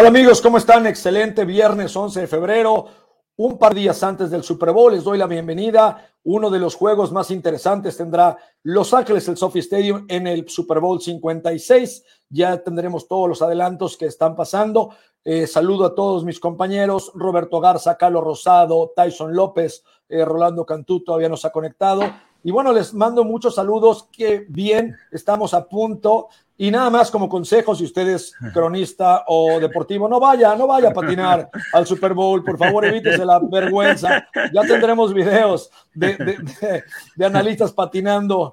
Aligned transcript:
Hola 0.00 0.08
amigos, 0.08 0.40
¿cómo 0.40 0.56
están? 0.56 0.86
Excelente 0.86 1.44
viernes 1.44 1.94
11 1.94 2.22
de 2.22 2.26
febrero, 2.26 2.86
un 3.36 3.58
par 3.58 3.74
de 3.74 3.82
días 3.82 4.02
antes 4.02 4.30
del 4.30 4.42
Super 4.42 4.72
Bowl. 4.72 4.94
Les 4.94 5.04
doy 5.04 5.18
la 5.18 5.26
bienvenida. 5.26 6.14
Uno 6.22 6.48
de 6.48 6.58
los 6.58 6.74
juegos 6.74 7.12
más 7.12 7.30
interesantes 7.30 7.98
tendrá 7.98 8.38
Los 8.62 8.94
Ángeles, 8.94 9.28
el 9.28 9.36
Sophie 9.36 9.60
Stadium, 9.60 10.06
en 10.08 10.26
el 10.26 10.48
Super 10.48 10.80
Bowl 10.80 11.02
56. 11.02 12.02
Ya 12.30 12.62
tendremos 12.62 13.08
todos 13.08 13.28
los 13.28 13.42
adelantos 13.42 13.98
que 13.98 14.06
están 14.06 14.34
pasando. 14.34 14.88
Eh, 15.22 15.46
saludo 15.46 15.84
a 15.84 15.94
todos 15.94 16.24
mis 16.24 16.40
compañeros, 16.40 17.12
Roberto 17.14 17.60
Garza, 17.60 17.98
Carlos 17.98 18.24
Rosado, 18.24 18.94
Tyson 18.96 19.36
López, 19.36 19.84
eh, 20.08 20.24
Rolando 20.24 20.64
Cantú 20.64 21.04
todavía 21.04 21.28
nos 21.28 21.44
ha 21.44 21.52
conectado. 21.52 22.04
Y 22.42 22.50
bueno, 22.50 22.72
les 22.72 22.94
mando 22.94 23.24
muchos 23.24 23.54
saludos, 23.54 24.08
que 24.10 24.46
bien, 24.48 24.96
estamos 25.10 25.52
a 25.54 25.66
punto 25.66 26.28
y 26.60 26.70
nada 26.70 26.90
más 26.90 27.10
como 27.10 27.26
consejo, 27.26 27.74
si 27.74 27.84
usted 27.84 28.06
es 28.08 28.34
cronista 28.52 29.24
o 29.28 29.58
deportivo, 29.58 30.06
no 30.10 30.20
vaya, 30.20 30.54
no 30.54 30.66
vaya 30.66 30.90
a 30.90 30.92
patinar 30.92 31.48
al 31.72 31.86
Super 31.86 32.12
Bowl, 32.12 32.44
por 32.44 32.58
favor, 32.58 32.84
evítese 32.84 33.24
la 33.24 33.38
vergüenza. 33.38 34.28
Ya 34.52 34.60
tendremos 34.60 35.14
videos 35.14 35.70
de, 35.94 36.84
analistas 37.24 37.72
patinando. 37.72 38.52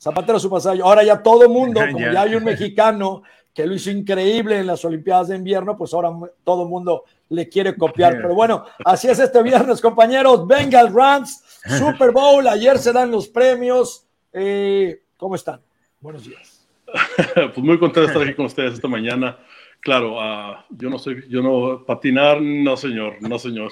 Zapatero 0.00 0.40
su 0.40 0.50
pasaje. 0.50 0.80
Ahora 0.82 1.04
ya 1.04 1.22
todo 1.22 1.48
mundo, 1.48 1.80
como 1.92 2.10
ya 2.10 2.22
hay 2.22 2.34
un 2.34 2.42
mexicano 2.42 3.22
que 3.54 3.64
lo 3.64 3.74
hizo 3.74 3.88
increíble 3.88 4.58
en 4.58 4.66
las 4.66 4.84
Olimpiadas 4.84 5.28
de 5.28 5.36
invierno, 5.36 5.76
pues 5.76 5.94
ahora 5.94 6.10
todo 6.42 6.64
el 6.64 6.68
mundo 6.68 7.04
le 7.28 7.48
quiere 7.48 7.76
copiar. 7.76 8.16
Pero 8.16 8.34
bueno, 8.34 8.64
así 8.84 9.08
es 9.08 9.20
este 9.20 9.40
viernes, 9.44 9.80
compañeros. 9.80 10.44
Bengal 10.44 10.92
Rams, 10.92 11.43
Super 11.64 12.10
Bowl. 12.12 12.46
Ayer 12.46 12.78
se 12.78 12.92
dan 12.92 13.10
los 13.10 13.28
premios. 13.28 14.06
Eh, 14.32 15.02
¿Cómo 15.16 15.34
están? 15.34 15.60
Buenos 16.00 16.26
días. 16.26 16.66
pues 17.34 17.58
muy 17.58 17.78
contento 17.78 18.00
de 18.02 18.06
estar 18.06 18.22
aquí 18.22 18.34
con 18.34 18.46
ustedes 18.46 18.74
esta 18.74 18.88
mañana. 18.88 19.38
Claro, 19.80 20.16
uh, 20.16 20.56
yo 20.70 20.88
no 20.88 20.98
soy, 20.98 21.24
yo 21.28 21.42
no 21.42 21.84
patinar, 21.84 22.40
no 22.40 22.76
señor, 22.76 23.16
no 23.20 23.38
señor. 23.38 23.70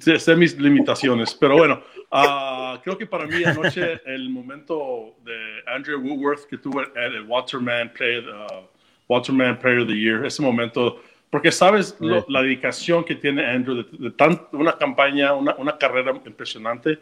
Sé, 0.00 0.18
sé 0.18 0.36
mis 0.36 0.58
limitaciones, 0.58 1.34
pero 1.34 1.58
bueno, 1.58 1.82
uh, 2.10 2.80
creo 2.82 2.96
que 2.96 3.06
para 3.06 3.26
mí 3.26 3.44
anoche 3.44 4.00
el 4.06 4.30
momento 4.30 5.16
de 5.22 5.62
Andrew 5.66 6.00
Woodworth 6.00 6.46
que 6.48 6.56
tuvo 6.56 6.80
el, 6.80 7.24
Waterman 7.26 7.92
Player, 7.92 8.24
uh, 8.26 8.66
Waterman 9.08 9.58
Player 9.58 9.80
of 9.80 9.88
the 9.88 9.94
Year, 9.94 10.24
ese 10.24 10.40
momento, 10.40 11.02
porque 11.28 11.52
sabes 11.52 11.94
lo, 12.00 12.24
la 12.28 12.40
dedicación 12.40 13.04
que 13.04 13.14
tiene 13.14 13.44
Andrew 13.44 13.76
de, 13.76 13.98
de 13.98 14.10
tan, 14.12 14.40
una 14.52 14.78
campaña, 14.78 15.34
una, 15.34 15.54
una 15.56 15.76
carrera 15.76 16.12
impresionante 16.24 17.00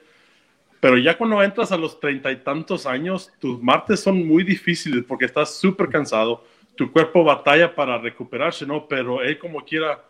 pero 0.82 0.98
ya 0.98 1.16
cuando 1.16 1.40
entras 1.40 1.70
a 1.70 1.76
los 1.76 2.00
treinta 2.00 2.32
y 2.32 2.38
tantos 2.38 2.86
años, 2.86 3.32
tus 3.38 3.62
martes 3.62 4.00
son 4.00 4.26
muy 4.26 4.42
difíciles 4.42 5.04
porque 5.06 5.26
estás 5.26 5.54
súper 5.54 5.88
cansado, 5.88 6.42
tu 6.74 6.90
cuerpo 6.90 7.22
batalla 7.22 7.72
para 7.72 7.98
recuperarse, 7.98 8.66
¿no? 8.66 8.88
Pero 8.88 9.22
él 9.22 9.38
como 9.38 9.64
quiera 9.64 10.02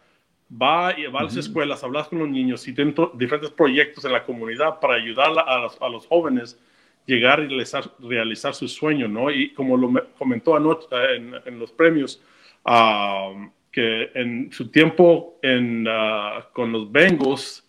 va 0.50 0.98
y 0.98 1.04
va 1.08 1.20
a 1.20 1.24
las 1.24 1.36
escuelas, 1.36 1.84
hablas 1.84 2.08
con 2.08 2.20
los 2.20 2.28
niños 2.30 2.66
y 2.66 2.72
tiene 2.72 2.94
diferentes 3.12 3.50
proyectos 3.50 4.06
en 4.06 4.12
la 4.12 4.24
comunidad 4.24 4.80
para 4.80 4.94
ayudar 4.94 5.32
a 5.46 5.58
los, 5.58 5.76
a 5.78 5.90
los 5.90 6.06
jóvenes 6.06 6.58
llegar 7.04 7.40
y 7.40 7.48
realizar, 7.48 7.84
realizar 7.98 8.54
su 8.54 8.66
sueño, 8.66 9.08
¿no? 9.08 9.30
Y 9.30 9.52
como 9.52 9.76
lo 9.76 9.92
comentó 10.16 10.56
anoche 10.56 10.86
en, 11.14 11.34
en 11.44 11.58
los 11.58 11.70
premios, 11.70 12.22
uh, 12.64 13.46
que 13.70 14.10
en 14.14 14.50
su 14.50 14.70
tiempo 14.70 15.38
en, 15.42 15.86
uh, 15.86 16.44
con 16.54 16.72
los 16.72 16.90
Bengals, 16.90 17.61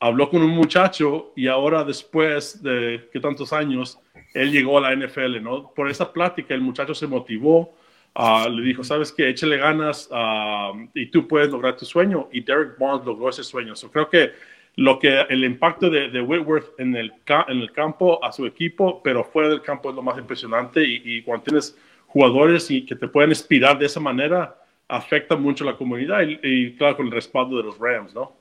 habló 0.00 0.30
con 0.30 0.42
un 0.42 0.50
muchacho 0.50 1.32
y 1.34 1.48
ahora 1.48 1.84
después 1.84 2.62
de 2.62 3.08
que 3.12 3.20
tantos 3.20 3.52
años, 3.52 3.98
él 4.34 4.52
llegó 4.52 4.78
a 4.78 4.82
la 4.82 4.94
NFL, 4.94 5.42
¿no? 5.42 5.72
Por 5.74 5.90
esa 5.90 6.12
plática 6.12 6.54
el 6.54 6.60
muchacho 6.60 6.94
se 6.94 7.06
motivó, 7.06 7.74
uh, 8.14 8.48
le 8.48 8.62
dijo, 8.62 8.84
sabes 8.84 9.12
que 9.12 9.28
échale 9.28 9.56
ganas 9.56 10.08
uh, 10.12 10.88
y 10.94 11.06
tú 11.06 11.26
puedes 11.26 11.50
lograr 11.50 11.76
tu 11.76 11.84
sueño. 11.84 12.28
Y 12.32 12.40
Derek 12.42 12.78
Barnes 12.78 13.06
logró 13.06 13.30
ese 13.30 13.42
sueño. 13.42 13.74
So, 13.74 13.90
creo 13.90 14.08
que 14.08 14.32
lo 14.76 15.00
que 15.00 15.22
el 15.28 15.42
impacto 15.44 15.90
de, 15.90 16.08
de 16.08 16.20
Whitworth 16.20 16.78
en 16.78 16.94
el, 16.94 17.12
en 17.48 17.58
el 17.58 17.72
campo 17.72 18.24
a 18.24 18.30
su 18.30 18.46
equipo, 18.46 19.02
pero 19.02 19.24
fuera 19.24 19.48
del 19.48 19.62
campo 19.62 19.90
es 19.90 19.96
lo 19.96 20.02
más 20.02 20.16
impresionante 20.18 20.84
y, 20.84 21.02
y 21.04 21.22
cuando 21.22 21.44
tienes 21.44 21.76
jugadores 22.06 22.70
y 22.70 22.86
que 22.86 22.94
te 22.94 23.08
pueden 23.08 23.30
inspirar 23.30 23.76
de 23.76 23.86
esa 23.86 23.98
manera, 23.98 24.56
afecta 24.86 25.36
mucho 25.36 25.64
a 25.64 25.72
la 25.72 25.76
comunidad 25.76 26.22
y, 26.22 26.38
y 26.42 26.76
claro, 26.76 26.96
con 26.96 27.06
el 27.06 27.12
respaldo 27.12 27.56
de 27.56 27.64
los 27.64 27.78
Rams, 27.78 28.14
¿no? 28.14 28.37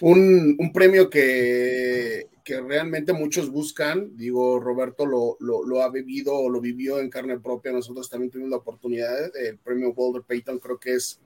Un, 0.00 0.70
premio 0.72 1.10
que, 1.10 2.28
realmente 2.44 3.12
muchos 3.12 3.50
buscan. 3.50 4.16
Digo, 4.16 4.58
Roberto 4.58 5.06
lo, 5.06 5.36
lo, 5.40 5.82
ha 5.82 5.90
vivido 5.90 6.34
o 6.34 6.48
lo 6.48 6.60
vivió 6.60 6.98
en 6.98 7.10
carne 7.10 7.38
propia. 7.38 7.72
Nosotros 7.72 8.10
también 8.10 8.30
tuvimos 8.30 8.50
la 8.50 8.56
oportunidad. 8.56 9.36
El 9.36 9.58
premio 9.58 9.92
Boulder 9.92 10.22
Payton 10.22 10.58
creo 10.58 10.78
que 10.78 10.94
es 10.94 11.20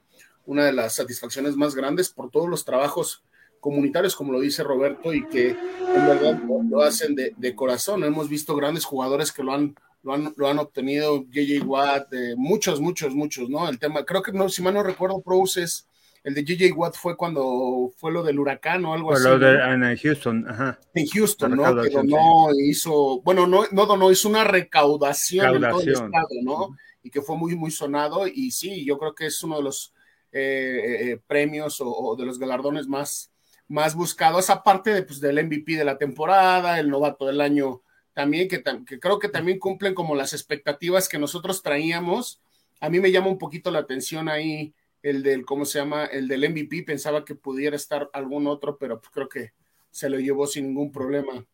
una 0.47 0.67
de 0.67 0.73
las 0.73 0.95
satisfacciones 0.95 1.57
más 1.57 1.75
grandes 1.75 2.11
por 2.11 2.31
todos 2.31 2.49
los 2.49 2.65
trabajos 2.65 3.23
comunitarios, 3.61 4.15
como 4.15 4.33
lo 4.33 4.41
dice 4.41 4.63
Roberto, 4.63 5.15
y 5.15 5.27
que 5.27 5.51
en 5.51 6.07
verdad 6.07 6.39
lo 6.69 6.83
hacen 6.83 7.15
de, 7.15 7.55
corazón. 7.55 8.05
Hemos 8.05 8.29
visto 8.29 8.55
grandes 8.55 8.85
jugadores 8.85 9.33
que 9.33 9.43
lo 9.43 9.55
han, 9.55 9.75
lo 10.03 10.13
han, 10.13 10.35
lo 10.37 10.49
han 10.49 10.59
obtenido, 10.59 11.25
JJ 11.31 11.63
Watt, 11.65 12.13
muchos, 12.37 12.83
muchos, 12.83 13.15
muchos, 13.15 13.49
¿no? 13.49 13.67
El 13.67 13.79
tema, 13.79 14.05
creo 14.05 14.23
que 14.23 14.33
no, 14.33 14.51
si 14.51 14.61
mal 14.61 14.75
no 14.75 14.83
recuerdo, 14.83 15.23
Pros 15.23 15.57
es 15.57 15.89
el 16.25 16.33
de 16.33 16.43
JJ 16.43 16.73
Watt 16.75 16.97
fue 16.97 17.19
cuando 17.19 17.93
fue 17.99 18.11
lo 18.11 18.23
del 18.23 18.39
huracán 18.39 18.83
o 18.87 18.95
algo 18.95 19.13
así. 19.13 19.25
Lo 19.25 19.39
de, 19.39 19.57
En 19.57 19.97
Houston, 19.97 20.47
ajá. 20.49 20.81
En 20.95 21.07
Houston, 21.07 21.55
¿no? 21.55 21.83
Que 21.83 21.91
donó, 21.91 22.49
hizo, 22.59 23.21
bueno, 23.21 23.47
no, 23.47 23.65
no 23.71 23.85
donó, 23.85 24.11
hizo 24.11 24.31
una 24.31 24.43
recaudación, 24.43 25.57
en 25.57 25.71
todo 25.71 25.83
el 25.83 25.93
estado, 25.93 26.29
¿no? 26.43 26.77
Y 27.03 27.11
que 27.11 27.21
fue 27.21 27.37
muy, 27.37 27.55
muy 27.55 27.71
sonado. 27.71 28.27
Y 28.27 28.53
sí, 28.53 28.87
yo 28.87 28.97
creo 28.97 29.15
que 29.15 29.27
es 29.27 29.43
uno 29.43 29.59
de 29.59 29.65
los 29.65 29.93
eh, 30.33 30.41
eh, 30.83 31.11
eh, 31.11 31.21
premios 31.27 31.83
o, 31.85 32.17
de 32.19 32.25
los 32.25 32.39
galardones 32.39 32.87
más, 32.87 33.31
más 33.69 33.95
buscados, 33.95 34.49
aparte 34.49 34.95
de, 34.95 35.03
pues, 35.03 35.21
del 35.21 35.45
MVP 35.45 35.77
de 35.77 35.85
la 35.85 35.99
temporada, 35.99 36.81
el 36.81 36.89
novato 36.89 37.27
del 37.27 37.43
año 37.43 37.83
también, 38.15 38.49
que, 38.49 38.63
que 38.87 38.99
creo 38.99 39.19
que 39.19 39.29
también 39.29 39.59
cumplen 39.59 39.93
como 39.93 40.15
las 40.15 40.33
expectativas 40.33 41.07
que 41.07 41.19
nosotros 41.19 41.63
traíamos. 41.63 42.41
A 42.81 42.89
mí 42.89 42.99
me 42.99 43.13
llama 43.13 43.29
un 43.29 43.39
poquito 43.39 43.71
la 43.71 43.81
atención 43.81 44.31
ahí 44.31 44.75
el 45.05 45.23
del, 45.23 45.45
¿cómo 45.45 45.67
se 45.67 45.79
llama? 45.79 46.07
El 46.07 46.27
del 46.29 46.49
MVP, 46.49 46.83
pensaba 46.83 47.27
que 47.27 47.35
pudiera 47.35 47.77
estar 47.77 48.09
algún 48.15 48.47
otro, 48.47 48.79
pero 48.79 49.01
pues 49.01 49.13
creo 49.13 49.29
que 49.29 49.53
se 49.91 50.09
lo 50.09 50.19
llevó 50.19 50.47
sin 50.47 50.69
ningún 50.69 50.91
problema 50.91 51.45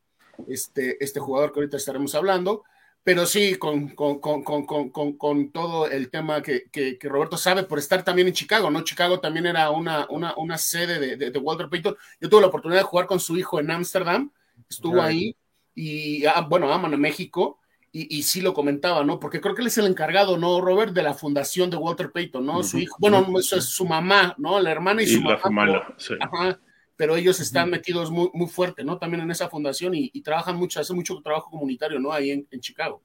este, 0.47 1.03
este 1.03 1.19
jugador 1.19 1.53
que 1.53 1.59
ahorita 1.59 1.77
estaremos 1.77 2.15
hablando. 2.15 2.63
Pero 3.03 3.27
sí, 3.27 3.57
con, 3.57 3.89
con, 3.89 4.21
con, 4.21 4.91
con 5.17 5.51
todo 5.51 5.91
el 5.91 6.11
tema 6.11 6.43
que, 6.43 6.71
que, 6.71 6.97
Roberto 7.03 7.37
sabe 7.37 7.65
por 7.65 7.79
estar 7.79 8.05
también 8.05 8.29
en 8.29 8.35
Chicago, 8.35 8.71
¿no? 8.71 8.85
Chicago 8.85 9.19
también 9.19 9.47
era 9.47 9.71
una, 9.71 10.07
una, 10.11 10.35
una 10.37 10.57
sede 10.57 11.17
de, 11.17 11.31
de, 11.31 11.39
Walter 11.39 11.69
Payton. 11.69 11.97
Yo 12.21 12.29
tuve 12.29 12.43
la 12.43 12.49
oportunidad 12.49 12.81
de 12.81 12.87
jugar 12.87 13.07
con 13.07 13.19
su 13.19 13.37
hijo 13.37 13.59
en 13.59 13.71
Ámsterdam, 13.71 14.31
estuvo 14.69 15.03
ahí 15.03 15.35
y, 15.75 16.25
ah, 16.27 16.47
bueno, 16.49 16.73
aman 16.73 16.95
a 16.95 16.99
México 16.99 17.60
y, 17.93 18.23
sí 18.23 18.41
lo 18.41 18.55
comentaba, 18.55 19.03
¿no? 19.03 19.19
Porque 19.19 19.41
creo 19.41 19.55
que 19.55 19.63
él 19.63 19.67
es 19.67 19.79
el 19.79 19.87
encargado, 19.87 20.39
¿no, 20.39 20.61
Robert? 20.61 20.93
De 20.93 21.03
la 21.03 21.15
fundación 21.15 21.71
de 21.71 21.77
Walter 21.77 22.13
Payton, 22.13 22.47
¿no? 22.47 22.63
Su 22.63 22.79
hijo, 22.79 22.97
bueno, 23.01 23.27
eso 23.39 23.57
es 23.57 23.65
su 23.65 23.85
mamá, 23.85 24.35
¿no? 24.39 24.61
La 24.61 24.71
hermana 24.71 25.03
y, 25.03 25.07
su 25.07 25.21
la 25.21 25.41
mamá. 25.43 25.95
sí. 25.97 26.15
Ajá, 26.21 26.61
pero 26.97 27.17
ellos 27.17 27.41
están 27.41 27.69
metidos 27.69 28.11
muy, 28.11 28.31
muy 28.33 28.49
fuerte, 28.49 28.85
¿no? 28.85 28.99
También 28.99 29.23
en 29.23 29.31
esa 29.31 29.49
fundación 29.49 29.95
y, 29.95 30.09
trabajan 30.21 30.57
mucho, 30.57 30.79
hacen 30.81 30.95
mucho 30.95 31.21
trabajo 31.21 31.51
comunitario, 31.51 31.99
¿no? 31.99 32.13
Ahí 32.13 32.31
en, 32.31 32.47
en 32.51 32.61
Chicago. 32.61 33.03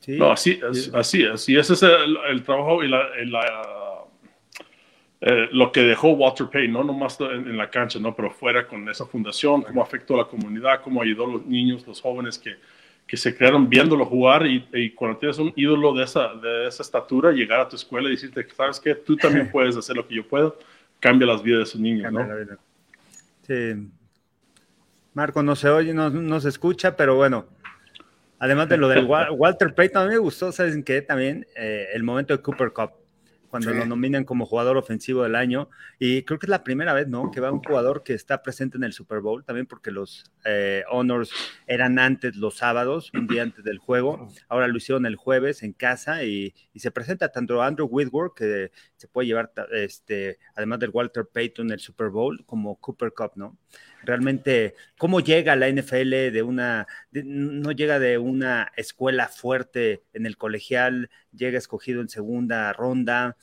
Sí, 0.00 0.16
no, 0.16 0.30
así, 0.30 0.60
así, 0.94 1.24
así, 1.24 1.56
ese 1.56 1.72
es 1.74 1.82
el, 1.82 2.42
trabajo 2.42 2.82
y 2.82 2.88
la 2.88 3.85
eh, 5.20 5.48
lo 5.52 5.72
que 5.72 5.80
dejó 5.80 6.10
Walter 6.10 6.48
Payton, 6.50 6.72
no 6.72 6.84
nomás 6.84 7.18
en, 7.20 7.56
la 7.56 7.70
cancha, 7.70 7.98
no, 7.98 8.14
pero 8.14 8.30
fuera 8.30 8.66
con 8.66 8.86
esa 8.88 9.06
fundación, 9.06 9.62
cómo 9.62 9.82
afectó 9.82 10.14
a 10.14 10.18
la 10.18 10.24
comunidad, 10.24 10.82
cómo 10.82 11.00
ayudó 11.00 11.24
a 11.24 11.32
los 11.32 11.46
niños, 11.46 11.86
los 11.86 12.02
jóvenes 12.02 12.38
que, 12.38 12.56
que 13.06 13.16
se 13.16 13.34
crearon 13.34 13.68
viéndolo 13.68 14.04
jugar 14.04 14.46
y, 14.46 14.68
y, 14.74 14.90
cuando 14.90 15.18
tienes 15.18 15.38
un 15.38 15.52
ídolo 15.56 15.94
de 15.94 16.04
esa, 16.04 16.34
de 16.34 16.66
esa 16.66 16.82
estatura, 16.82 17.32
llegar 17.32 17.60
a 17.60 17.68
tu 17.68 17.76
escuela 17.76 18.08
y 18.08 18.12
decirte, 18.12 18.46
sabes 18.54 18.78
que 18.78 18.94
tú 18.94 19.16
también 19.16 19.48
puedes 19.52 19.74
hacer 19.76 19.96
lo 19.96 20.06
que 20.06 20.16
yo 20.16 20.28
puedo, 20.28 20.58
cambia 21.00 21.26
las 21.26 21.42
vidas 21.42 21.58
de 21.58 21.64
esos 21.64 21.80
niños, 21.80 22.12
¿no? 22.12 22.26
Sí. 23.46 23.88
Marco 25.14 25.42
no 25.42 25.56
se 25.56 25.70
oye, 25.70 25.94
no, 25.94 26.10
no 26.10 26.40
se 26.40 26.50
escucha, 26.50 26.94
pero 26.94 27.14
bueno, 27.14 27.46
además 28.38 28.68
de 28.68 28.76
lo 28.76 28.88
del 28.88 29.06
Walter 29.30 29.74
Payton, 29.74 30.02
a 30.02 30.04
mí 30.04 30.10
me 30.10 30.18
gustó, 30.18 30.52
¿saben 30.52 30.82
qué? 30.82 31.00
También 31.00 31.46
eh, 31.56 31.86
el 31.94 32.02
momento 32.02 32.36
de 32.36 32.42
Cooper 32.42 32.70
Cup 32.72 33.05
cuando 33.48 33.72
lo 33.72 33.84
nominan 33.86 34.24
como 34.24 34.46
jugador 34.46 34.76
ofensivo 34.76 35.22
del 35.22 35.34
año. 35.34 35.68
Y 35.98 36.22
creo 36.22 36.38
que 36.38 36.46
es 36.46 36.50
la 36.50 36.64
primera 36.64 36.92
vez, 36.94 37.08
¿no? 37.08 37.30
Que 37.30 37.40
va 37.40 37.52
un 37.52 37.62
jugador 37.62 38.02
que 38.02 38.14
está 38.14 38.42
presente 38.42 38.76
en 38.76 38.84
el 38.84 38.92
Super 38.92 39.20
Bowl, 39.20 39.44
también 39.44 39.66
porque 39.66 39.90
los 39.90 40.30
eh, 40.44 40.84
honors 40.90 41.30
eran 41.66 41.98
antes 41.98 42.36
los 42.36 42.56
sábados, 42.56 43.10
un 43.14 43.26
día 43.26 43.42
antes 43.42 43.64
del 43.64 43.78
juego. 43.78 44.28
Ahora 44.48 44.68
lo 44.68 44.76
hicieron 44.76 45.06
el 45.06 45.16
jueves 45.16 45.62
en 45.62 45.72
casa 45.72 46.24
y, 46.24 46.54
se 46.76 46.90
presenta 46.90 47.32
tanto 47.32 47.62
Andrew 47.62 47.88
Whitworth, 47.90 48.34
que 48.34 48.70
se 48.96 49.08
puede 49.08 49.26
llevar, 49.26 49.52
este, 49.72 50.38
además 50.54 50.78
del 50.78 50.90
Walter 50.90 51.26
Payton, 51.26 51.70
el 51.72 51.80
Super 51.80 52.10
Bowl, 52.10 52.44
como 52.44 52.76
Cooper 52.76 53.12
Cup, 53.12 53.32
¿no? 53.34 53.56
Realmente, 54.06 54.74
¿cómo 54.98 55.20
llega 55.20 55.56
la 55.56 55.68
NFL 55.68 56.30
de 56.32 56.42
una, 56.42 56.86
no 57.12 57.72
llega 57.72 57.98
de 57.98 58.18
una 58.18 58.72
escuela 58.76 59.28
fuerte 59.28 60.04
en 60.12 60.26
el 60.26 60.36
colegial, 60.36 61.10
llega 61.32 61.58
escogido 61.58 62.00
en 62.00 62.08
segunda 62.08 62.72
ronda, 62.72 63.36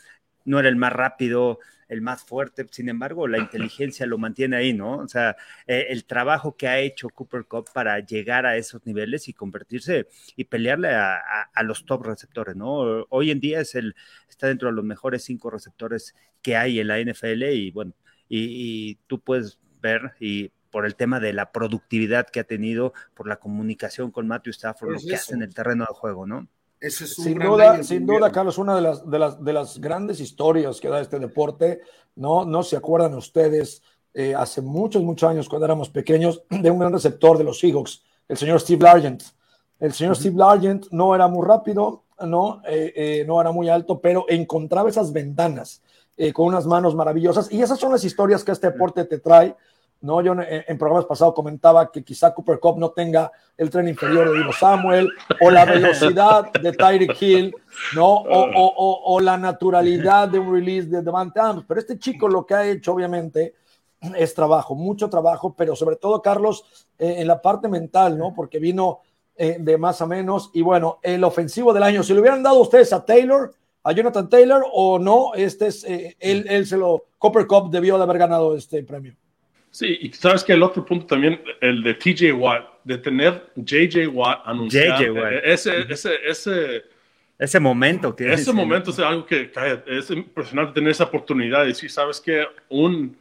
no 0.46 0.60
era 0.60 0.70
el 0.70 0.78
más 0.78 0.94
rápido, 0.94 1.60
el 1.90 2.02
más 2.02 2.24
fuerte, 2.24 2.66
sin 2.72 2.90
embargo, 2.90 3.28
la 3.28 3.38
inteligencia 3.40 4.06
lo 4.06 4.18
mantiene 4.18 4.56
ahí, 4.56 4.74
¿no? 4.74 4.98
O 4.98 5.08
sea, 5.08 5.36
eh, 5.68 5.88
el 5.90 6.06
trabajo 6.06 6.56
que 6.58 6.68
ha 6.68 6.80
hecho 6.80 7.10
Cooper 7.10 7.46
Cup 7.46 7.70
para 7.74 8.00
llegar 8.00 8.46
a 8.46 8.58
esos 8.58 8.86
niveles 8.86 9.28
y 9.28 9.34
convertirse 9.34 10.08
y 10.36 10.46
pelearle 10.46 10.90
a, 10.90 11.64
los 11.64 11.86
top 11.86 12.06
receptores, 12.06 12.56
¿no? 12.56 13.06
Hoy 13.10 13.32
en 13.32 13.40
día 13.40 13.62
es 13.62 13.76
el, 13.76 13.96
está 14.30 14.48
dentro 14.48 14.70
de 14.70 14.76
los 14.76 14.86
mejores 14.86 15.24
cinco 15.24 15.50
receptores 15.50 16.16
que 16.42 16.56
hay 16.56 16.80
en 16.80 16.88
la 16.88 17.00
NFL 17.00 17.44
y 17.54 17.72
bueno, 17.72 17.94
y, 18.28 18.96
tú 19.08 19.20
puedes 19.20 19.60
ver 19.84 20.14
y 20.20 20.50
por 20.72 20.88
el 20.88 20.96
tema 20.96 21.20
de 21.20 21.34
la 21.34 21.52
productividad 21.52 22.28
que 22.28 22.40
ha 22.40 22.46
tenido, 22.46 22.94
por 23.14 23.28
la 23.28 23.36
comunicación 23.36 24.10
con 24.10 24.28
Matthew 24.28 24.52
Stafford, 24.52 24.94
lo 24.94 25.00
que 25.00 25.14
hace 25.14 25.36
en 25.36 25.44
el 25.44 25.54
terreno 25.54 25.86
de 25.88 25.94
juego, 25.94 26.26
¿no? 26.26 26.48
sin 26.90 27.40
duda, 27.40 27.84
sin 27.84 28.06
duda, 28.06 28.32
Carlos, 28.32 28.58
una 28.58 28.76
de 28.76 28.82
las, 28.82 29.10
de, 29.10 29.20
las, 29.20 29.44
de 29.44 29.54
las 29.54 29.80
grandes 29.80 30.20
historias 30.20 30.82
que 30.82 30.90
da 30.90 31.00
este 31.00 31.20
deporte, 31.20 31.82
¿no? 32.16 32.44
No 32.44 32.64
se 32.64 32.76
acuerdan 32.76 33.14
ustedes, 33.14 33.84
eh, 34.14 34.36
hace 34.36 34.62
muchos, 34.62 35.02
muchos 35.04 35.30
años, 35.30 35.48
cuando 35.48 35.66
éramos 35.66 35.90
pequeños, 35.90 36.44
de 36.50 36.72
un 36.72 36.80
gran 36.80 36.92
receptor 36.92 37.38
de 37.38 37.44
los 37.44 37.60
Seahawks, 37.60 38.04
el 38.28 38.38
señor 38.38 38.60
Steve 38.60 38.84
Largent. 38.84 39.24
El 39.80 39.94
señor 39.94 40.16
Steve 40.16 40.36
Largent 40.38 40.88
no 40.92 41.14
era 41.16 41.28
muy 41.28 41.46
rápido, 41.46 42.04
no, 42.26 42.62
eh, 42.68 42.94
eh, 42.96 43.26
no 43.28 43.40
era 43.40 43.52
muy 43.52 43.70
alto, 43.70 44.00
pero 44.02 44.26
encontraba 44.28 44.90
esas 44.90 45.14
ventanas 45.14 45.82
con 46.34 46.46
unas 46.46 46.68
manos 46.68 46.94
maravillosas. 46.96 47.52
Y 47.52 47.62
esas 47.64 47.80
son 47.80 47.92
las 47.92 48.04
historias 48.04 48.44
que 48.44 48.52
este 48.52 48.70
deporte 48.70 49.04
te 49.06 49.18
trae 49.18 49.56
¿no? 50.04 50.22
Yo 50.22 50.36
en, 50.38 50.78
programas 50.78 51.06
pasados 51.06 51.34
comentaba 51.34 51.90
que 51.90 52.04
quizá 52.04 52.34
Cooper 52.34 52.60
Cup 52.60 52.78
no 52.78 52.92
tenga 52.92 53.32
el 53.58 53.70
tren 53.70 53.88
inferior 53.88 54.30
de 54.30 54.38
Divo 54.38 54.52
Samuel 54.52 55.10
o 55.40 55.50
la 55.50 55.64
velocidad 55.64 56.52
de 56.52 56.74
Tyreek 56.74 57.22
Hill, 57.22 57.56
¿no? 57.96 58.24
O, 58.26 59.20
la 59.22 59.38
naturalidad 59.38 60.28
de 60.28 60.40
un 60.40 60.54
release 60.54 60.90
de 60.90 61.02
Devante 61.02 61.40
Adams. 61.40 61.64
Pero 61.66 61.80
este 61.80 61.98
chico 61.98 62.28
lo 62.28 62.46
que 62.46 62.54
ha 62.54 62.68
hecho, 62.68 62.94
obviamente, 62.94 63.56
es 64.18 64.34
trabajo, 64.34 64.76
mucho 64.76 65.10
trabajo, 65.10 65.56
pero 65.56 65.74
sobre 65.74 65.96
todo, 65.96 66.22
Carlos, 66.22 66.86
eh, 67.00 67.16
en 67.20 67.28
la 67.28 67.42
parte 67.42 67.70
mental, 67.70 68.18
¿no? 68.18 68.34
Porque 68.36 68.60
vino 68.60 69.00
eh, 69.38 69.56
de 69.58 69.78
más 69.78 70.02
a 70.02 70.06
menos. 70.06 70.52
Y 70.54 70.62
bueno, 70.62 71.00
el 71.02 71.24
ofensivo 71.24 71.74
del 71.74 71.84
año, 71.84 72.04
si 72.04 72.14
lo 72.14 72.20
hubieran 72.20 72.44
dado 72.44 72.60
ustedes 72.60 72.92
a 72.92 73.06
Taylor, 73.06 73.54
a 73.84 73.94
Jonathan 73.94 74.28
Taylor 74.28 74.66
o 74.74 75.00
no, 75.00 75.34
este 75.34 75.68
es, 75.68 75.86
eh, 75.86 76.18
él, 76.20 76.46
él 76.50 76.66
se 76.66 76.76
lo, 76.76 77.06
Cooper 77.18 77.48
Cup 77.48 77.72
debió 77.72 77.96
de 77.98 78.04
haber 78.04 78.18
ganado 78.18 78.54
este 78.58 78.84
premio. 78.84 79.16
Sí, 79.74 79.98
y 80.02 80.14
sabes 80.14 80.44
que 80.44 80.54
el 80.54 80.62
otro 80.62 80.86
punto 80.86 81.08
también, 81.08 81.42
el 81.60 81.82
de 81.82 81.96
TJ 81.96 82.32
Watt, 82.34 82.64
de 82.84 82.96
tener 83.00 83.50
JJ 83.56 84.08
Watt 84.08 84.44
anunciado. 84.46 85.02
JJ 85.02 85.10
Watt. 85.10 85.34
Ese, 85.44 85.92
ese, 85.92 86.12
ese, 86.28 86.84
ese 87.40 87.60
momento 87.60 88.16
que 88.16 88.32
Ese 88.32 88.54
momento 88.54 88.92
es 88.92 89.00
algo 89.00 89.26
que 89.26 89.52
es 89.88 90.12
impresionante 90.12 90.76
tener 90.76 90.92
esa 90.92 91.06
oportunidad 91.06 91.62
de 91.62 91.70
decir, 91.70 91.90
sabes 91.90 92.22
que 92.22 92.46
un 92.70 93.18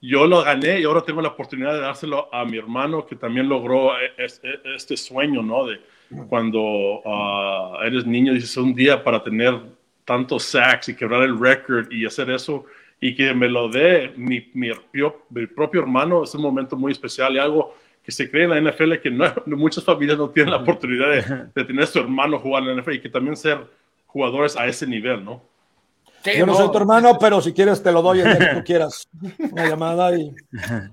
yo 0.00 0.26
lo 0.26 0.42
gané 0.42 0.80
y 0.80 0.84
ahora 0.84 1.00
tengo 1.00 1.22
la 1.22 1.28
oportunidad 1.28 1.74
de 1.74 1.80
dárselo 1.82 2.28
a 2.34 2.44
mi 2.44 2.58
hermano 2.58 3.06
que 3.06 3.14
también 3.14 3.48
logró 3.48 3.92
este 4.18 4.96
sueño, 4.96 5.42
¿no? 5.44 5.64
De 5.64 5.80
cuando 6.28 7.02
ah, 7.06 7.78
eres 7.84 8.04
niño, 8.04 8.34
dices 8.34 8.56
un 8.56 8.74
día 8.74 9.02
para 9.02 9.22
tener 9.22 9.60
tantos 10.04 10.42
sacks 10.42 10.88
y 10.88 10.96
quebrar 10.96 11.22
el 11.22 11.38
récord 11.38 11.90
y 11.92 12.04
hacer 12.04 12.30
eso 12.30 12.66
y 13.04 13.14
que 13.14 13.34
me 13.34 13.48
lo 13.48 13.68
dé 13.68 14.14
mi, 14.16 14.50
mi, 14.54 14.70
propio 15.54 15.82
hermano 15.82 16.24
es 16.24 16.34
un 16.34 16.40
momento 16.40 16.74
muy 16.74 16.90
especial 16.90 17.34
y 17.34 17.38
algo 17.38 17.74
que 18.02 18.10
se 18.10 18.30
cree 18.30 18.44
en 18.44 18.50
la 18.50 18.72
NFL 18.72 18.94
que 18.94 19.10
no, 19.10 19.26
muchas 19.46 19.84
familias 19.84 20.16
no 20.16 20.30
tienen 20.30 20.52
la 20.52 20.56
oportunidad 20.62 21.10
de, 21.10 21.50
de, 21.54 21.64
tener 21.66 21.84
a 21.84 21.86
su 21.86 21.98
hermano 21.98 22.38
jugar 22.38 22.62
en 22.62 22.74
la 22.74 22.82
NFL 22.82 22.92
y 22.92 23.00
que 23.02 23.10
también 23.10 23.36
ser 23.36 23.58
jugadores 24.06 24.56
a 24.56 24.66
ese 24.66 24.86
nivel, 24.86 25.22
¿no? 25.22 25.42
Yo 26.34 26.46
no, 26.46 26.54
soy 26.54 26.70
tu 26.70 26.78
hermano, 26.78 27.18
pero 27.20 27.42
si 27.42 27.52
quieres 27.52 27.82
te 27.82 27.92
lo 27.92 28.00
doy 28.00 28.20
el 28.20 28.24
día 28.24 28.38
que 28.38 28.56
tú 28.56 28.64
quieras. 28.64 29.06
Una 29.52 29.68
llamada 29.68 30.18
y 30.18 30.34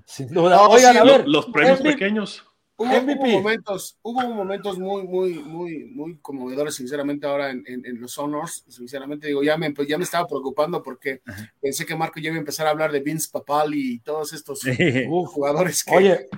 sin 0.04 0.28
duda. 0.28 0.60
Oigan, 0.68 0.98
a 0.98 1.04
ver. 1.04 1.26
Los 1.26 1.46
premios 1.46 1.80
pequeños. 1.80 2.44
Hubo, 2.82 3.26
momentos, 3.26 3.98
hubo 4.02 4.22
momentos 4.22 4.78
muy, 4.78 5.02
muy, 5.04 5.34
muy, 5.34 5.84
muy 5.84 6.18
conmovedores, 6.18 6.74
sinceramente, 6.74 7.26
ahora 7.26 7.50
en, 7.50 7.64
en, 7.66 8.00
los 8.00 8.18
Honors. 8.18 8.64
Sinceramente, 8.68 9.28
digo, 9.28 9.42
ya 9.42 9.56
me, 9.56 9.72
ya 9.86 9.98
me 9.98 10.04
estaba 10.04 10.26
preocupando 10.26 10.82
porque 10.82 11.22
pensé 11.60 11.86
que 11.86 11.96
Marco 11.96 12.18
ya 12.18 12.28
iba 12.28 12.36
a 12.36 12.40
empezar 12.40 12.66
a 12.66 12.70
hablar 12.70 12.90
de 12.90 13.00
Vince 13.00 13.28
Papali 13.30 13.94
y 13.94 13.98
todos 14.00 14.32
estos 14.32 14.60
jugadores 15.26 15.84
que, 15.84 16.28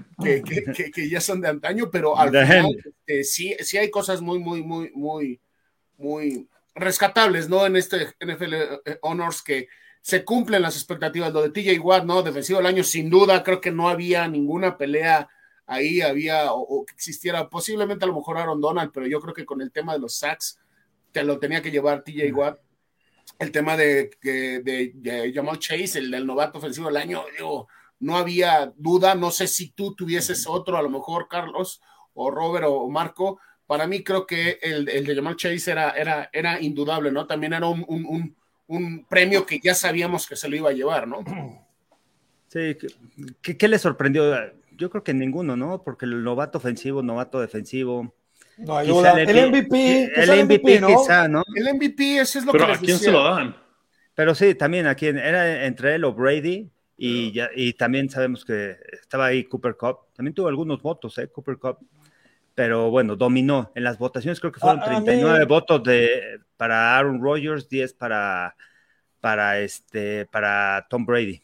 que, 0.44 0.90
que, 0.90 1.08
ya 1.08 1.20
son 1.20 1.40
de 1.40 1.48
antaño, 1.48 1.90
pero 1.90 2.18
al 2.18 2.28
final 2.30 2.76
este, 2.76 3.24
sí, 3.24 3.56
sí 3.60 3.78
hay 3.78 3.90
cosas 3.90 4.20
muy, 4.20 4.38
muy, 4.38 4.62
muy, 4.62 4.90
muy, 4.94 5.40
muy 5.96 6.48
rescatables, 6.74 7.48
¿no? 7.48 7.64
En 7.66 7.76
este 7.76 8.14
NFL 8.20 8.54
eh, 8.54 8.98
Honors 9.02 9.42
que 9.42 9.68
se 10.00 10.22
cumplen 10.24 10.60
las 10.60 10.76
expectativas. 10.76 11.32
Lo 11.32 11.42
de 11.42 11.50
TJ 11.50 11.80
Watt, 11.80 12.04
¿no? 12.04 12.22
Defensivo 12.22 12.58
del 12.58 12.66
año, 12.66 12.84
sin 12.84 13.08
duda, 13.08 13.42
creo 13.42 13.60
que 13.60 13.70
no 13.70 13.88
había 13.88 14.28
ninguna 14.28 14.76
pelea 14.76 15.28
ahí 15.66 16.00
había 16.00 16.52
o, 16.52 16.84
que 16.84 16.94
existiera 16.94 17.48
posiblemente 17.48 18.04
a 18.04 18.08
lo 18.08 18.14
mejor 18.14 18.38
Aaron 18.38 18.60
Donald, 18.60 18.90
pero 18.92 19.06
yo 19.06 19.20
creo 19.20 19.34
que 19.34 19.46
con 19.46 19.60
el 19.60 19.72
tema 19.72 19.94
de 19.94 19.98
los 20.00 20.16
sacks 20.16 20.58
te 21.12 21.24
lo 21.24 21.38
tenía 21.38 21.62
que 21.62 21.70
llevar 21.70 22.02
TJ 22.02 22.32
Watt. 22.32 22.58
El 23.38 23.50
tema 23.50 23.76
de, 23.76 24.10
de, 24.22 25.32
Jamal 25.34 25.58
Chase, 25.58 25.98
el 25.98 26.10
del 26.10 26.26
novato 26.26 26.58
ofensivo 26.58 26.88
del 26.88 26.98
año, 26.98 27.24
no 28.00 28.16
había 28.16 28.72
duda. 28.76 29.14
No 29.14 29.30
sé 29.30 29.46
si 29.46 29.70
tú 29.70 29.94
tuvieses 29.94 30.46
otro, 30.46 30.76
a 30.76 30.82
lo 30.82 30.90
mejor 30.90 31.26
Carlos 31.28 31.80
o 32.12 32.30
Robert 32.30 32.66
o 32.68 32.88
Marco. 32.88 33.40
Para 33.66 33.86
mí 33.86 34.04
creo 34.04 34.26
que 34.26 34.58
el, 34.60 34.84
de 34.84 35.14
Jamal 35.14 35.36
Chase 35.36 35.70
era, 35.70 35.90
era, 35.90 36.28
era 36.32 36.60
indudable, 36.60 37.10
¿no? 37.10 37.26
También 37.26 37.54
era 37.54 37.66
un, 37.66 37.84
un, 38.66 39.06
premio 39.08 39.46
que 39.46 39.60
ya 39.62 39.74
sabíamos 39.74 40.26
que 40.26 40.36
se 40.36 40.48
lo 40.48 40.56
iba 40.56 40.70
a 40.70 40.74
llevar, 40.74 41.08
¿no? 41.08 41.24
Sí, 42.48 42.76
¿qué, 43.40 43.56
qué 43.56 43.68
le 43.68 43.78
sorprendió? 43.78 44.24
Yo 44.76 44.90
creo 44.90 45.04
que 45.04 45.14
ninguno, 45.14 45.56
¿no? 45.56 45.82
Porque 45.82 46.04
el 46.04 46.22
novato 46.22 46.58
ofensivo, 46.58 47.02
novato 47.02 47.40
defensivo. 47.40 48.14
No 48.58 48.76
hay 48.76 48.88
duda. 48.88 49.20
El 49.20 49.50
MVP, 49.50 50.12
el, 50.14 50.44
MVP, 50.44 50.80
¿no? 50.80 50.88
quizá, 50.88 51.28
¿no? 51.28 51.42
El 51.54 51.74
MVP, 51.74 52.18
ese 52.18 52.38
es 52.38 52.44
lo 52.44 52.52
Pero 52.52 52.66
que 52.66 52.72
¿a 52.72 52.78
quién 52.78 52.98
se 52.98 53.10
lo 53.10 53.24
dan? 53.24 53.56
Pero 54.14 54.34
sí, 54.34 54.54
también 54.54 54.86
a 54.86 54.94
quién, 54.94 55.18
era 55.18 55.64
entre 55.64 55.96
él 55.96 56.04
o 56.04 56.14
Brady, 56.14 56.70
y, 56.96 57.32
ya, 57.32 57.50
y 57.54 57.72
también 57.72 58.08
sabemos 58.08 58.44
que 58.44 58.76
estaba 58.92 59.26
ahí 59.26 59.44
Cooper 59.44 59.76
Cup. 59.76 59.98
También 60.14 60.34
tuvo 60.34 60.48
algunos 60.48 60.80
votos, 60.82 61.18
¿eh? 61.18 61.28
Cooper 61.28 61.58
Cup. 61.58 61.78
Pero 62.54 62.90
bueno, 62.90 63.16
dominó. 63.16 63.72
En 63.74 63.82
las 63.82 63.98
votaciones 63.98 64.38
creo 64.38 64.52
que 64.52 64.60
fueron 64.60 64.80
39 64.80 65.44
votos 65.46 65.82
de, 65.82 66.38
para 66.56 66.96
Aaron 66.96 67.20
Rodgers, 67.20 67.68
10 67.68 67.94
para, 67.94 68.54
para, 69.20 69.58
este, 69.58 70.26
para 70.26 70.86
Tom 70.88 71.04
Brady. 71.04 71.43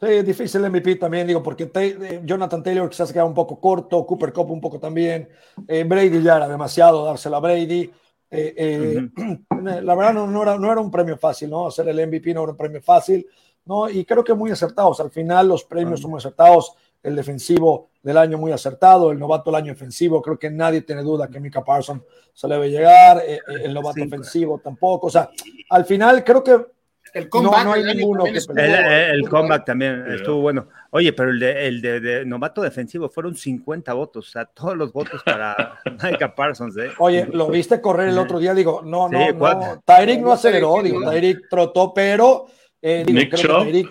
Sí, 0.00 0.22
difícil 0.22 0.64
el 0.64 0.70
MVP 0.70 0.94
también, 0.94 1.26
digo, 1.26 1.42
porque 1.42 1.68
eh, 1.74 2.20
Jonathan 2.24 2.62
Taylor 2.62 2.88
quizás 2.88 3.12
queda 3.12 3.24
un 3.24 3.34
poco 3.34 3.58
corto, 3.58 4.06
Cooper 4.06 4.32
Cup 4.32 4.48
un 4.52 4.60
poco 4.60 4.78
también, 4.78 5.28
eh, 5.66 5.82
Brady 5.82 6.22
ya 6.22 6.36
era 6.36 6.48
demasiado 6.48 7.04
dársela 7.04 7.38
a 7.38 7.40
Brady. 7.40 7.90
Eh, 8.30 9.08
la 9.82 9.94
verdad 9.96 10.14
no, 10.14 10.42
era, 10.42 10.56
no 10.56 10.70
era 10.70 10.80
un 10.80 10.90
premio 10.90 11.18
fácil, 11.18 11.50
¿no? 11.50 11.66
Hacer 11.66 11.88
el 11.88 12.06
MVP 12.06 12.32
no 12.32 12.44
era 12.44 12.52
un 12.52 12.56
premio 12.56 12.80
fácil, 12.80 13.26
¿no? 13.64 13.90
Y 13.90 14.04
creo 14.04 14.22
que 14.22 14.34
muy 14.34 14.52
acertados. 14.52 15.00
Al 15.00 15.10
final 15.10 15.48
los 15.48 15.64
premios 15.64 16.00
son 16.00 16.12
muy 16.12 16.18
acertados. 16.18 16.74
El 17.02 17.16
defensivo 17.16 17.90
del 18.02 18.18
año 18.18 18.38
muy 18.38 18.52
acertado, 18.52 19.10
el 19.10 19.18
novato 19.18 19.50
del 19.50 19.62
año 19.62 19.72
ofensivo, 19.72 20.22
creo 20.22 20.38
que 20.38 20.50
nadie 20.50 20.82
tiene 20.82 21.02
duda 21.02 21.28
que 21.28 21.40
Mika 21.40 21.64
Parson 21.64 22.04
se 22.32 22.46
le 22.46 22.54
debe 22.54 22.70
llegar, 22.70 23.22
el 23.64 23.74
novato 23.74 24.02
ofensivo 24.02 24.60
tampoco. 24.62 25.08
O 25.08 25.10
sea, 25.10 25.30
al 25.70 25.84
final 25.84 26.22
creo 26.24 26.42
que 26.42 26.77
el 27.14 27.28
comeback, 27.28 27.64
no, 27.64 27.72
hay 27.72 27.82
ninguno 27.82 28.24
que 28.24 28.38
el, 28.38 29.28
comeback 29.28 29.64
también 29.64 30.04
estuvo 30.12 30.40
bueno. 30.40 30.68
Oye, 30.90 31.12
pero 31.12 31.30
el 31.30 31.38
de, 31.38 31.66
el 31.66 31.80
de, 31.80 32.24
novato 32.24 32.62
defensivo 32.62 33.08
fueron 33.08 33.34
50 33.34 33.92
votos, 33.92 34.28
o 34.28 34.30
sea, 34.30 34.44
todos 34.44 34.76
los 34.76 34.92
votos 34.92 35.22
para 35.22 35.78
Micah 36.02 36.34
Parsons. 36.34 36.76
¿eh? 36.76 36.90
Oye, 36.98 37.26
lo 37.32 37.48
viste 37.48 37.80
correr 37.80 38.08
el 38.08 38.18
otro 38.18 38.38
día, 38.38 38.54
digo, 38.54 38.82
no, 38.84 39.08
no, 39.08 39.32
no. 39.32 39.82
Tyreek 39.84 40.20
no 40.20 40.32
aceleró, 40.32 40.82
digo, 40.82 41.00
Tyreek 41.08 41.48
trotó, 41.48 41.92
pero 41.94 42.46
eh, 42.80 43.04
digo, 43.06 43.20
creo, 43.30 43.64
que 43.64 43.64
Tyreek, 43.64 43.88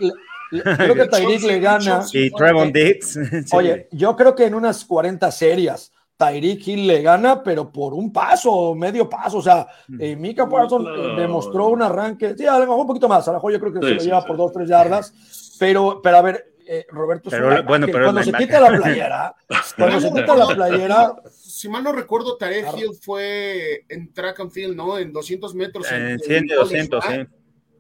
creo 0.78 0.96
que 0.96 1.08
Tyreek 1.08 1.44
le 1.44 1.60
gana. 1.60 2.06
Y 2.14 2.32
Trevon 2.32 2.72
Diggs. 2.72 3.20
Oye, 3.54 3.88
yo 3.92 4.16
creo 4.16 4.36
que 4.36 4.46
en 4.46 4.56
unas 4.56 4.86
40 4.86 5.32
series 5.32 5.92
Tyreek 6.18 6.68
Hill 6.68 6.88
le 6.88 7.02
gana, 7.02 7.44
pero 7.44 7.72
por 7.72 7.94
un 7.94 8.12
paso, 8.12 8.74
medio 8.74 9.08
paso. 9.08 9.38
O 9.38 9.42
sea, 9.42 9.68
eh, 10.00 10.16
Mika 10.16 10.50
Parsons 10.50 10.88
eh, 10.88 11.22
demostró 11.22 11.68
un 11.68 11.84
arranque, 11.84 12.36
sí, 12.36 12.46
a 12.46 12.54
lo 12.54 12.62
mejor 12.62 12.80
un 12.80 12.88
poquito 12.88 13.08
más. 13.08 13.28
A 13.28 13.32
lo 13.32 13.38
mejor 13.38 13.54
yo 13.54 13.60
creo 13.60 13.74
que 13.74 13.80
se 13.80 13.94
lo 13.94 14.02
lleva 14.02 14.26
por 14.26 14.36
dos, 14.36 14.52
tres 14.52 14.68
yardas. 14.68 15.14
Pero, 15.60 16.02
pero 16.02 16.18
a 16.18 16.22
ver, 16.24 16.54
eh, 16.68 16.86
Roberto, 16.90 17.30
pero, 17.30 17.64
bueno, 17.64 17.86
pero 17.86 18.04
cuando 18.06 18.24
se 18.24 18.34
quita 18.34 18.60
la 18.60 18.78
playera, 18.78 19.36
cuando 19.76 20.02
se 20.02 20.12
quita 20.12 20.36
la 20.36 20.48
playera. 20.48 21.16
Si 21.32 21.70
mal 21.70 21.84
no 21.84 21.92
recuerdo, 21.92 22.36
Tyreek 22.38 22.78
Hill 22.78 22.92
fue 23.00 23.86
en 23.88 24.12
track 24.12 24.40
and 24.40 24.52
field, 24.52 24.76
¿no? 24.76 24.98
En 24.98 25.14
200 25.14 25.56
metros. 25.56 25.92
En 25.92 26.20
100 26.20 26.48
200, 26.48 27.06
sí. 27.06 27.28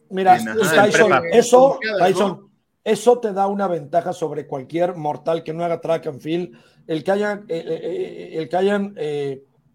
Mira, 0.09 0.37
Tyson, 0.37 1.11
eso, 1.31 1.79
Tyson, 1.99 2.46
eso 2.87 3.19
te 3.19 3.33
da 3.33 3.47
una 3.47 3.67
ventaja 3.67 4.13
sobre 4.13 4.47
cualquier 4.47 4.95
mortal 4.95 5.43
que 5.43 5.53
no 5.53 5.65
haga 5.65 5.81
track 5.81 6.07
and 6.07 6.21
field 6.21 6.57
el 6.87 7.03
que 7.03 7.11
hayan, 7.11 7.39
eh, 7.49 7.65
eh, 7.67 7.79
eh, 7.83 8.29
el 8.37 8.47
que 8.47 8.55
hayan 8.55 8.95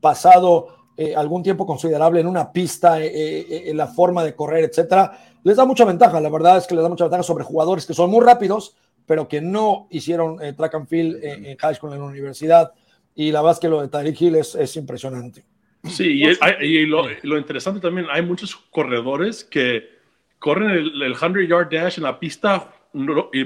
pasado 0.01 0.79
algún 1.17 1.43
tiempo 1.43 1.67
considerable 1.67 2.21
en 2.21 2.27
una 2.27 2.53
pista, 2.53 3.03
en 3.03 3.77
la 3.77 3.89
forma 3.89 4.25
de 4.25 4.35
correr, 4.35 4.65
etcétera, 4.65 5.13
les 5.45 5.57
da 5.57 5.67
mucha 5.67 5.85
ventaja. 5.85 6.21
La 6.21 6.31
verdad 6.31 6.57
es 6.57 6.67
que 6.67 6.75
les 6.75 6.83
da 6.83 6.89
mucha 6.89 7.05
ventaja 7.05 7.23
sobre 7.23 7.45
jugadores 7.45 7.85
que 7.85 7.93
son 7.93 8.11
muy 8.11 8.25
rápidos, 8.25 8.77
pero 9.05 9.29
que 9.29 9.43
no 9.43 9.89
hicieron 9.91 10.39
track 10.57 10.75
and 10.75 10.87
field 10.87 11.23
en, 11.23 11.57
high 11.59 11.75
school, 11.75 11.93
en 11.93 11.99
la 11.99 12.07
universidad. 12.07 12.73
Y 13.15 13.31
la 13.31 13.43
verdad 13.43 13.57
es 13.57 13.61
que 13.61 13.69
lo 13.69 13.83
de 13.83 13.89
Tyreek 13.89 14.21
Hill 14.21 14.37
es, 14.37 14.77
impresionante. 14.77 15.45
Sí, 15.85 16.23
y, 16.61 16.87
lo, 16.87 17.37
interesante 17.37 17.81
también, 17.81 18.07
hay 18.11 18.23
muchos 18.23 18.55
corredores 18.71 19.45
que 19.45 19.83
corren 20.39 20.71
el, 20.71 21.17
100 21.17 21.49
yard 21.49 21.69
dash 21.71 21.99
en 21.99 22.05
la 22.05 22.19
pista, 22.19 22.71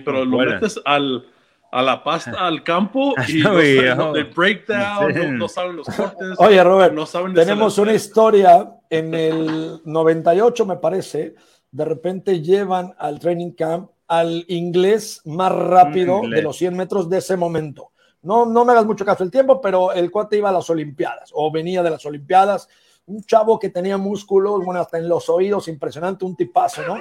pero 0.05 0.25
lo 0.25 0.39
metes 0.39 0.81
al, 0.85 1.27
a 1.71 1.83
la 1.83 2.03
pasta 2.03 2.47
al 2.47 2.63
campo 2.63 3.15
y 3.29 3.43
no, 3.43 4.13
breakdown, 4.35 5.39
no, 5.39 5.49
saben 5.49 5.77
los 5.77 5.87
cortes. 5.87 6.35
Oye, 6.39 6.63
Robert, 6.63 6.95
no 6.95 7.07
saben 7.07 7.35
tenemos 7.35 7.79
una 7.79 7.93
historia 7.93 8.71
en 8.89 9.15
el 9.15 9.81
98, 9.85 10.67
me 10.67 10.77
parece. 10.77 11.35
De 11.71 11.85
repente 11.85 12.41
llevan 12.41 12.95
al 12.99 13.19
training 13.19 13.53
camp 13.53 13.91
al 14.09 14.45
inglés 14.49 15.21
más 15.25 15.53
rápido 15.53 16.23
de 16.29 16.43
los 16.43 16.57
100 16.57 16.77
metros 16.77 17.11
de 17.11 17.19
ese 17.19 17.37
momento. 17.37 17.91
No, 18.23 18.47
no 18.47 18.65
me 18.65 18.73
hagas 18.73 18.87
mucho 18.87 19.05
caso 19.05 19.23
el 19.25 19.31
tiempo, 19.31 19.61
pero 19.61 19.93
el 19.93 20.11
cuate 20.11 20.39
iba 20.39 20.49
a 20.49 20.53
las 20.53 20.69
Olimpiadas 20.71 21.31
o 21.33 21.51
venía 21.51 21.83
de 21.83 21.91
las 21.91 22.05
Olimpiadas. 22.07 22.69
Un 23.07 23.23
chavo 23.23 23.59
que 23.59 23.71
tenía 23.71 23.99
músculos, 23.99 24.65
bueno, 24.65 24.81
hasta 24.81 24.99
en 24.99 25.09
los 25.09 25.29
oídos, 25.29 25.69
impresionante, 25.69 26.25
un 26.25 26.35
tipazo, 26.35 26.83
¿no? 26.83 26.99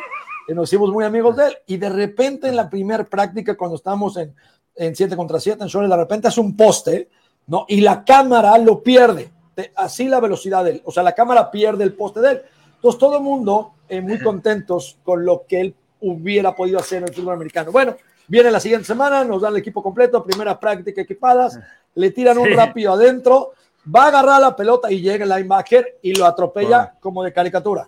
Y 0.48 0.54
nos 0.54 0.70
hicimos 0.70 0.92
muy 0.92 1.04
amigos 1.04 1.36
de 1.36 1.48
él. 1.48 1.58
Y 1.68 1.78
de 1.78 1.90
repente 1.90 2.48
en 2.48 2.56
la 2.56 2.70
primera 2.70 3.04
práctica, 3.04 3.56
cuando 3.56 3.78
estábamos 3.78 4.18
en, 4.18 4.36
en 4.76 4.96
7 4.96 5.16
contra 5.16 5.40
7 5.40 5.64
en 5.64 5.70
Shore, 5.70 5.88
de 5.88 5.98
repente 5.98 6.28
hace 6.28 6.40
un 6.40 6.56
poste, 6.56 7.10
¿no? 7.48 7.66
Y 7.68 7.82
la 7.82 8.04
cámara 8.04 8.58
lo 8.58 8.82
pierde. 8.82 9.32
así 9.76 10.08
la 10.08 10.20
velocidad 10.20 10.64
de 10.64 10.72
él. 10.72 10.82
O 10.86 10.92
sea, 10.92 11.04
la 11.04 11.14
cámara 11.14 11.50
pierde 11.50 11.84
el 11.84 11.94
poste 11.94 12.20
de 12.22 12.32
él. 12.32 12.42
Entonces 12.76 13.00
todo 13.00 13.18
el 13.18 13.24
mundo 13.24 13.74
eh, 13.90 14.02
muy 14.02 14.20
contentos 14.20 14.98
con 15.04 15.26
lo 15.26 15.46
que 15.48 15.62
él 15.62 15.76
hubiera 16.02 16.56
podido 16.56 16.80
hacer 16.80 17.00
en 17.00 17.10
el 17.10 17.14
fútbol 17.14 17.36
americano. 17.36 17.72
Bueno, 17.72 17.96
viene 18.28 18.52
la 18.52 18.60
siguiente 18.60 18.86
semana, 18.86 19.24
nos 19.24 19.42
dan 19.42 19.54
el 19.54 19.60
equipo 19.60 19.82
completo, 19.82 20.24
primera 20.24 20.60
práctica 20.60 21.02
equipadas, 21.02 21.60
le 21.96 22.12
tiran 22.12 22.38
un 22.38 22.52
rápido 22.52 22.94
adentro, 22.94 23.54
va 23.94 24.06
a 24.06 24.08
agarrar 24.08 24.42
la 24.42 24.56
pelota 24.56 24.92
y 24.92 25.02
llega 25.02 25.24
el 25.24 25.30
linebacker 25.30 26.00
y 26.02 26.16
lo 26.16 26.26
atropella 26.26 26.94
como 27.00 27.24
de 27.24 27.34
caricatura. 27.34 27.88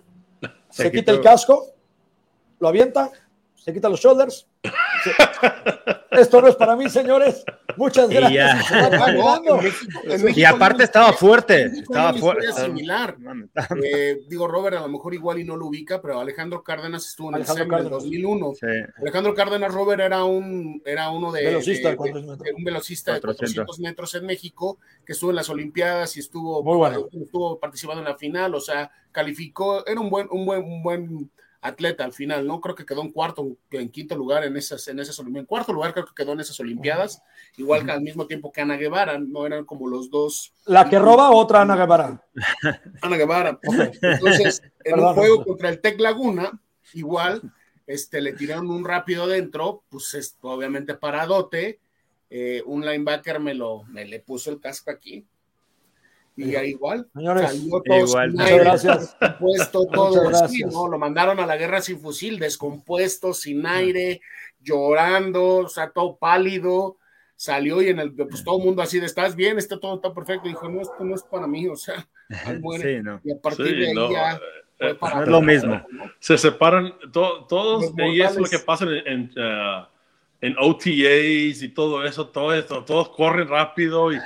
Se, 0.70 0.90
quita 0.92 1.12
el 1.12 1.20
casco, 1.20 1.66
lo 2.60 2.68
avienta, 2.68 3.10
se 3.54 3.72
quita 3.72 3.88
los 3.88 4.00
shoulders. 4.00 4.46
Esto 6.10 6.40
no 6.40 6.48
es 6.48 6.56
para 6.56 6.74
mí, 6.74 6.88
señores. 6.88 7.44
Muchas 7.76 8.08
gracias. 8.08 8.66
Y, 10.34 10.44
aparte 10.44 10.84
estaba 10.84 11.12
fuerte. 11.12 11.66
Estaba 11.66 12.12
fuerte. 12.14 12.50
similar. 12.52 13.16
Eh, 13.84 14.22
digo, 14.26 14.48
Robert, 14.48 14.78
a 14.78 14.80
lo 14.80 14.88
mejor 14.88 15.14
igual 15.14 15.38
y 15.38 15.44
no 15.44 15.56
lo 15.56 15.66
ubica, 15.66 16.00
pero 16.00 16.18
Alejandro 16.18 16.62
Cárdenas 16.62 17.06
estuvo 17.06 17.30
en 17.30 17.36
el 17.36 17.46
SEM 17.46 17.72
en 17.72 17.88
2001. 17.88 18.52
Alejandro 18.96 19.34
Cárdenas, 19.34 19.72
Robert, 19.72 20.00
era 20.00 20.24
un 20.24 20.82
era 20.84 21.10
uno 21.10 21.30
de, 21.30 21.44
velocista, 21.44 21.94
un 21.98 22.64
velocista 22.64 23.14
de 23.14 23.20
400 23.20 23.78
metros 23.80 24.14
en 24.14 24.26
México 24.26 24.78
que 25.04 25.12
estuvo 25.12 25.30
en 25.30 25.36
las 25.36 25.48
Olimpiadas 25.50 26.16
y 26.16 26.20
estuvo, 26.20 26.64
estuvo 27.12 27.60
participando 27.60 28.00
en 28.00 28.08
la 28.08 28.16
final. 28.16 28.54
O 28.54 28.60
sea, 28.60 28.90
calificó, 29.12 29.86
era 29.86 30.00
un 30.00 30.10
buen, 30.10 30.26
un 30.30 30.46
buen, 30.46 30.64
un 30.64 30.82
buen 30.82 31.30
atleta 31.60 32.04
al 32.04 32.12
final, 32.12 32.46
¿no? 32.46 32.60
Creo 32.60 32.74
que 32.74 32.86
quedó 32.86 33.02
en 33.02 33.10
cuarto, 33.10 33.56
en 33.70 33.88
quinto 33.88 34.16
lugar 34.16 34.44
en 34.44 34.56
esas, 34.56 34.86
en 34.88 35.00
esas 35.00 35.18
en 35.18 35.44
cuarto 35.44 35.72
lugar 35.72 35.92
creo 35.92 36.06
que 36.06 36.14
quedó 36.14 36.32
en 36.32 36.40
esas 36.40 36.58
Olimpiadas, 36.60 37.22
igual 37.56 37.84
que 37.84 37.92
al 37.92 38.00
mismo 38.00 38.26
tiempo 38.26 38.52
que 38.52 38.60
Ana 38.60 38.76
Guevara, 38.76 39.18
no 39.18 39.46
eran 39.46 39.64
como 39.64 39.88
los 39.88 40.10
dos. 40.10 40.52
La 40.66 40.88
que 40.88 40.98
roba 40.98 41.30
otra 41.30 41.62
Ana 41.62 41.76
Guevara. 41.76 42.22
Ana 43.02 43.16
Guevara. 43.16 43.58
Entonces, 44.00 44.62
en 44.84 45.00
un 45.00 45.14
juego 45.14 45.44
contra 45.44 45.68
el 45.68 45.80
Tec 45.80 46.00
Laguna, 46.00 46.60
igual, 46.94 47.42
este, 47.86 48.20
le 48.20 48.34
tiraron 48.34 48.70
un 48.70 48.84
rápido 48.84 49.26
dentro, 49.26 49.82
pues 49.88 50.14
es, 50.14 50.36
obviamente 50.42 50.94
paradote, 50.94 51.80
eh, 52.30 52.62
un 52.66 52.84
linebacker 52.84 53.40
me 53.40 53.54
lo, 53.54 53.84
me 53.84 54.04
le 54.04 54.20
puso 54.20 54.50
el 54.50 54.60
casco 54.60 54.90
aquí, 54.90 55.26
y 56.38 56.54
ahí 56.54 56.70
igual, 56.70 57.08
Señores, 57.14 57.54
igual. 57.54 58.32
Muchas 58.32 58.58
gracias. 58.58 59.16
Descompuesto 59.20 59.86
todo, 59.86 60.30
¿no? 60.70 60.88
Lo 60.88 60.98
mandaron 60.98 61.40
a 61.40 61.46
la 61.46 61.56
guerra 61.56 61.80
sin 61.80 62.00
fusil, 62.00 62.38
descompuesto, 62.38 63.34
sin 63.34 63.66
aire, 63.66 64.20
llorando, 64.60 65.56
o 65.56 65.68
sea, 65.68 65.90
todo 65.90 66.16
pálido. 66.16 66.96
Salió 67.34 67.82
y 67.82 67.88
en 67.88 68.00
el, 68.00 68.12
pues 68.12 68.42
todo 68.42 68.58
el 68.58 68.64
mundo 68.64 68.82
así 68.82 68.98
de, 68.98 69.06
¿estás 69.06 69.36
bien? 69.36 69.58
Está 69.58 69.78
todo 69.78 69.96
está 69.96 70.12
perfecto. 70.12 70.48
dijo, 70.48 70.68
no, 70.68 70.80
esto 70.80 71.04
no 71.04 71.14
es 71.14 71.22
para 71.22 71.46
mí, 71.46 71.68
o 71.68 71.76
sea, 71.76 72.08
Sí, 72.82 73.02
no. 73.02 73.20
Y 73.24 73.32
a 73.32 73.40
partir 73.40 73.76
de 73.78 73.88
ahí 73.88 74.12
ya 74.12 74.40
eh, 74.80 74.96
es 75.22 75.28
lo 75.28 75.42
mismo. 75.42 75.82
Se 76.20 76.38
separan 76.38 76.94
todos, 77.12 77.92
y 77.96 78.20
eso 78.20 78.30
es 78.30 78.38
lo 78.38 78.44
que 78.44 78.58
pasa 78.58 78.86
en, 79.06 79.32
uh, 79.36 79.86
en 80.40 80.54
OTAs 80.58 81.62
y 81.62 81.68
todo 81.74 82.04
eso, 82.04 82.28
todo 82.28 82.54
esto, 82.54 82.84
todos 82.84 83.08
corren 83.10 83.48
rápido 83.48 84.12
y 84.12 84.18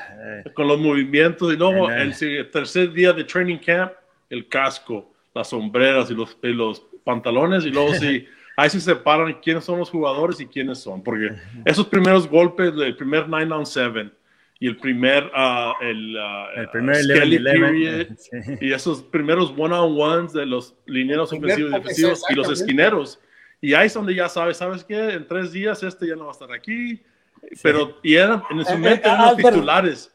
con 0.54 0.69
los 0.69 0.78
movimientos 0.78 1.52
y 1.52 1.57
luego 1.57 1.90
el, 1.90 2.14
tercer 2.50 2.92
día 2.92 3.12
de 3.12 3.25
training 3.25 3.59
camp, 3.59 3.92
el 4.28 4.47
casco, 4.49 5.11
las 5.35 5.49
sombreras 5.49 6.11
y 6.11 6.14
los, 6.14 6.37
los 6.42 6.83
pantalones 7.04 7.64
y 7.64 7.71
luego 7.71 7.95
sí, 7.95 8.26
ahí 8.57 8.69
se 8.69 8.81
separan 8.81 9.38
quiénes 9.42 9.64
son 9.64 9.78
los 9.78 9.88
jugadores 9.88 10.38
y 10.40 10.47
quiénes 10.47 10.78
son, 10.78 11.02
porque 11.02 11.31
esos 11.64 11.87
primeros 11.87 12.28
golpes, 12.28 12.75
el 12.76 12.97
primer 12.97 13.26
9 13.28 13.50
on 13.52 13.64
7 13.64 14.11
y 14.61 14.69
el 14.69 14.76
primer, 14.76 15.25
uh, 15.25 15.83
el, 15.83 16.16
uh, 16.16 16.61
el 16.61 16.69
primer 16.69 16.97
11, 16.97 18.59
y 18.61 18.73
esos 18.73 19.02
primeros 19.02 19.52
one-on-ones 19.57 20.35
de 20.35 20.45
los 20.45 20.75
linieros 20.85 21.33
ofensivos 21.33 21.71
y 21.71 21.75
defensivos 21.75 22.23
y 22.28 22.35
los 22.35 22.50
esquineros 22.50 23.19
y 23.62 23.75
ahí 23.75 23.87
es 23.87 23.95
donde 23.95 24.12
ya 24.12 24.28
sabes, 24.28 24.57
¿sabes 24.57 24.83
qué? 24.83 25.11
En 25.11 25.26
tres 25.26 25.52
días 25.52 25.81
este 25.85 26.09
ya 26.09 26.16
no 26.16 26.25
va 26.25 26.31
a 26.31 26.33
estar 26.33 26.52
aquí. 26.52 27.00
Pero, 27.62 27.97
y 28.02 28.16
eran, 28.16 28.42
en 28.50 28.64
su 28.64 28.73
eh, 28.73 28.76
mente 28.76 29.09
eh, 29.09 29.12
eran 29.12 29.26
los 29.26 29.37
titulares. 29.37 30.12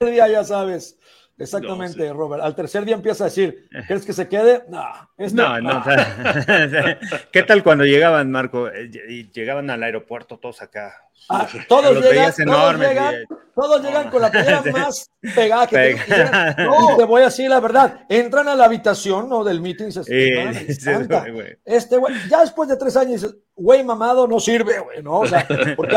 día 0.00 0.28
ya 0.28 0.44
sabes. 0.44 0.96
Exactamente, 1.36 2.12
Robert. 2.12 2.44
Al 2.44 2.54
tercer 2.54 2.84
día 2.84 2.94
empieza 2.94 3.24
a 3.24 3.26
decir, 3.26 3.68
¿quieres 3.88 4.06
que 4.06 4.12
se 4.12 4.28
quede? 4.28 4.62
No, 4.68 4.84
no, 5.18 5.60
no. 5.60 5.84
¿Qué 7.32 7.42
tal 7.42 7.64
cuando 7.64 7.84
llegaban, 7.84 8.30
Marco? 8.30 8.68
Eh, 8.68 8.88
y 9.08 9.32
llegaban 9.32 9.68
al 9.68 9.82
aeropuerto 9.82 10.38
todos 10.38 10.62
acá. 10.62 11.08
Ah, 11.28 11.48
todos, 11.68 12.02
llegan, 12.02 12.32
todos, 12.44 12.78
llegan, 12.78 13.14
todos 13.54 13.82
llegan 13.82 14.10
con 14.10 14.20
la 14.20 14.30
playera 14.30 14.62
más 14.72 15.10
pegada 15.34 15.66
que 15.66 15.96
No, 16.58 16.96
te 16.96 17.04
voy 17.04 17.22
a 17.22 17.26
decir 17.26 17.48
la 17.48 17.60
verdad. 17.60 18.04
Entran 18.10 18.48
a 18.48 18.54
la 18.54 18.66
habitación 18.66 19.28
¿no? 19.28 19.42
del 19.42 19.60
meeting. 19.60 19.90
Se 19.90 20.02
este 21.64 21.96
güey, 21.96 22.14
ya 22.28 22.42
después 22.42 22.68
de 22.68 22.76
tres 22.76 22.96
años, 22.96 23.34
güey 23.54 23.82
mamado 23.82 24.26
no 24.26 24.38
sirve, 24.38 24.78
güey, 24.80 25.02
¿no? 25.02 25.20
O 25.20 25.26
sea, 25.26 25.46
porque 25.76 25.96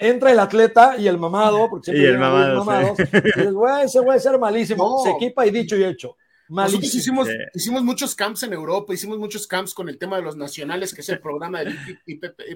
entra 0.00 0.32
el 0.32 0.38
atleta 0.38 0.96
y 0.96 1.08
el 1.08 1.18
mamado, 1.18 1.68
porque 1.68 1.86
siempre 1.86 2.04
y 2.04 2.08
el 2.08 2.18
mamado, 2.18 2.64
mamados, 2.64 2.98
y 3.36 3.50
güey, 3.50 3.84
ese 3.84 4.00
güey 4.00 4.18
ser 4.18 4.38
malísimo. 4.38 5.02
Se 5.04 5.10
equipa 5.10 5.46
y 5.46 5.50
dicho 5.50 5.76
y 5.76 5.84
hecho. 5.84 6.16
Nosotros 6.48 6.94
hicimos, 6.94 7.28
hicimos 7.54 7.82
muchos 7.82 8.14
camps 8.14 8.42
en 8.44 8.54
Europa, 8.54 8.94
hicimos 8.94 9.18
muchos 9.18 9.46
camps 9.46 9.74
con 9.74 9.88
el 9.90 9.98
tema 9.98 10.16
de 10.16 10.22
los 10.22 10.36
nacionales, 10.36 10.94
que 10.94 11.02
es 11.02 11.08
el 11.10 11.20
programa 11.20 11.62
del 11.62 11.76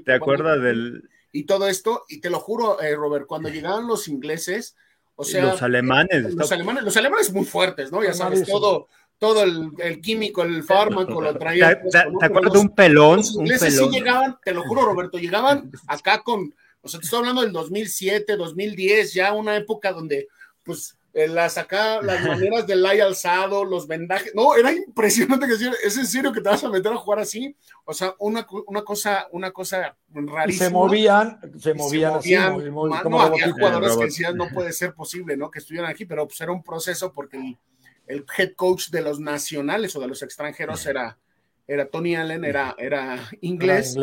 ¿Te 0.04 0.12
acuerdas 0.14 0.62
del 0.62 1.02
y 1.32 1.44
todo 1.44 1.66
esto, 1.66 2.04
y 2.08 2.20
te 2.20 2.30
lo 2.30 2.38
juro, 2.38 2.80
eh, 2.80 2.94
Robert, 2.94 3.26
cuando 3.26 3.48
llegaban 3.48 3.86
los 3.86 4.06
ingleses, 4.06 4.76
o 5.16 5.24
sea, 5.24 5.44
los 5.44 5.62
alemanes, 5.62 6.34
los 6.34 6.52
alemanes, 6.52 6.84
los 6.84 6.96
alemanes 6.96 7.32
muy 7.32 7.44
fuertes, 7.44 7.90
¿no? 7.90 8.02
Ya 8.02 8.12
sabes, 8.12 8.46
todo, 8.46 8.88
todo 9.18 9.42
el, 9.42 10.00
químico, 10.00 10.42
el 10.42 10.62
fármaco 10.62 11.20
lo 11.20 11.36
traían. 11.36 11.80
¿Te, 11.90 12.26
acuerdas 12.26 12.52
de 12.52 12.58
un 12.58 12.74
pelón? 12.74 13.18
Los 13.18 13.34
ingleses 13.34 13.78
sí 13.78 13.88
llegaban, 13.88 14.38
te 14.44 14.52
lo 14.52 14.62
juro, 14.62 14.84
Roberto, 14.84 15.18
llegaban 15.18 15.70
acá 15.86 16.22
con, 16.22 16.54
o 16.82 16.88
sea, 16.88 17.00
te 17.00 17.04
estoy 17.04 17.20
hablando 17.20 17.42
del 17.42 17.52
2007, 17.52 18.36
2010, 18.36 19.14
ya 19.14 19.32
una 19.32 19.56
época 19.56 19.92
donde, 19.92 20.28
pues, 20.62 20.96
las 21.12 21.58
acá, 21.58 22.00
las 22.00 22.26
maneras 22.26 22.66
del 22.66 22.82
lay 22.82 23.00
alzado, 23.00 23.64
los 23.64 23.86
vendajes, 23.86 24.32
no, 24.34 24.56
era 24.56 24.72
impresionante 24.72 25.46
que 25.46 25.52
decir, 25.52 25.72
¿es 25.84 25.96
en 25.98 26.06
serio 26.06 26.32
que 26.32 26.40
te 26.40 26.48
vas 26.48 26.64
a 26.64 26.70
meter 26.70 26.90
a 26.90 26.96
jugar 26.96 27.18
así? 27.18 27.54
O 27.84 27.92
sea, 27.92 28.14
una, 28.18 28.46
una 28.66 28.82
cosa, 28.82 29.28
una 29.30 29.50
cosa 29.50 29.96
rarísima. 30.08 30.66
se 30.66 30.72
movían, 30.72 31.38
se 31.58 31.74
movían, 31.74 32.14
así, 32.14 32.34
no, 32.34 33.20
había 33.20 33.52
jugadores 33.52 33.96
que 33.96 34.04
decían, 34.04 34.36
no 34.36 34.48
puede 34.48 34.72
ser 34.72 34.94
posible, 34.94 35.36
¿no? 35.36 35.50
Que 35.50 35.58
estuvieran 35.58 35.90
aquí, 35.90 36.06
pero 36.06 36.26
pues 36.26 36.40
era 36.40 36.52
un 36.52 36.62
proceso 36.62 37.12
porque 37.12 37.58
el, 38.06 38.24
head 38.38 38.54
coach 38.56 38.88
de 38.88 39.02
los 39.02 39.20
nacionales 39.20 39.94
o 39.94 40.00
de 40.00 40.08
los 40.08 40.22
extranjeros 40.22 40.86
era, 40.86 41.18
era 41.66 41.86
Tony 41.88 42.16
Allen, 42.16 42.44
era, 42.44 42.74
era 42.78 43.18
inglés, 43.42 43.98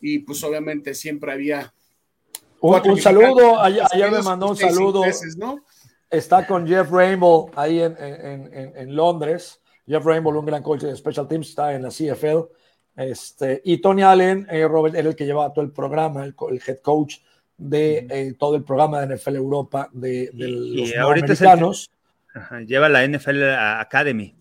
y 0.00 0.18
pues 0.18 0.44
obviamente 0.44 0.94
siempre 0.94 1.32
había 1.32 1.72
un, 2.60 3.00
saludo, 3.00 3.60
ayer, 3.60 4.10
me 4.10 4.22
mandó 4.22 4.48
un 4.48 4.56
saludo. 4.56 5.02
¿no? 5.36 5.64
Está 6.10 6.46
con 6.46 6.66
Jeff 6.66 6.90
Rainbow 6.90 7.50
ahí 7.56 7.80
en, 7.80 7.96
en, 7.98 8.72
en, 8.76 8.96
Londres. 8.96 9.60
Jeff 9.86 10.04
Rainbow, 10.04 10.36
un 10.38 10.46
gran 10.46 10.62
coach 10.62 10.82
de 10.82 10.96
Special 10.96 11.28
Teams, 11.28 11.48
está 11.48 11.74
en 11.74 11.82
la 11.82 11.88
CFL. 11.88 12.48
Este, 12.96 13.60
y 13.64 13.78
Tony 13.78 14.02
Allen, 14.02 14.46
eh, 14.50 14.66
Robert, 14.68 14.94
era 14.94 15.08
el 15.08 15.16
que 15.16 15.26
llevaba 15.26 15.52
todo 15.52 15.64
el 15.64 15.72
programa, 15.72 16.24
el, 16.24 16.34
head 16.66 16.78
coach 16.80 17.16
de 17.56 18.06
eh, 18.10 18.34
todo 18.38 18.56
el 18.56 18.62
programa 18.62 19.00
de 19.00 19.16
NFL 19.16 19.36
Europa 19.36 19.88
de, 19.92 20.30
los 20.32 20.90
y 20.90 20.94
ahorita 20.94 21.26
americanos. 21.26 21.90
lleva 22.66 22.88
la 22.88 23.06
NFL 23.06 23.42
Academy. 23.52 24.36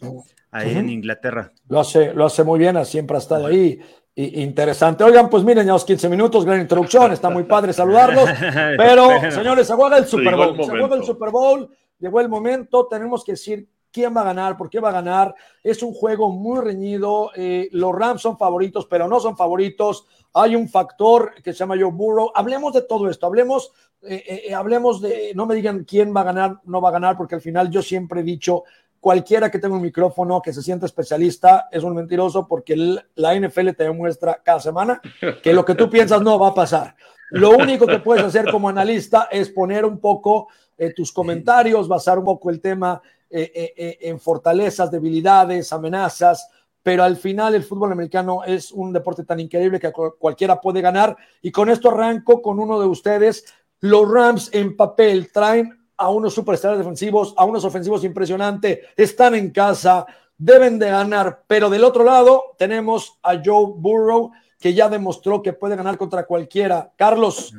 ahí 0.51 0.75
en 0.77 0.89
Inglaterra. 0.89 1.51
Lo 1.67 1.79
hace, 1.79 2.13
lo 2.13 2.25
hace 2.25 2.43
muy 2.43 2.60
bien, 2.60 2.84
siempre 2.86 3.17
ha 3.17 3.20
estado 3.20 3.48
ahí. 3.48 3.79
Interesante. 4.15 5.03
Oigan, 5.03 5.29
pues 5.29 5.43
miren, 5.43 5.65
ya 5.65 5.74
los 5.74 5.86
15 5.86 6.10
minutos, 6.10 6.46
gran 6.46 6.62
introducción, 6.62 7.12
está 7.12 7.29
muy 7.29 7.43
padre 7.43 7.74
saludarlos. 7.74 8.29
Pero, 8.77 9.10
señores, 9.32 9.67
se 9.67 9.74
juega 9.74 9.98
el 9.98 10.05
Super 10.05 10.36
Bowl. 10.36 10.55
Se 10.63 10.70
juega 10.70 10.96
el 10.96 11.03
Super 11.03 11.29
Bowl, 11.32 11.70
llegó 12.00 12.22
el 12.22 12.29
momento, 12.29 12.88
tenemos 12.88 13.24
que 13.24 13.34
decir 13.34 13.67
quién 13.93 14.15
va 14.15 14.22
a 14.22 14.25
ganar, 14.25 14.58
por 14.58 14.70
qué 14.70 14.79
va 14.79 14.89
a 14.89 14.93
ganar. 14.93 15.34
Es 15.63 15.84
un 15.84 15.93
juego 15.93 16.29
muy 16.32 16.60
reñido. 16.60 17.32
Eh, 17.36 17.70
los 17.72 17.96
Rams 17.96 18.22
son 18.22 18.38
favoritos, 18.38 18.88
pero 18.88 19.08
no 19.08 19.20
son 19.20 19.38
favoritos. 19.38 20.05
Hay 20.34 20.55
un 20.55 20.67
factor 20.67 21.36
que 21.41 21.53
se 21.53 21.60
llama 21.60 21.75
Joe 21.79 21.91
Burrow. 21.91 22.32
Hablemos 22.34 22.74
de 22.74 22.82
todo 22.82 23.08
esto, 23.08 23.27
hablemos, 23.27 23.72
eh, 24.01 24.46
eh, 24.48 24.53
hablemos 24.53 25.00
de, 25.00 25.32
no 25.36 25.46
me 25.46 25.55
digan 25.55 25.86
quién 25.86 26.13
va 26.13 26.22
a 26.22 26.25
ganar, 26.25 26.60
no 26.65 26.82
va 26.82 26.89
a 26.89 26.93
ganar, 26.93 27.15
porque 27.15 27.36
al 27.36 27.41
final 27.41 27.70
yo 27.70 27.84
siempre 27.84 28.22
he 28.22 28.24
dicho, 28.24 28.63
cualquiera 29.03 29.51
que 29.51 29.60
tenga 29.60 29.75
un 29.75 29.81
micrófono, 29.81 30.41
que 30.41 30.53
se 30.53 30.62
sienta 30.62 30.86
especialista, 30.86 31.67
es 31.69 31.83
un 31.83 31.93
mentiroso 31.93 32.48
porque 32.48 32.77
la 33.15 33.36
NFL 33.36 33.72
te 33.72 33.83
demuestra 33.83 34.41
cada 34.41 34.62
semana 34.62 35.01
que 35.43 35.51
lo 35.51 35.65
que 35.65 35.75
tú 35.75 35.89
piensas 35.89 36.22
no 36.22 36.39
va 36.39 36.48
a 36.48 36.53
pasar. 36.53 36.95
Lo 37.31 37.50
único 37.51 37.86
que 37.86 38.00
puedes 38.00 38.24
hacer 38.24 38.50
como 38.50 38.69
analista 38.69 39.27
es 39.29 39.50
poner 39.50 39.83
un 39.83 40.00
poco 40.00 40.48
tus 40.95 41.12
comentarios, 41.12 41.89
basar 41.89 42.17
un 42.17 42.25
poco 42.25 42.50
el 42.50 42.62
tema 42.62 43.01
eh, 43.36 43.51
eh, 43.53 43.74
eh, 43.75 43.98
en 44.01 44.19
fortalezas, 44.19 44.91
debilidades, 44.91 45.74
amenazas, 45.74 46.48
pero 46.83 47.03
al 47.03 47.17
final 47.17 47.55
el 47.55 47.63
fútbol 47.63 47.91
americano 47.91 48.43
es 48.45 48.72
un 48.72 48.93
deporte 48.93 49.24
tan 49.24 49.39
increíble 49.39 49.79
que 49.79 49.91
cualquiera 49.91 50.62
puede 50.62 50.81
ganar. 50.81 51.17
Y 51.41 51.51
con 51.51 51.67
esto 51.69 51.89
arranco 51.89 52.41
con 52.41 52.60
uno 52.60 52.79
de 52.79 52.86
ustedes. 52.86 53.45
Los 53.79 54.10
Rams 54.10 54.50
en 54.53 54.77
papel 54.77 55.31
traen 55.31 55.82
a 56.03 56.10
unos 56.10 56.33
superestrellas 56.33 56.79
defensivos, 56.79 57.33
a 57.38 57.45
unos 57.45 57.63
ofensivos 57.63 58.03
impresionantes, 58.03 58.79
están 58.98 59.36
en 59.36 59.51
casa, 59.51 60.05
deben 60.38 60.77
de 60.77 60.89
ganar, 60.89 61.43
pero 61.48 61.69
del 61.69 61.86
otro 61.86 62.03
lado 62.03 62.55
tenemos 62.57 63.19
a 63.24 63.41
Joe 63.43 63.74
Burrow, 63.77 64.31
que 64.60 64.74
ya 64.74 64.89
demostró 64.89 65.41
que 65.41 65.53
puede 65.53 65.77
ganar 65.77 65.98
contra 65.98 66.25
cualquiera. 66.25 66.91
Carlos, 66.98 67.53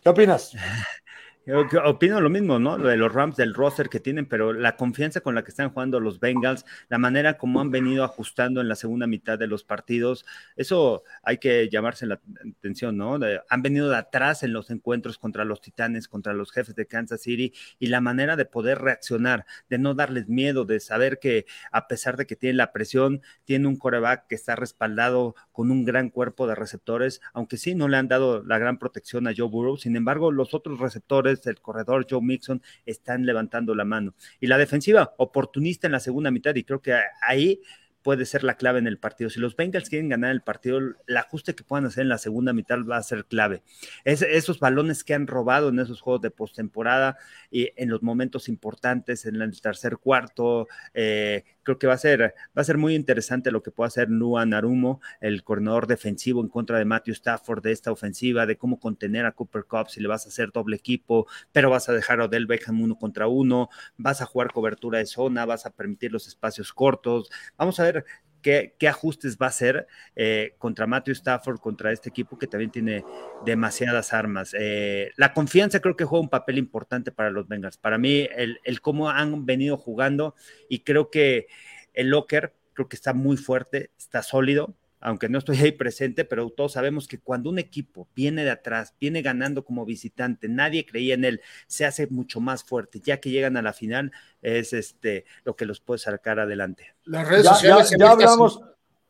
¿qué 0.00 0.08
opinas? 0.08 0.52
Opino 1.50 2.20
lo 2.20 2.28
mismo, 2.28 2.58
¿no? 2.58 2.76
Lo 2.76 2.88
de 2.88 2.98
los 2.98 3.10
Rams, 3.10 3.36
del 3.36 3.54
roster 3.54 3.88
que 3.88 4.00
tienen, 4.00 4.26
pero 4.26 4.52
la 4.52 4.76
confianza 4.76 5.22
con 5.22 5.34
la 5.34 5.42
que 5.44 5.50
están 5.50 5.70
jugando 5.70 5.98
los 5.98 6.20
Bengals, 6.20 6.66
la 6.90 6.98
manera 6.98 7.38
como 7.38 7.60
han 7.62 7.70
venido 7.70 8.04
ajustando 8.04 8.60
en 8.60 8.68
la 8.68 8.74
segunda 8.74 9.06
mitad 9.06 9.38
de 9.38 9.46
los 9.46 9.64
partidos, 9.64 10.26
eso 10.56 11.04
hay 11.22 11.38
que 11.38 11.70
llamarse 11.70 12.04
la 12.04 12.20
atención, 12.58 12.98
¿no? 12.98 13.18
han 13.48 13.62
venido 13.62 13.88
de 13.88 13.96
atrás 13.96 14.42
en 14.42 14.52
los 14.52 14.70
encuentros 14.70 15.16
contra 15.16 15.46
los 15.46 15.62
Titanes, 15.62 16.06
contra 16.06 16.34
los 16.34 16.52
jefes 16.52 16.74
de 16.74 16.86
Kansas 16.86 17.22
City, 17.22 17.54
y 17.78 17.86
la 17.86 18.02
manera 18.02 18.36
de 18.36 18.44
poder 18.44 18.78
reaccionar, 18.80 19.46
de 19.70 19.78
no 19.78 19.94
darles 19.94 20.28
miedo, 20.28 20.66
de 20.66 20.80
saber 20.80 21.18
que 21.18 21.46
a 21.72 21.88
pesar 21.88 22.18
de 22.18 22.26
que 22.26 22.36
tiene 22.36 22.56
la 22.56 22.72
presión, 22.72 23.22
tiene 23.44 23.68
un 23.68 23.78
coreback 23.78 24.26
que 24.26 24.34
está 24.34 24.54
respaldado 24.54 25.34
con 25.52 25.70
un 25.70 25.86
gran 25.86 26.10
cuerpo 26.10 26.46
de 26.46 26.54
receptores, 26.54 27.22
aunque 27.32 27.56
sí 27.56 27.74
no 27.74 27.88
le 27.88 27.96
han 27.96 28.08
dado 28.08 28.44
la 28.44 28.58
gran 28.58 28.78
protección 28.78 29.26
a 29.26 29.32
Joe 29.34 29.48
Burrow, 29.48 29.78
sin 29.78 29.96
embargo, 29.96 30.30
los 30.30 30.52
otros 30.52 30.78
receptores 30.78 31.37
el 31.46 31.60
corredor 31.60 32.06
Joe 32.08 32.22
Mixon 32.22 32.62
están 32.84 33.24
levantando 33.24 33.74
la 33.74 33.84
mano. 33.84 34.14
Y 34.40 34.46
la 34.46 34.58
defensiva 34.58 35.14
oportunista 35.18 35.86
en 35.86 35.92
la 35.92 36.00
segunda 36.00 36.30
mitad, 36.30 36.54
y 36.54 36.64
creo 36.64 36.80
que 36.80 36.98
ahí 37.20 37.60
puede 38.08 38.24
ser 38.24 38.42
la 38.42 38.54
clave 38.54 38.78
en 38.78 38.86
el 38.86 38.96
partido. 38.96 39.28
Si 39.28 39.38
los 39.38 39.54
Bengals 39.54 39.90
quieren 39.90 40.08
ganar 40.08 40.30
el 40.30 40.40
partido, 40.40 40.78
el 40.78 41.16
ajuste 41.18 41.54
que 41.54 41.62
puedan 41.62 41.84
hacer 41.84 42.04
en 42.04 42.08
la 42.08 42.16
segunda 42.16 42.54
mitad 42.54 42.78
va 42.82 42.96
a 42.96 43.02
ser 43.02 43.26
clave. 43.26 43.62
Es, 44.02 44.22
esos 44.22 44.60
balones 44.60 45.04
que 45.04 45.12
han 45.12 45.26
robado 45.26 45.68
en 45.68 45.78
esos 45.78 46.00
juegos 46.00 46.22
de 46.22 46.30
postemporada 46.30 47.18
y 47.50 47.68
en 47.76 47.90
los 47.90 48.02
momentos 48.02 48.48
importantes, 48.48 49.26
en 49.26 49.42
el 49.42 49.60
tercer 49.60 49.98
cuarto, 49.98 50.68
eh, 50.94 51.44
creo 51.68 51.78
que 51.78 51.86
va 51.86 51.92
a 51.92 51.98
ser, 51.98 52.34
va 52.56 52.62
a 52.62 52.64
ser 52.64 52.78
muy 52.78 52.94
interesante 52.94 53.50
lo 53.50 53.62
que 53.62 53.70
pueda 53.70 53.88
hacer 53.88 54.08
Nua 54.08 54.46
Narumo, 54.46 55.02
el 55.20 55.44
coordinador 55.44 55.86
defensivo 55.86 56.40
en 56.40 56.48
contra 56.48 56.78
de 56.78 56.86
Matthew 56.86 57.12
Stafford 57.12 57.62
de 57.62 57.72
esta 57.72 57.92
ofensiva, 57.92 58.46
de 58.46 58.56
cómo 58.56 58.80
contener 58.80 59.26
a 59.26 59.32
Cooper 59.32 59.64
Cup 59.64 59.90
si 59.90 60.00
le 60.00 60.08
vas 60.08 60.24
a 60.24 60.30
hacer 60.30 60.50
doble 60.50 60.76
equipo, 60.76 61.26
pero 61.52 61.68
vas 61.68 61.90
a 61.90 61.92
dejar 61.92 62.22
a 62.22 62.24
Odell 62.24 62.46
Beckham 62.46 62.80
uno 62.80 62.96
contra 62.96 63.28
uno, 63.28 63.68
vas 63.98 64.22
a 64.22 64.24
jugar 64.24 64.50
cobertura 64.50 64.98
de 64.98 65.04
zona, 65.04 65.44
vas 65.44 65.66
a 65.66 65.70
permitir 65.70 66.10
los 66.10 66.26
espacios 66.26 66.72
cortos. 66.72 67.30
Vamos 67.58 67.78
a 67.78 67.82
ver 67.82 67.97
qué, 68.42 68.88
ajustes 68.88 69.36
va 69.36 69.46
a 69.46 69.50
hacer 69.50 69.86
eh, 70.16 70.54
contra 70.58 70.86
Matthew 70.86 71.12
Stafford, 71.12 71.58
contra 71.60 71.92
este 71.92 72.08
equipo 72.08 72.38
que 72.38 72.46
también 72.46 72.70
tiene 72.70 73.04
demasiadas 73.44 74.12
armas. 74.12 74.54
Eh, 74.58 75.10
la 75.16 75.32
confianza 75.32 75.80
creo 75.80 75.96
que 75.96 76.04
juega 76.04 76.22
un 76.22 76.30
papel 76.30 76.58
importante 76.58 77.12
para 77.12 77.30
los 77.30 77.48
Bengals. 77.48 77.78
Para 77.78 77.98
mí, 77.98 78.28
el, 78.34 78.58
el 78.64 78.80
cómo 78.80 79.10
han 79.10 79.44
venido 79.46 79.76
jugando 79.76 80.34
y 80.68 80.80
creo 80.80 81.10
que 81.10 81.48
el 81.94 82.08
Locker 82.08 82.54
creo 82.74 82.88
que 82.88 82.96
está 82.96 83.12
muy 83.12 83.36
fuerte, 83.36 83.90
está 83.98 84.22
sólido 84.22 84.76
aunque 85.00 85.28
no 85.28 85.38
estoy 85.38 85.58
ahí 85.58 85.72
presente, 85.72 86.24
pero 86.24 86.50
todos 86.50 86.72
sabemos 86.72 87.06
que 87.08 87.18
cuando 87.18 87.50
un 87.50 87.58
equipo 87.58 88.08
viene 88.14 88.44
de 88.44 88.50
atrás, 88.50 88.94
viene 89.00 89.22
ganando 89.22 89.64
como 89.64 89.84
visitante, 89.84 90.48
nadie 90.48 90.86
creía 90.86 91.14
en 91.14 91.24
él, 91.24 91.40
se 91.66 91.84
hace 91.84 92.06
mucho 92.08 92.40
más 92.40 92.64
fuerte, 92.64 93.00
ya 93.00 93.20
que 93.20 93.30
llegan 93.30 93.56
a 93.56 93.62
la 93.62 93.72
final, 93.72 94.12
es 94.42 94.72
este 94.72 95.24
lo 95.44 95.56
que 95.56 95.66
los 95.66 95.80
puede 95.80 95.98
sacar 95.98 96.40
adelante. 96.40 96.94
Las 97.04 97.28
redes 97.28 97.46
sociales. 97.46 97.94
Ya, 97.98 98.10
hablamos, 98.10 98.60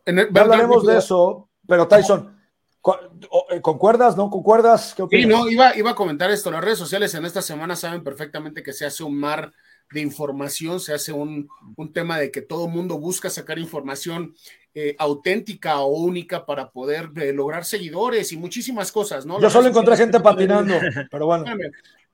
hablaremos 0.06 0.86
de 0.86 0.98
eso, 0.98 1.48
pero 1.66 1.88
Tyson. 1.88 2.36
Eh, 3.50 3.60
¿Concuerdas? 3.60 4.16
¿No 4.16 4.30
concuerdas? 4.30 4.94
¿Qué 4.96 5.20
sí, 5.22 5.26
no, 5.26 5.48
iba, 5.48 5.76
iba 5.76 5.90
a 5.90 5.94
comentar 5.94 6.30
esto. 6.30 6.50
Las 6.50 6.64
redes 6.64 6.78
sociales 6.78 7.12
en 7.14 7.24
esta 7.26 7.42
semana 7.42 7.76
saben 7.76 8.02
perfectamente 8.02 8.62
que 8.62 8.72
se 8.72 8.86
hace 8.86 9.02
un 9.02 9.18
mar 9.18 9.52
de 9.90 10.00
información, 10.00 10.80
se 10.80 10.94
hace 10.94 11.12
un, 11.12 11.48
un 11.76 11.92
tema 11.92 12.18
de 12.18 12.30
que 12.30 12.42
todo 12.42 12.66
el 12.66 12.72
mundo 12.72 12.98
busca 12.98 13.30
sacar 13.30 13.58
información 13.58 14.34
eh, 14.80 14.94
auténtica 14.96 15.80
o 15.80 15.88
única 15.88 16.46
para 16.46 16.70
poder 16.70 17.10
eh, 17.16 17.32
lograr 17.32 17.64
seguidores 17.64 18.30
y 18.30 18.36
muchísimas 18.36 18.92
cosas, 18.92 19.26
¿no? 19.26 19.40
Yo 19.40 19.50
solo 19.50 19.66
encontré 19.66 19.96
gente 19.96 20.20
patinando, 20.20 20.74
pero 21.10 21.26
bueno. 21.26 21.46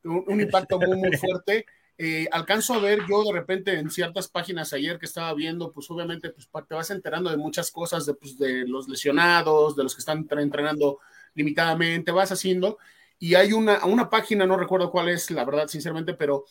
Un, 0.02 0.40
impacto 0.40 0.80
muy, 0.80 0.96
muy 0.96 1.14
fuerte. 1.14 1.66
Eh, 1.98 2.26
alcanzo 2.32 2.72
a 2.72 2.78
ver 2.78 3.00
yo 3.06 3.22
de 3.22 3.32
repente 3.34 3.78
en 3.78 3.90
ciertas 3.90 4.28
páginas 4.28 4.72
ayer 4.72 4.98
que 4.98 5.04
estaba 5.04 5.34
viendo, 5.34 5.72
pues 5.72 5.90
obviamente 5.90 6.30
pues, 6.30 6.48
te 6.66 6.74
vas 6.74 6.90
enterando 6.90 7.28
de 7.28 7.36
muchas 7.36 7.70
cosas, 7.70 8.06
de, 8.06 8.14
pues, 8.14 8.38
de 8.38 8.66
los 8.66 8.88
lesionados, 8.88 9.76
de 9.76 9.82
los 9.82 9.94
que 9.94 10.00
están 10.00 10.26
entrenando 10.30 11.00
limitadamente, 11.34 12.12
vas 12.12 12.32
haciendo, 12.32 12.78
y 13.18 13.34
hay 13.34 13.52
una, 13.52 13.84
una 13.84 14.08
página, 14.08 14.46
no 14.46 14.56
recuerdo 14.56 14.90
cuál 14.90 15.10
es, 15.10 15.30
la 15.30 15.44
verdad, 15.44 15.68
sinceramente, 15.68 16.14
pero 16.14 16.46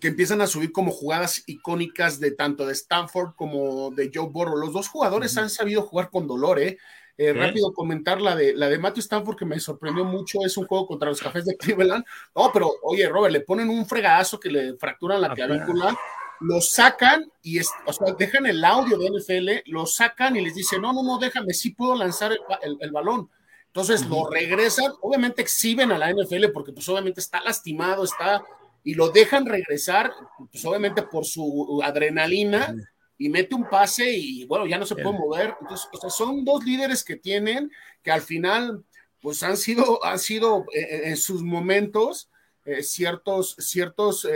que 0.00 0.08
empiezan 0.08 0.40
a 0.40 0.46
subir 0.46 0.72
como 0.72 0.90
jugadas 0.90 1.42
icónicas 1.46 2.20
de 2.20 2.32
tanto 2.32 2.66
de 2.66 2.72
Stanford 2.72 3.34
como 3.34 3.90
de 3.90 4.10
Joe 4.12 4.28
Burrow. 4.28 4.56
Los 4.56 4.72
dos 4.72 4.88
jugadores 4.88 5.36
han 5.38 5.50
sabido 5.50 5.82
jugar 5.82 6.10
con 6.10 6.26
dolor, 6.26 6.58
¿eh? 6.58 6.78
eh 7.16 7.32
rápido 7.32 7.72
comentar 7.72 8.20
la 8.20 8.36
de, 8.36 8.54
la 8.54 8.68
de 8.68 8.78
Matthew 8.78 9.00
Stanford 9.00 9.36
que 9.36 9.46
me 9.46 9.58
sorprendió 9.60 10.04
mucho, 10.04 10.40
es 10.44 10.56
un 10.56 10.66
juego 10.66 10.86
contra 10.86 11.08
los 11.08 11.20
cafés 11.20 11.44
de 11.44 11.56
Cleveland. 11.56 12.04
No, 12.34 12.50
pero 12.52 12.70
oye, 12.82 13.08
Robert, 13.08 13.32
le 13.32 13.40
ponen 13.40 13.70
un 13.70 13.86
fregadazo 13.86 14.38
que 14.38 14.50
le 14.50 14.76
fracturan 14.76 15.20
la 15.20 15.32
clavícula, 15.32 15.96
lo 16.40 16.60
sacan 16.60 17.30
y 17.42 17.58
o 17.60 17.92
sea, 17.92 18.12
dejan 18.18 18.46
el 18.46 18.64
audio 18.64 18.98
de 18.98 19.10
NFL, 19.10 19.70
lo 19.70 19.86
sacan 19.86 20.36
y 20.36 20.42
les 20.42 20.54
dicen, 20.54 20.82
no, 20.82 20.92
no, 20.92 21.02
no, 21.02 21.18
déjame, 21.18 21.54
sí 21.54 21.70
puedo 21.70 21.94
lanzar 21.94 22.36
el, 22.62 22.90
balón. 22.90 23.30
Entonces 23.68 24.06
lo 24.06 24.28
regresan, 24.28 24.92
obviamente 25.02 25.42
exhiben 25.42 25.92
a 25.92 25.98
la 25.98 26.10
NFL 26.10 26.50
porque 26.52 26.72
pues 26.72 26.88
obviamente 26.88 27.20
está 27.20 27.42
lastimado, 27.42 28.04
está 28.04 28.42
y 28.86 28.94
lo 28.94 29.10
dejan 29.10 29.46
regresar, 29.46 30.12
pues 30.52 30.64
obviamente 30.64 31.02
por 31.02 31.24
su 31.24 31.80
adrenalina, 31.82 32.72
y 33.18 33.28
mete 33.28 33.56
un 33.56 33.68
pase 33.68 34.08
y 34.08 34.44
bueno, 34.44 34.64
ya 34.64 34.78
no 34.78 34.86
se 34.86 34.94
puede 34.94 35.18
mover. 35.18 35.56
Entonces, 35.60 35.88
son 36.14 36.44
dos 36.44 36.64
líderes 36.64 37.02
que 37.02 37.16
tienen 37.16 37.72
que 38.04 38.12
al 38.12 38.22
final, 38.22 38.84
pues 39.20 39.42
han 39.42 39.56
sido, 39.56 40.04
han 40.04 40.20
sido 40.20 40.66
eh, 40.72 40.82
eh, 40.82 41.00
en 41.06 41.16
sus 41.16 41.42
momentos 41.42 42.30
eh, 42.66 42.82
ciertos, 42.82 43.56
ciertos 43.58 44.26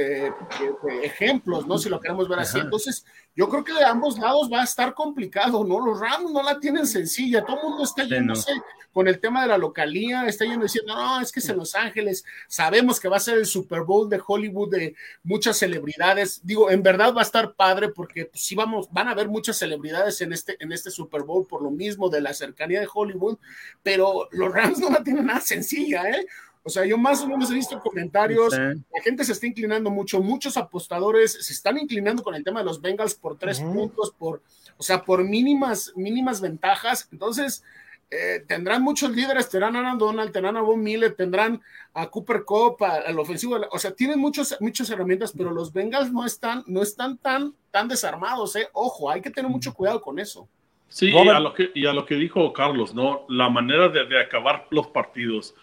ejemplos, 1.02 1.66
¿no? 1.66 1.78
Si 1.78 1.88
lo 1.88 2.00
queremos 2.00 2.28
ver 2.28 2.38
así. 2.38 2.58
Entonces, 2.58 3.04
yo 3.36 3.48
creo 3.48 3.64
que 3.64 3.72
de 3.72 3.84
ambos 3.84 4.18
lados 4.18 4.50
va 4.52 4.60
a 4.60 4.64
estar 4.64 4.94
complicado, 4.94 5.64
¿no? 5.64 5.84
Los 5.84 6.00
Rams 6.00 6.30
no 6.30 6.42
la 6.42 6.58
tienen 6.58 6.86
sencilla, 6.86 7.44
todo 7.44 7.56
el 7.56 7.68
mundo 7.68 7.84
está 7.84 8.04
yéndose 8.04 8.52
con 8.92 9.06
el 9.06 9.20
tema 9.20 9.42
de 9.42 9.48
la 9.48 9.58
localía, 9.58 10.26
está 10.26 10.44
yendo 10.44 10.64
diciendo, 10.64 10.94
no, 10.94 11.20
es 11.20 11.30
que 11.30 11.40
es 11.40 11.48
en 11.48 11.56
Los 11.56 11.74
Ángeles, 11.74 12.24
sabemos 12.48 12.98
que 12.98 13.08
va 13.08 13.18
a 13.18 13.20
ser 13.20 13.38
el 13.38 13.46
Super 13.46 13.82
Bowl 13.82 14.08
de 14.08 14.20
Hollywood 14.24 14.70
de 14.70 14.96
muchas 15.22 15.58
celebridades, 15.58 16.40
digo, 16.42 16.70
en 16.70 16.82
verdad 16.82 17.14
va 17.14 17.20
a 17.20 17.24
estar 17.24 17.54
padre 17.54 17.90
porque 17.90 18.26
pues, 18.26 18.42
sí 18.42 18.54
vamos, 18.54 18.88
van 18.90 19.08
a 19.08 19.12
haber 19.12 19.28
muchas 19.28 19.58
celebridades 19.58 20.20
en 20.22 20.32
este, 20.32 20.56
en 20.58 20.72
este 20.72 20.90
Super 20.90 21.22
Bowl 21.22 21.46
por 21.46 21.62
lo 21.62 21.70
mismo 21.70 22.08
de 22.08 22.20
la 22.20 22.34
cercanía 22.34 22.80
de 22.80 22.88
Hollywood, 22.92 23.38
pero 23.82 24.28
los 24.32 24.52
Rams 24.52 24.80
no 24.80 24.90
la 24.90 25.04
tienen 25.04 25.26
nada 25.26 25.40
sencilla, 25.40 26.10
¿eh? 26.10 26.26
O 26.62 26.68
sea, 26.68 26.84
yo 26.84 26.98
más 26.98 27.22
o 27.22 27.26
menos 27.26 27.50
he 27.50 27.54
visto 27.54 27.80
comentarios, 27.80 28.52
la 28.56 29.02
gente 29.02 29.24
se 29.24 29.32
está 29.32 29.46
inclinando 29.46 29.90
mucho, 29.90 30.20
muchos 30.20 30.56
apostadores 30.58 31.32
se 31.46 31.52
están 31.52 31.78
inclinando 31.78 32.22
con 32.22 32.34
el 32.34 32.44
tema 32.44 32.60
de 32.60 32.66
los 32.66 32.80
Bengals 32.82 33.14
por 33.14 33.38
tres 33.38 33.60
puntos, 33.60 34.12
por, 34.18 34.42
o 34.76 34.82
sea, 34.82 35.02
por 35.02 35.24
mínimas, 35.24 35.92
mínimas 35.96 36.40
ventajas. 36.40 37.08
Entonces, 37.12 37.64
eh, 38.10 38.44
tendrán 38.46 38.82
muchos 38.82 39.10
líderes, 39.12 39.48
tendrán 39.48 39.76
a 39.76 39.78
Aaron 39.78 39.98
Donald, 39.98 40.32
tendrán 40.32 40.56
a 40.56 40.62
Von 40.62 40.82
Miller, 40.82 41.14
tendrán 41.14 41.62
a 41.94 42.10
Cooper 42.10 42.44
Cup, 42.44 42.82
al 42.82 43.18
ofensivo, 43.18 43.56
o 43.70 43.78
sea, 43.78 43.92
tienen 43.92 44.18
muchos, 44.18 44.56
muchas 44.60 44.90
herramientas, 44.90 45.32
pero 45.36 45.52
los 45.52 45.72
Bengals 45.72 46.12
no 46.12 46.26
están, 46.26 46.62
no 46.66 46.82
están 46.82 47.16
tan, 47.18 47.54
tan 47.70 47.88
desarmados, 47.88 48.54
¿eh? 48.56 48.68
Ojo, 48.72 49.10
hay 49.10 49.22
que 49.22 49.30
tener 49.30 49.50
mucho 49.50 49.72
cuidado 49.72 50.00
con 50.02 50.18
eso. 50.18 50.48
Sí, 50.88 51.10
y 51.10 51.28
a, 51.28 51.38
lo 51.38 51.54
que, 51.54 51.70
y 51.72 51.86
a 51.86 51.92
lo 51.92 52.04
que 52.04 52.16
dijo 52.16 52.52
Carlos, 52.52 52.94
¿no? 52.94 53.24
La 53.28 53.48
manera 53.48 53.88
de, 53.88 54.04
de 54.06 54.20
acabar 54.20 54.66
los 54.70 54.88
partidos. 54.88 55.54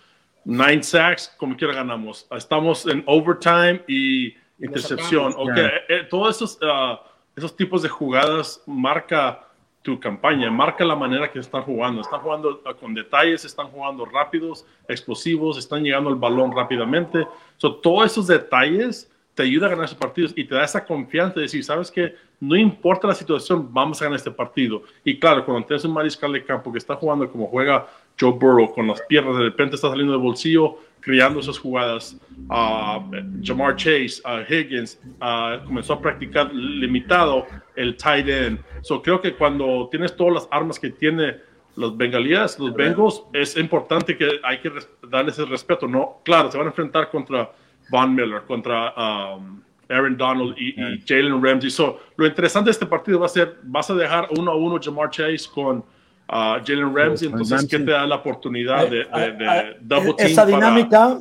Nine 0.47 0.81
sacks, 0.81 1.35
como 1.35 1.57
quiera 1.57 1.73
ganamos. 1.73 2.25
Estamos 2.31 2.85
en 2.85 3.03
overtime 3.05 3.83
y 3.85 4.33
intercepción. 4.59 5.33
Okay. 5.35 5.65
Eh, 5.65 5.71
eh, 5.89 6.07
todos 6.09 6.37
esos, 6.37 6.57
uh, 6.61 6.97
esos 7.35 7.53
tipos 7.53 7.81
de 7.81 7.89
jugadas 7.89 8.63
marca 8.65 9.45
tu 9.81 9.99
campaña, 9.99 10.49
marca 10.49 10.85
la 10.85 10.95
manera 10.95 11.29
que 11.29 11.39
están 11.39 11.63
jugando. 11.63 11.99
Están 11.99 12.21
jugando 12.21 12.61
uh, 12.65 12.73
con 12.79 12.93
detalles, 12.93 13.43
están 13.43 13.67
jugando 13.67 14.05
rápidos, 14.05 14.65
explosivos, 14.87 15.57
están 15.57 15.83
llegando 15.83 16.09
al 16.09 16.15
balón 16.15 16.55
rápidamente. 16.55 17.27
So, 17.57 17.75
todos 17.75 18.13
esos 18.13 18.27
detalles 18.27 19.11
te 19.33 19.43
ayudan 19.43 19.67
a 19.67 19.71
ganar 19.71 19.85
esos 19.85 19.97
partidos 19.97 20.31
y 20.33 20.45
te 20.45 20.55
da 20.55 20.63
esa 20.63 20.85
confianza 20.85 21.35
de 21.35 21.41
decir, 21.41 21.61
sabes 21.61 21.91
que 21.91 22.15
no 22.39 22.55
importa 22.55 23.05
la 23.05 23.15
situación, 23.15 23.67
vamos 23.73 24.01
a 24.01 24.05
ganar 24.05 24.15
este 24.15 24.31
partido. 24.31 24.83
Y 25.03 25.19
claro, 25.19 25.43
cuando 25.43 25.67
tienes 25.67 25.83
un 25.83 25.91
mariscal 25.91 26.31
de 26.31 26.45
campo 26.45 26.71
que 26.71 26.77
está 26.77 26.95
jugando 26.95 27.29
como 27.29 27.47
juega 27.47 27.85
Joe 28.19 28.31
Burrow 28.31 28.73
con 28.73 28.87
las 28.87 29.01
piernas, 29.03 29.37
de 29.37 29.43
repente 29.43 29.75
está 29.75 29.89
saliendo 29.89 30.13
del 30.13 30.21
bolsillo, 30.21 30.77
creando 30.99 31.39
esas 31.39 31.57
jugadas. 31.57 32.17
Uh, 32.49 33.01
Jamar 33.43 33.75
Chase, 33.75 34.21
uh, 34.25 34.41
Higgins, 34.51 34.99
uh, 35.21 35.65
comenzó 35.65 35.93
a 35.93 36.01
practicar 36.01 36.53
limitado 36.53 37.45
el 37.75 37.95
tight 37.95 38.27
end. 38.27 38.59
So, 38.81 39.01
creo 39.01 39.21
que 39.21 39.33
cuando 39.33 39.87
tienes 39.89 40.15
todas 40.15 40.33
las 40.33 40.47
armas 40.51 40.79
que 40.79 40.89
tiene 40.89 41.37
los 41.75 41.95
bengalías, 41.95 42.59
los 42.59 42.73
Bengals, 42.73 43.23
es 43.33 43.55
importante 43.55 44.17
que 44.17 44.39
hay 44.43 44.59
que 44.59 44.71
darles 45.09 45.37
el 45.39 45.47
respeto. 45.47 45.87
No, 45.87 46.17
claro, 46.23 46.51
se 46.51 46.57
van 46.57 46.67
a 46.67 46.69
enfrentar 46.71 47.09
contra 47.09 47.51
Von 47.89 48.15
Miller, 48.15 48.41
contra 48.47 48.93
um, 48.95 49.61
Aaron 49.87 50.17
Donald 50.17 50.55
y, 50.57 50.69
y 50.69 51.03
Jalen 51.07 51.41
Ramsey. 51.41 51.69
So, 51.69 51.99
lo 52.17 52.25
interesante 52.25 52.67
de 52.67 52.71
este 52.71 52.85
partido 52.85 53.19
va 53.19 53.27
a 53.27 53.29
ser, 53.29 53.57
vas 53.63 53.89
a 53.89 53.93
dejar 53.93 54.27
uno 54.37 54.51
a 54.51 54.55
uno 54.55 54.79
Jamar 54.81 55.09
Chase 55.11 55.47
con 55.53 55.83
a 56.27 56.61
Jalen 56.65 56.95
Ramsey, 56.95 57.29
entonces, 57.29 57.67
¿qué 57.69 57.79
te 57.79 57.91
da 57.91 58.05
la 58.05 58.15
oportunidad 58.15 58.87
de, 58.89 59.05
de, 59.05 59.31
de 59.33 59.45
eh, 59.45 59.59
eh, 59.59 59.77
double 59.81 60.13
team 60.13 60.29
Esa 60.29 60.45
dinámica, 60.45 61.19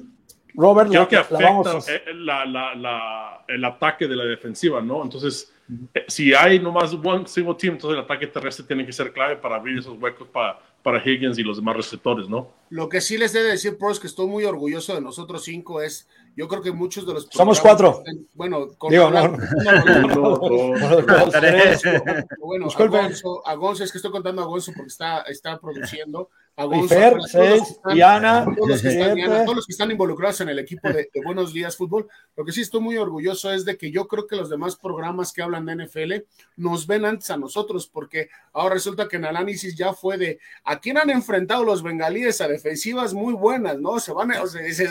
Robert, 0.54 0.90
creo 0.90 1.08
que 1.08 1.16
afecta 1.16 1.78
la, 2.14 2.44
la, 2.44 2.74
la, 2.74 3.44
el 3.46 3.64
ataque 3.64 4.08
de 4.08 4.16
la 4.16 4.24
defensiva, 4.24 4.80
¿no? 4.80 5.02
Entonces, 5.02 5.52
eh, 5.94 6.04
si 6.08 6.34
hay 6.34 6.58
nomás 6.58 6.92
un 6.92 7.26
single 7.26 7.54
team, 7.54 7.74
entonces 7.74 7.98
el 7.98 8.04
ataque 8.04 8.26
terrestre 8.26 8.64
tiene 8.66 8.84
que 8.84 8.92
ser 8.92 9.12
clave 9.12 9.36
para 9.36 9.56
abrir 9.56 9.78
esos 9.78 9.96
huecos 10.00 10.28
para, 10.28 10.58
para 10.86 11.02
Higgins 11.04 11.36
y 11.36 11.42
los 11.42 11.56
demás 11.56 11.76
receptores, 11.76 12.28
¿no? 12.28 12.46
Lo 12.70 12.88
que 12.88 13.00
sí 13.00 13.18
les 13.18 13.34
he 13.34 13.42
de 13.42 13.50
decir, 13.50 13.76
pros, 13.76 13.98
que 13.98 14.06
estoy 14.06 14.28
muy 14.28 14.44
orgulloso 14.44 14.94
de 14.94 15.00
nosotros 15.00 15.42
cinco, 15.42 15.82
es 15.82 16.06
yo 16.36 16.46
creo 16.46 16.62
que 16.62 16.70
muchos 16.70 17.04
de 17.04 17.12
los. 17.12 17.26
Somos 17.28 17.60
cuatro. 17.60 18.04
bueno, 18.34 18.68
con 18.78 18.92
Digo, 18.92 19.10
no, 19.10 19.26
no, 19.26 20.38
Bueno, 22.38 22.68
a 22.68 22.86
Gonzo, 22.86 23.44
a 23.44 23.54
Gonzo, 23.56 23.82
es 23.82 23.90
que 23.90 23.98
estoy 23.98 24.12
contando 24.12 24.42
a 24.42 24.44
Gonzo 24.44 24.70
porque 24.76 24.86
está, 24.86 25.22
está 25.22 25.58
produciendo. 25.58 26.30
A 26.58 26.64
Gonzo, 26.64 26.84
y 26.84 26.88
Fer, 26.88 27.16
seis, 27.26 27.80
y 27.94 28.00
Ana, 28.00 28.46
todos 28.56 28.68
los, 28.68 28.80
que 28.80 28.88
están, 28.88 29.20
Ana, 29.20 29.44
todos 29.44 29.56
los 29.56 29.66
que 29.66 29.72
están 29.72 29.90
involucrados 29.90 30.40
en 30.40 30.48
el 30.48 30.58
equipo 30.58 30.88
de, 30.88 31.10
de, 31.12 31.22
Buenos 31.22 31.52
Días 31.52 31.76
Fútbol. 31.76 32.08
Lo 32.34 32.46
que 32.46 32.52
sí 32.52 32.62
estoy 32.62 32.80
muy 32.80 32.96
orgulloso 32.96 33.52
es 33.52 33.66
de 33.66 33.76
que 33.76 33.90
yo 33.90 34.08
creo 34.08 34.26
que 34.26 34.36
los 34.36 34.48
demás 34.48 34.74
programas 34.74 35.34
que 35.34 35.42
hablan 35.42 35.66
de 35.66 35.84
NFL 35.84 36.14
nos 36.56 36.86
ven 36.86 37.04
antes 37.04 37.28
a 37.28 37.36
nosotros, 37.36 37.86
porque 37.86 38.30
ahora 38.54 38.76
resulta 38.76 39.06
que 39.06 39.16
en 39.16 39.26
análisis 39.26 39.76
ya 39.76 39.92
fue 39.92 40.16
de 40.16 40.40
a 40.64 40.80
quién 40.80 40.96
han 40.96 41.10
enfrentado 41.10 41.62
los 41.62 41.82
bengalíes 41.82 42.40
a 42.40 42.48
defensivas 42.48 43.12
muy 43.12 43.34
buenas, 43.34 43.78
¿no? 43.78 44.00
Se 44.00 44.14
van, 44.14 44.30
o 44.30 44.46
sea, 44.46 44.62
dices, 44.62 44.90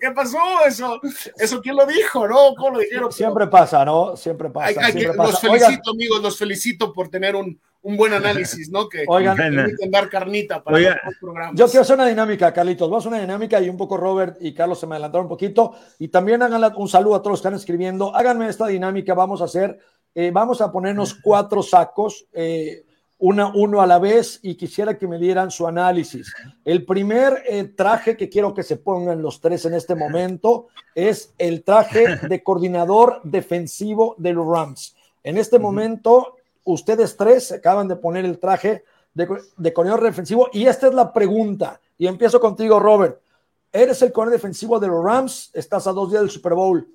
¿qué 0.00 0.12
pasó? 0.12 0.38
Eso, 0.64 1.00
eso 1.36 1.60
quién 1.60 1.74
lo 1.74 1.86
dijo, 1.86 2.28
¿no? 2.28 2.54
¿Cómo 2.54 2.76
lo 2.76 2.78
dijeron? 2.78 3.10
Siempre 3.10 3.48
pasa, 3.48 3.84
¿no? 3.84 4.16
Siempre 4.16 4.48
pasa. 4.48 4.68
Hay, 4.68 4.76
hay 4.76 4.92
siempre 4.92 5.10
que, 5.10 5.16
pasa. 5.16 5.30
Los 5.32 5.40
felicito, 5.40 5.90
Oigan. 5.90 5.94
amigos, 5.94 6.22
los 6.22 6.38
felicito 6.38 6.92
por 6.92 7.08
tener 7.08 7.34
un, 7.34 7.60
un 7.82 7.96
buen 7.96 8.12
análisis, 8.12 8.70
¿no? 8.70 8.88
Que 8.88 9.04
Oigan, 9.08 9.36
permiten 9.36 9.90
dar 9.90 10.08
carnita 10.08 10.62
para 10.62 10.76
Oigan, 10.76 10.98
los 11.04 11.14
programas. 11.18 11.54
Yo 11.56 11.66
quiero 11.66 11.82
hacer 11.82 11.94
una 11.94 12.06
dinámica, 12.06 12.52
Carlitos. 12.52 12.90
Vamos 12.90 13.06
a 13.06 13.08
hacer 13.08 13.18
una 13.18 13.26
dinámica 13.26 13.60
y 13.60 13.68
un 13.68 13.76
poco 13.76 13.96
Robert 13.96 14.36
y 14.40 14.52
Carlos 14.52 14.78
se 14.78 14.86
me 14.86 14.96
adelantaron 14.96 15.26
un 15.26 15.30
poquito. 15.30 15.74
Y 15.98 16.08
también 16.08 16.42
hagan 16.42 16.72
un 16.76 16.88
saludo 16.88 17.14
a 17.14 17.18
todos 17.20 17.32
los 17.32 17.40
que 17.40 17.48
están 17.48 17.58
escribiendo. 17.58 18.14
Háganme 18.14 18.48
esta 18.48 18.66
dinámica. 18.66 19.14
Vamos 19.14 19.40
a 19.40 19.44
hacer, 19.44 19.78
eh, 20.14 20.30
vamos 20.32 20.60
a 20.60 20.70
ponernos 20.70 21.14
cuatro 21.14 21.62
sacos. 21.62 22.26
Eh, 22.32 22.84
una, 23.20 23.52
uno 23.54 23.82
a 23.82 23.86
la 23.86 23.98
vez 23.98 24.40
y 24.42 24.54
quisiera 24.54 24.96
que 24.96 25.06
me 25.06 25.18
dieran 25.18 25.50
su 25.50 25.66
análisis. 25.66 26.32
El 26.64 26.86
primer 26.86 27.42
eh, 27.46 27.64
traje 27.64 28.16
que 28.16 28.30
quiero 28.30 28.54
que 28.54 28.62
se 28.62 28.76
pongan 28.76 29.20
los 29.20 29.40
tres 29.42 29.66
en 29.66 29.74
este 29.74 29.94
momento 29.94 30.68
es 30.94 31.34
el 31.36 31.62
traje 31.62 32.16
de 32.16 32.42
coordinador 32.42 33.20
defensivo 33.22 34.14
de 34.16 34.32
los 34.32 34.46
Rams. 34.46 34.96
En 35.22 35.36
este 35.36 35.58
momento, 35.58 36.36
ustedes 36.72 37.16
tres 37.16 37.52
acaban 37.52 37.88
de 37.88 37.96
poner 37.96 38.24
el 38.24 38.38
traje 38.38 38.84
de, 39.14 39.28
de 39.56 39.72
coordinador 39.72 40.04
defensivo 40.04 40.48
y 40.52 40.66
esta 40.66 40.88
es 40.88 40.94
la 40.94 41.12
pregunta. 41.12 41.80
Y 41.98 42.06
empiezo 42.06 42.40
contigo, 42.40 42.80
Robert. 42.80 43.20
Eres 43.72 44.02
el 44.02 44.12
coordinador 44.12 44.40
defensivo 44.40 44.80
de 44.80 44.88
los 44.88 45.04
Rams, 45.04 45.50
estás 45.54 45.86
a 45.86 45.92
dos 45.92 46.10
días 46.10 46.22
del 46.22 46.30
Super 46.30 46.54
Bowl. 46.54 46.88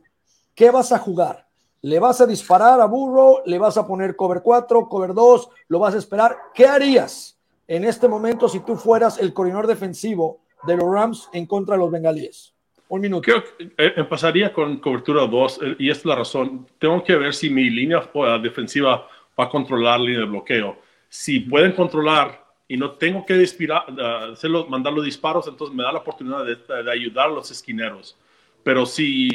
¿Qué 0.53 0.71
vas 0.71 0.91
a 0.91 0.99
jugar? 0.99 1.45
¿Le 1.81 1.99
vas 1.99 2.19
a 2.19 2.25
disparar 2.25 2.81
a 2.81 2.85
Burrow? 2.85 3.43
¿Le 3.45 3.59
vas 3.59 3.77
a 3.77 3.85
poner 3.85 4.15
cover 4.15 4.41
4, 4.41 4.89
cover 4.89 5.13
2? 5.13 5.49
¿Lo 5.67 5.79
vas 5.79 5.93
a 5.93 5.99
esperar? 5.99 6.35
¿Qué 6.53 6.65
harías 6.65 7.37
en 7.67 7.83
este 7.85 8.07
momento 8.07 8.49
si 8.49 8.59
tú 8.61 8.75
fueras 8.75 9.19
el 9.19 9.33
coordinador 9.33 9.67
defensivo 9.67 10.39
de 10.63 10.77
los 10.77 10.91
Rams 10.91 11.29
en 11.31 11.45
contra 11.45 11.75
de 11.75 11.79
los 11.79 11.91
bengalíes? 11.91 12.55
Un 12.87 13.01
minuto. 13.01 13.21
Creo 13.21 13.43
que 13.43 13.93
empezaría 13.99 14.51
con 14.51 14.77
cobertura 14.77 15.27
2 15.27 15.59
y 15.77 15.89
esta 15.89 15.99
es 15.99 16.05
la 16.05 16.15
razón. 16.15 16.67
Tengo 16.79 17.03
que 17.03 17.15
ver 17.15 17.33
si 17.33 17.49
mi 17.49 17.69
línea 17.69 18.09
defensiva 18.41 19.07
va 19.39 19.45
a 19.45 19.49
controlar 19.49 19.99
la 19.99 20.05
línea 20.05 20.21
de 20.21 20.25
bloqueo. 20.25 20.77
Si 21.09 21.39
pueden 21.39 21.73
controlar 21.73 22.43
y 22.67 22.77
no 22.77 22.91
tengo 22.91 23.25
que 23.25 23.35
disparar, 23.35 23.85
hacerlo, 24.31 24.67
mandar 24.67 24.93
los 24.93 25.05
disparos, 25.05 25.47
entonces 25.47 25.75
me 25.75 25.83
da 25.83 25.91
la 25.91 25.99
oportunidad 25.99 26.45
de, 26.45 26.55
de 26.55 26.91
ayudar 26.91 27.27
a 27.27 27.33
los 27.33 27.51
esquineros. 27.51 28.17
Pero 28.63 28.85
si 28.85 29.29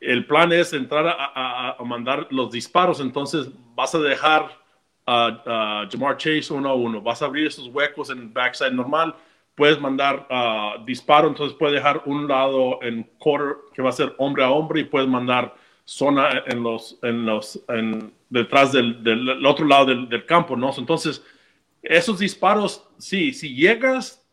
el 0.00 0.26
plan 0.26 0.52
es 0.52 0.72
entrar 0.72 1.06
a, 1.06 1.12
a, 1.12 1.76
a, 1.78 1.84
mandar 1.84 2.26
los 2.30 2.50
disparos, 2.50 3.00
entonces 3.00 3.48
vas 3.74 3.94
a 3.94 3.98
dejar 3.98 4.50
a, 5.06 5.86
Jamar 5.90 6.16
Chase 6.16 6.52
uno 6.52 6.68
a 6.68 6.74
uno, 6.74 7.00
vas 7.00 7.22
a 7.22 7.26
abrir 7.26 7.46
esos 7.46 7.68
huecos 7.68 8.10
en 8.10 8.18
el 8.18 8.28
backside 8.28 8.72
normal, 8.72 9.14
puedes 9.54 9.80
mandar 9.80 10.26
uh, 10.30 10.84
disparo, 10.84 11.28
entonces 11.28 11.56
puedes 11.58 11.74
dejar 11.74 12.02
un 12.06 12.28
lado 12.28 12.78
en 12.82 13.02
quarter 13.18 13.56
que 13.74 13.82
va 13.82 13.90
a 13.90 13.92
ser 13.92 14.14
hombre 14.18 14.44
a 14.44 14.50
hombre 14.50 14.80
y 14.80 14.84
puedes 14.84 15.08
mandar 15.08 15.54
zona 15.84 16.44
en 16.46 16.62
los, 16.62 16.98
en 17.02 17.26
los, 17.26 17.60
en, 17.68 18.12
detrás 18.28 18.72
del, 18.72 19.02
del, 19.02 19.44
otro 19.46 19.66
lado 19.66 19.86
del, 19.86 20.08
del, 20.08 20.24
campo, 20.26 20.56
¿no? 20.56 20.70
Entonces, 20.76 21.24
esos 21.82 22.18
disparos, 22.18 22.86
sí, 22.98 23.32
si 23.32 23.54
llegas, 23.54 24.24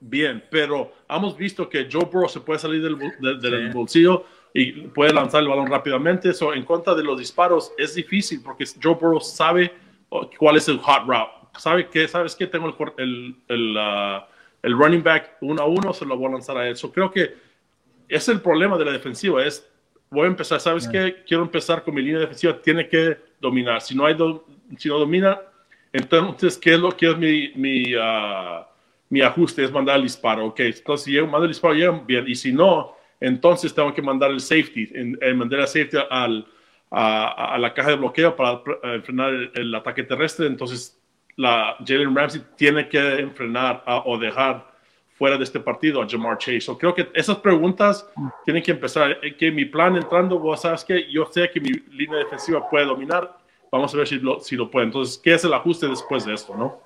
bien, 0.00 0.44
pero 0.50 0.92
hemos 1.08 1.36
visto 1.36 1.68
que 1.68 1.88
Joe 1.90 2.04
Burrow 2.04 2.28
se 2.28 2.40
puede 2.40 2.58
salir 2.58 2.82
del, 2.82 2.98
del, 3.20 3.40
del 3.40 3.68
sí. 3.68 3.74
bolsillo 3.74 4.24
y 4.52 4.72
puede 4.88 5.12
lanzar 5.12 5.42
el 5.42 5.48
balón 5.48 5.66
rápidamente. 5.66 6.30
Eso 6.30 6.54
en 6.54 6.64
contra 6.64 6.94
de 6.94 7.02
los 7.02 7.18
disparos 7.18 7.72
es 7.76 7.94
difícil 7.94 8.40
porque 8.42 8.64
Joe 8.80 8.94
Burrow 8.94 9.20
sabe 9.20 9.72
cuál 10.38 10.56
es 10.56 10.68
el 10.68 10.78
hot 10.78 11.06
route. 11.06 11.32
Sabe 11.58 11.88
que, 11.88 12.06
sabes 12.08 12.34
que 12.34 12.46
tengo 12.46 12.68
el, 12.68 12.74
el, 12.98 13.36
el, 13.48 13.76
uh, 13.76 14.22
el, 14.62 14.72
running 14.72 15.02
back 15.02 15.36
uno 15.40 15.62
a 15.62 15.66
uno, 15.66 15.92
se 15.92 16.04
lo 16.04 16.16
voy 16.16 16.28
a 16.28 16.32
lanzar 16.32 16.56
a 16.56 16.68
él. 16.68 16.76
So, 16.76 16.92
creo 16.92 17.10
que 17.10 17.34
es 18.08 18.28
el 18.28 18.40
problema 18.40 18.76
de 18.78 18.84
la 18.84 18.92
defensiva. 18.92 19.44
Es, 19.44 19.68
voy 20.14 20.24
a 20.24 20.28
empezar, 20.28 20.60
¿sabes 20.60 20.88
qué? 20.88 21.22
Quiero 21.26 21.42
empezar 21.42 21.82
con 21.82 21.94
mi 21.94 22.00
línea 22.00 22.20
defensiva, 22.20 22.60
tiene 22.62 22.88
que 22.88 23.18
dominar. 23.40 23.80
Si 23.80 23.94
no, 23.94 24.06
hay 24.06 24.14
do, 24.14 24.46
si 24.78 24.88
no 24.88 24.98
domina, 24.98 25.40
entonces, 25.92 26.56
¿qué 26.56 26.74
es 26.74 26.80
lo 26.80 26.90
que 26.96 27.10
es 27.10 27.16
mi, 27.16 27.52
mi, 27.54 27.94
uh, 27.94 28.64
mi 29.10 29.20
ajuste? 29.20 29.64
Es 29.64 29.72
mandar 29.72 29.96
el 29.96 30.02
disparo. 30.02 30.46
Ok, 30.46 30.60
entonces 30.60 31.04
si 31.04 31.12
yo 31.12 31.26
mando 31.26 31.44
el 31.44 31.50
disparo, 31.50 31.74
bien. 32.06 32.24
Y 32.26 32.34
si 32.34 32.52
no, 32.52 32.96
entonces 33.20 33.74
tengo 33.74 33.92
que 33.92 34.02
mandar 34.02 34.30
el 34.30 34.40
safety, 34.40 34.90
en, 34.94 35.18
en 35.20 35.36
mandar 35.36 35.60
el 35.60 35.66
safety 35.66 35.98
al, 36.10 36.46
a, 36.90 37.54
a, 37.54 37.58
la 37.58 37.74
caja 37.74 37.90
de 37.90 37.96
bloqueo 37.96 38.34
para 38.34 38.60
frenar 39.02 39.34
el, 39.34 39.50
el 39.54 39.74
ataque 39.74 40.04
terrestre. 40.04 40.46
Entonces, 40.46 41.00
la 41.36 41.76
Jalen 41.84 42.14
Ramsey 42.14 42.42
tiene 42.56 42.88
que 42.88 43.18
enfrenar 43.18 43.82
a, 43.86 44.02
o 44.06 44.18
dejar 44.18 44.73
fuera 45.14 45.38
de 45.38 45.44
este 45.44 45.60
partido 45.60 46.02
a 46.02 46.08
Jamar 46.08 46.38
Chase. 46.38 46.60
So, 46.60 46.76
creo 46.76 46.94
que 46.94 47.08
esas 47.14 47.38
preguntas 47.38 48.06
tienen 48.44 48.62
que 48.62 48.72
empezar. 48.72 49.18
Que 49.38 49.50
mi 49.50 49.64
plan 49.64 49.96
entrando, 49.96 50.38
vos 50.38 50.60
sabes 50.60 50.84
que 50.84 51.10
yo 51.10 51.26
sé 51.30 51.50
que 51.50 51.60
mi 51.60 51.70
línea 51.92 52.18
defensiva 52.18 52.68
puede 52.68 52.86
dominar. 52.86 53.38
Vamos 53.70 53.94
a 53.94 53.96
ver 53.96 54.06
si 54.06 54.16
lo, 54.18 54.40
si 54.40 54.56
lo 54.56 54.70
puede. 54.70 54.86
Entonces, 54.86 55.18
¿qué 55.18 55.34
es 55.34 55.44
el 55.44 55.54
ajuste 55.54 55.88
después 55.88 56.24
de 56.24 56.34
esto, 56.34 56.56
no? 56.56 56.80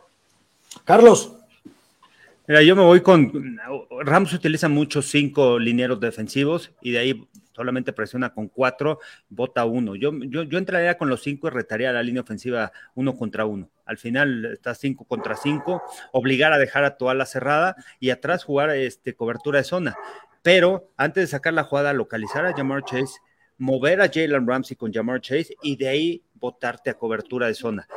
Carlos. 0.85 1.35
Mira, 2.47 2.63
yo 2.63 2.75
me 2.75 2.83
voy 2.83 3.01
con. 3.01 3.59
Rams 4.05 4.33
utiliza 4.33 4.69
muchos 4.69 5.07
cinco 5.07 5.59
linieros 5.59 6.01
defensivos 6.01 6.71
y 6.81 6.93
de 6.93 6.99
ahí 6.99 7.29
solamente 7.59 7.93
presiona 7.93 8.33
con 8.33 8.47
cuatro, 8.47 9.01
vota 9.29 9.65
uno. 9.65 9.97
Yo, 9.97 10.13
yo, 10.29 10.45
yo 10.45 10.59
entraría 10.59 10.97
con 10.97 11.09
los 11.09 11.25
cinco 11.25 11.49
y 11.49 11.51
retaría 11.51 11.93
la 11.93 12.05
línea 12.05 12.23
ofensiva 12.23 12.71
uno 12.95 13.17
contra 13.17 13.47
uno. 13.47 13.69
Al 13.85 13.99
final 13.99 14.45
está 14.45 14.77
cinco 14.77 15.05
contra 15.05 15.35
cinco, 15.35 15.83
obligar 16.13 16.53
a 16.53 16.59
dejar 16.59 16.85
a 16.85 16.97
toda 16.97 17.15
la 17.15 17.27
cerrada 17.27 17.75
y 17.99 18.11
atrás 18.11 18.45
jugar 18.45 18.71
este, 18.71 19.15
cobertura 19.15 19.59
de 19.59 19.65
zona. 19.65 19.97
Pero 20.43 20.93
antes 20.97 21.25
de 21.25 21.27
sacar 21.27 21.53
la 21.53 21.65
jugada, 21.65 21.93
localizar 21.93 22.47
a 22.47 22.55
Jamar 22.55 22.85
Chase, 22.85 23.19
mover 23.59 24.01
a 24.01 24.09
Jalen 24.09 24.47
Ramsey 24.47 24.77
con 24.77 24.93
Jamar 24.93 25.21
Chase 25.21 25.57
y 25.63 25.77
de 25.77 25.89
ahí 25.89 26.23
botarte 26.35 26.91
a 26.91 26.95
cobertura 26.95 27.49
de 27.49 27.55
zona. 27.55 27.89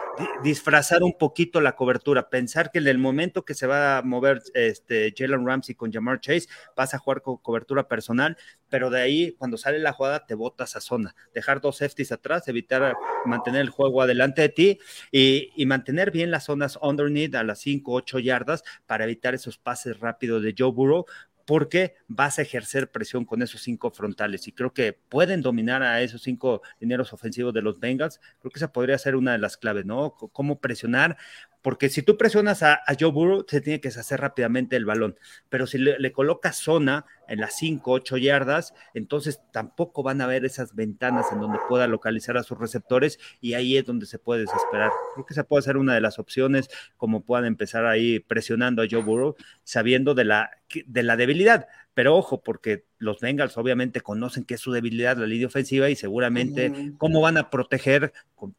Disfrazar 0.44 1.04
un 1.04 1.18
poquito 1.18 1.62
la 1.62 1.76
cobertura, 1.76 2.30
pensar 2.30 2.72
que 2.72 2.80
en 2.80 2.88
el 2.88 2.98
momento 2.98 3.46
que 3.46 3.54
se 3.54 3.68
va 3.68 4.00
a 4.00 4.02
mover 4.02 4.42
este 4.54 5.14
Jalen 5.16 5.46
Ramsey 5.46 5.76
con 5.76 5.92
Jamar 5.92 6.20
Chase, 6.20 6.48
vas 6.76 6.94
a 6.94 6.98
jugar 6.98 7.22
con 7.22 7.38
cobertura 7.38 7.88
personal, 7.88 8.36
pero 8.70 8.90
de 8.90 9.02
ahí 9.02 9.32
cuando 9.38 9.58
sale 9.58 9.80
la 9.80 9.94
jugada 9.94 10.26
te 10.26 10.34
botas 10.34 10.76
a 10.76 10.82
zona, 10.82 11.16
dejar 11.34 11.62
dos 11.62 11.78
safeties 11.78 12.12
atrás, 12.12 12.48
evitar 12.48 12.96
mantener 13.26 13.62
el 13.62 13.70
juego 13.70 14.02
adelante 14.02 14.42
de 14.42 14.50
ti 14.50 14.80
y, 15.12 15.52
y 15.56 15.66
mantener 15.68 16.12
bien 16.12 16.32
las 16.32 16.46
zonas 16.46 16.80
underneath 16.82 17.36
a 17.36 17.44
las 17.44 17.60
5, 17.60 17.94
8 17.94 18.20
yardas 18.20 18.64
para 18.88 19.04
evitar 19.04 19.36
esos 19.36 19.58
pases 19.58 20.00
rápidos 20.00 20.42
de 20.42 20.56
Joe 20.58 20.72
Burrow, 20.72 21.06
porque 21.46 21.96
vas 22.08 22.40
a 22.40 22.42
ejercer 22.42 22.92
presión 22.92 23.26
con 23.26 23.42
esos 23.42 23.62
cinco 23.62 23.92
frontales 23.92 24.48
y 24.48 24.52
creo 24.52 24.74
que 24.74 24.94
pueden 24.94 25.42
dominar 25.42 25.84
a 25.84 26.02
esos 26.02 26.22
cinco 26.22 26.62
dineros 26.80 27.14
ofensivos 27.14 27.54
de 27.54 27.62
los 27.62 27.80
Bengals. 27.80 28.20
Creo 28.40 28.52
que 28.52 28.60
esa 28.60 28.72
podría 28.72 28.98
ser 28.98 29.16
una 29.16 29.34
de 29.34 29.38
las 29.38 29.58
claves, 29.58 29.86
¿no? 29.86 30.12
Cómo 30.12 30.60
presionar 30.60 31.18
porque 31.62 31.90
si 31.90 32.02
tú 32.02 32.18
presionas 32.18 32.64
a, 32.64 32.82
Joe 33.00 33.12
Burrow, 33.12 33.46
se 33.48 33.62
tiene 33.62 33.80
que 33.80 33.90
deshacer 33.90 34.22
rápidamente 34.22 34.76
el 34.76 34.86
balón, 34.86 35.18
pero 35.50 35.68
si 35.68 35.78
le, 35.78 36.12
colocas 36.12 36.58
zona 36.58 37.06
en 37.28 37.40
las 37.40 37.58
5, 37.58 37.92
8 37.92 38.18
yardas, 38.18 38.74
entonces 38.94 39.40
tampoco 39.52 40.04
van 40.04 40.22
a 40.22 40.28
ver 40.28 40.44
esas 40.44 40.76
ventanas 40.76 41.28
en 41.32 41.40
donde 41.40 41.60
pueda 41.70 41.88
localizar 41.88 42.38
a 42.38 42.44
sus 42.44 42.58
receptores 42.58 43.20
y 43.40 43.54
ahí 43.54 43.78
es 43.78 43.86
donde 43.86 44.06
se 44.06 44.20
puede 44.20 44.42
desesperar. 44.42 44.92
Creo 45.14 45.26
que 45.26 45.34
esa 45.34 45.44
puede 45.44 45.64
ser 45.64 45.78
una 45.78 45.94
de 45.94 46.02
las 46.02 46.20
opciones, 46.20 46.70
como 46.98 47.24
puedan 47.24 47.46
empezar 47.46 47.86
ahí 47.86 48.20
presionando 48.20 48.82
a 48.82 48.88
Joe 48.90 49.04
Burrow, 49.04 49.36
sabiendo 49.64 50.14
de 50.14 50.26
la, 50.26 50.52
de 50.86 51.04
la 51.04 51.16
debilidad. 51.16 51.68
Pero 51.94 52.16
ojo, 52.16 52.42
porque 52.42 52.86
los 52.98 53.20
Bengals 53.20 53.58
obviamente 53.58 54.02
conocen 54.02 54.46
que 54.46 54.54
es 54.54 54.62
su 54.62 54.72
debilidad 54.72 55.18
la 55.18 55.26
línea 55.26 55.48
ofensiva 55.48 55.90
y 55.90 55.96
seguramente 55.96 56.94
cómo 56.98 57.20
van 57.22 57.38
a 57.38 57.50
proteger 57.50 58.14
con 58.36 58.56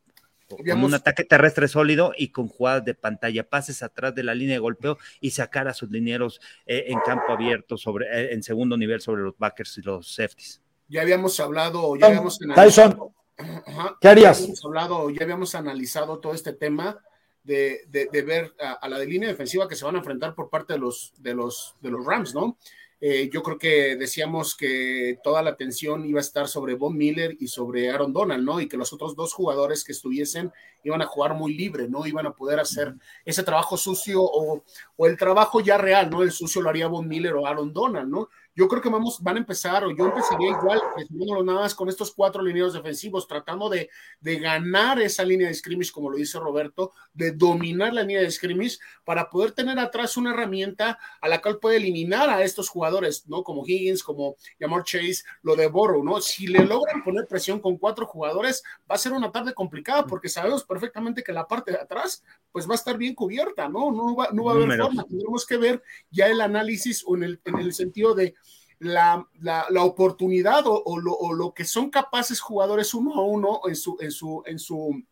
con 0.57 0.85
un 0.85 0.95
ataque 0.95 1.25
terrestre 1.25 1.69
sólido 1.69 2.13
y 2.17 2.29
con 2.29 2.49
jugadas 2.49 2.85
de 2.85 2.95
pantalla, 2.95 3.49
pases 3.49 3.83
atrás 3.83 4.15
de 4.15 4.23
la 4.23 4.35
línea 4.35 4.55
de 4.55 4.61
golpeo 4.61 4.99
y 5.21 5.31
sacar 5.31 5.69
a 5.69 5.75
sus 5.75 5.91
linieros 5.91 6.41
eh, 6.67 6.85
en 6.89 6.99
campo 7.01 7.33
abierto 7.33 7.77
sobre, 7.77 8.07
eh, 8.07 8.33
en 8.33 8.43
segundo 8.43 8.77
nivel 8.77 9.01
sobre 9.01 9.23
los 9.23 9.37
backers 9.39 9.79
y 9.79 9.83
los 9.83 10.15
safeties. 10.15 10.61
Ya 10.89 11.03
habíamos 11.03 11.39
hablado, 11.41 11.97
ya 11.97 12.07
habíamos 12.07 12.41
analizado, 12.43 13.15
¿qué 14.01 14.09
harías? 14.09 14.39
Ya 14.39 14.43
habíamos 14.45 14.65
hablado, 14.65 15.11
ya 15.11 15.23
habíamos 15.23 15.55
analizado 15.55 16.19
todo 16.19 16.35
este 16.35 16.53
tema 16.53 16.99
de, 17.43 17.81
de, 17.89 18.23
ver 18.23 18.55
a, 18.61 18.73
a, 18.73 18.89
la 18.89 18.99
de 18.99 19.07
línea 19.07 19.29
defensiva 19.29 19.69
que 19.69 19.75
se 19.75 19.85
van 19.85 19.97
a 19.97 19.99
enfrentar 19.99 20.35
por 20.35 20.49
parte 20.49 20.75
de 20.75 20.79
los, 20.79 21.13
de 21.19 21.35
los, 21.35 21.75
de 21.81 21.91
los 21.91 22.05
Rams, 22.05 22.35
¿no? 22.35 22.57
Eh, 23.05 23.29
yo 23.33 23.43
creo 23.43 23.59
que 23.59 23.97
decíamos 23.97 24.55
que 24.55 25.19
toda 25.25 25.43
la 25.43 25.51
atención 25.51 26.07
iba 26.07 26.21
a 26.21 26.23
estar 26.23 26.47
sobre 26.47 26.77
Von 26.77 26.97
Miller 26.97 27.37
y 27.41 27.49
sobre 27.49 27.91
Aaron 27.91 28.13
Donald, 28.13 28.45
¿no? 28.45 28.61
Y 28.61 28.69
que 28.69 28.77
los 28.77 28.93
otros 28.93 29.17
dos 29.17 29.35
jugadores 29.35 29.83
que 29.83 29.91
estuviesen 29.91 30.53
iban 30.85 31.03
a 31.03 31.07
jugar 31.07 31.35
muy 31.35 31.53
libre, 31.53 31.89
¿no? 31.89 32.07
Iban 32.07 32.27
a 32.27 32.33
poder 32.33 32.61
hacer 32.61 32.95
ese 33.25 33.43
trabajo 33.43 33.77
sucio 33.77 34.23
o, 34.23 34.63
o 34.95 35.07
el 35.09 35.17
trabajo 35.17 35.61
ya 35.61 35.79
real, 35.79 36.11
¿no? 36.11 36.23
El 36.23 36.31
sucio 36.31 36.63
lo 36.63 36.71
haría 36.71 36.87
Von 36.87 37.09
Miller 37.09 37.35
o 37.35 37.45
Aaron 37.45 37.73
Donald, 37.73 38.09
¿no? 38.09 38.29
Yo 38.55 38.69
creo 38.69 38.83
que 38.83 38.91
vamos, 38.91 39.23
van 39.23 39.37
a 39.37 39.41
empezar, 39.41 39.83
o 39.85 39.91
yo 39.91 40.07
empezaría 40.07 40.51
igual, 40.51 40.83
nada 41.45 41.61
más 41.61 41.75
con 41.75 41.89
estos 41.89 42.13
cuatro 42.13 42.43
lineos 42.43 42.75
defensivos, 42.75 43.27
tratando 43.27 43.71
de, 43.71 43.89
de, 44.21 44.39
ganar 44.39 45.01
esa 45.01 45.25
línea 45.25 45.49
de 45.49 45.55
scrimmage, 45.55 45.91
como 45.91 46.11
lo 46.11 46.19
dice 46.19 46.39
Roberto, 46.39 46.93
de 47.15 47.33
dominar 47.33 47.95
la 47.95 48.03
línea 48.03 48.21
de 48.21 48.31
scrimmage 48.31 48.79
para 49.05 49.31
poder 49.31 49.53
tener 49.53 49.79
atrás 49.79 50.17
una 50.17 50.33
herramienta 50.33 50.99
a 51.21 51.29
la 51.29 51.41
cual 51.41 51.59
puede 51.59 51.77
eliminar 51.77 52.29
a 52.29 52.43
estos 52.43 52.69
jugadores, 52.69 53.27
¿no? 53.27 53.43
Como 53.43 53.65
Higgins, 53.67 54.03
como 54.03 54.37
Yamar 54.61 54.85
Chase, 54.85 55.23
lo 55.43 55.57
de 55.57 55.69
Borrow, 55.69 56.05
¿no? 56.05 56.21
Si 56.21 56.47
le 56.47 56.65
logran 56.65 57.03
poner 57.03 57.27
presión 57.27 57.59
con 57.59 57.79
cuatro 57.79 58.07
jugadores, 58.07 58.63
va 58.91 58.97
a 58.97 58.99
ser 58.99 59.13
una 59.13 59.33
tarde 59.33 59.55
complicada 59.55 60.07
porque 60.07 60.29
sabemos 60.29 60.65
perfectamente 60.65 61.23
que 61.23 61.33
la 61.33 61.47
parte 61.49 61.73
de 61.73 61.79
atrás, 61.79 62.23
pues 62.51 62.69
va 62.69 62.73
a 62.73 62.77
estar 62.77 62.99
bien 62.99 63.15
cubierta, 63.15 63.69
¿no? 63.69 63.91
No 63.91 64.15
va, 64.15 64.29
no 64.33 64.45
va 64.45 64.53
a 64.53 64.55
haber 64.57 64.79
forma. 64.79 65.05
Tendremos 65.05 65.47
que 65.47 65.57
ver 65.57 65.83
ya 66.11 66.27
el 66.27 66.41
análisis 66.41 67.03
o 67.07 67.17
en 67.17 67.25
el, 67.25 67.41
en 67.45 67.59
el 67.59 67.73
sentido 67.73 68.15
de 68.15 68.35
la, 68.83 69.29
la, 69.41 69.85
oportunidad 69.85 70.65
o, 70.67 70.99
lo, 70.99 71.13
o, 71.13 71.33
lo, 71.33 71.55
que 71.55 71.65
son 71.65 71.89
capaces 71.89 72.41
jugadores 72.41 72.95
uno 72.95 73.15
a 73.15 73.25
uno 73.25 73.61
en 73.67 73.77
su, 73.77 73.97
en 74.01 74.11
su, 74.11 74.43
en 74.45 74.59
su, 74.59 75.03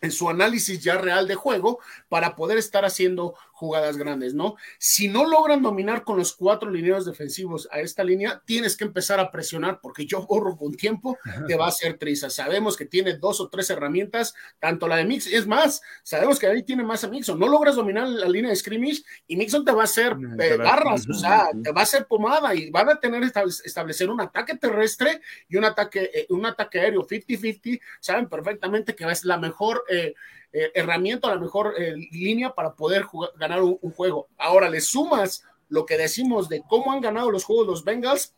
en 0.00 0.10
su 0.10 0.28
análisis 0.28 0.82
ya 0.82 0.98
real 0.98 1.28
de 1.28 1.36
juego 1.36 1.78
para 2.08 2.34
poder 2.34 2.58
estar 2.58 2.84
haciendo 2.84 3.34
jugadas 3.62 3.96
grandes, 3.96 4.34
¿no? 4.34 4.56
Si 4.80 5.06
no 5.06 5.24
logran 5.24 5.62
dominar 5.62 6.02
con 6.02 6.16
los 6.16 6.34
cuatro 6.34 6.68
lineos 6.68 7.04
defensivos 7.04 7.68
a 7.70 7.78
esta 7.78 8.02
línea, 8.02 8.42
tienes 8.44 8.76
que 8.76 8.82
empezar 8.82 9.20
a 9.20 9.30
presionar 9.30 9.78
porque 9.80 10.04
yo 10.04 10.26
borro 10.26 10.56
con 10.56 10.74
tiempo, 10.74 11.16
te 11.46 11.54
va 11.54 11.66
a 11.66 11.68
hacer 11.68 11.96
triza. 11.96 12.28
Sabemos 12.28 12.76
que 12.76 12.86
tiene 12.86 13.18
dos 13.18 13.40
o 13.40 13.48
tres 13.48 13.70
herramientas, 13.70 14.34
tanto 14.58 14.88
la 14.88 14.96
de 14.96 15.04
Mix, 15.04 15.28
es 15.28 15.46
más, 15.46 15.80
sabemos 16.02 16.40
que 16.40 16.48
ahí 16.48 16.64
tiene 16.64 16.82
más 16.82 17.04
a 17.04 17.08
Mixon. 17.08 17.38
No 17.38 17.46
logras 17.46 17.76
dominar 17.76 18.08
la 18.08 18.28
línea 18.28 18.50
de 18.50 18.56
scrimmage 18.56 19.04
y 19.28 19.36
Mixon 19.36 19.64
te 19.64 19.70
va 19.70 19.82
a 19.82 19.84
hacer 19.84 20.16
eh, 20.40 20.56
garras, 20.56 21.08
o 21.08 21.14
sea, 21.14 21.48
te 21.62 21.70
va 21.70 21.82
a 21.82 21.84
hacer 21.84 22.06
pomada 22.06 22.52
y 22.56 22.68
van 22.70 22.88
a 22.88 22.98
tener 22.98 23.22
establecer 23.22 24.10
un 24.10 24.20
ataque 24.20 24.56
terrestre 24.56 25.20
y 25.48 25.56
un 25.56 25.64
ataque, 25.64 26.10
eh, 26.12 26.26
un 26.30 26.44
ataque 26.46 26.80
aéreo 26.80 27.06
50-50. 27.06 27.80
Saben 28.00 28.28
perfectamente 28.28 28.96
que 28.96 29.04
es 29.04 29.24
la 29.24 29.38
mejor 29.38 29.84
eh, 29.88 30.14
eh, 30.52 30.70
herramienta, 30.74 31.28
la 31.28 31.40
mejor 31.40 31.74
eh, 31.78 31.94
línea 32.10 32.54
para 32.54 32.74
poder 32.74 33.06
ganar 33.36 33.62
un, 33.62 33.78
juego. 33.92 34.28
Ahora 34.36 34.68
le 34.68 34.80
sumas 34.80 35.44
lo 35.68 35.86
que 35.86 35.96
decimos 35.96 36.50
de 36.50 36.62
cómo 36.68 36.92
han 36.92 37.00
ganado 37.00 37.30
los 37.30 37.44
juegos 37.44 37.66
los 37.66 37.84
Bengals, 37.84 38.34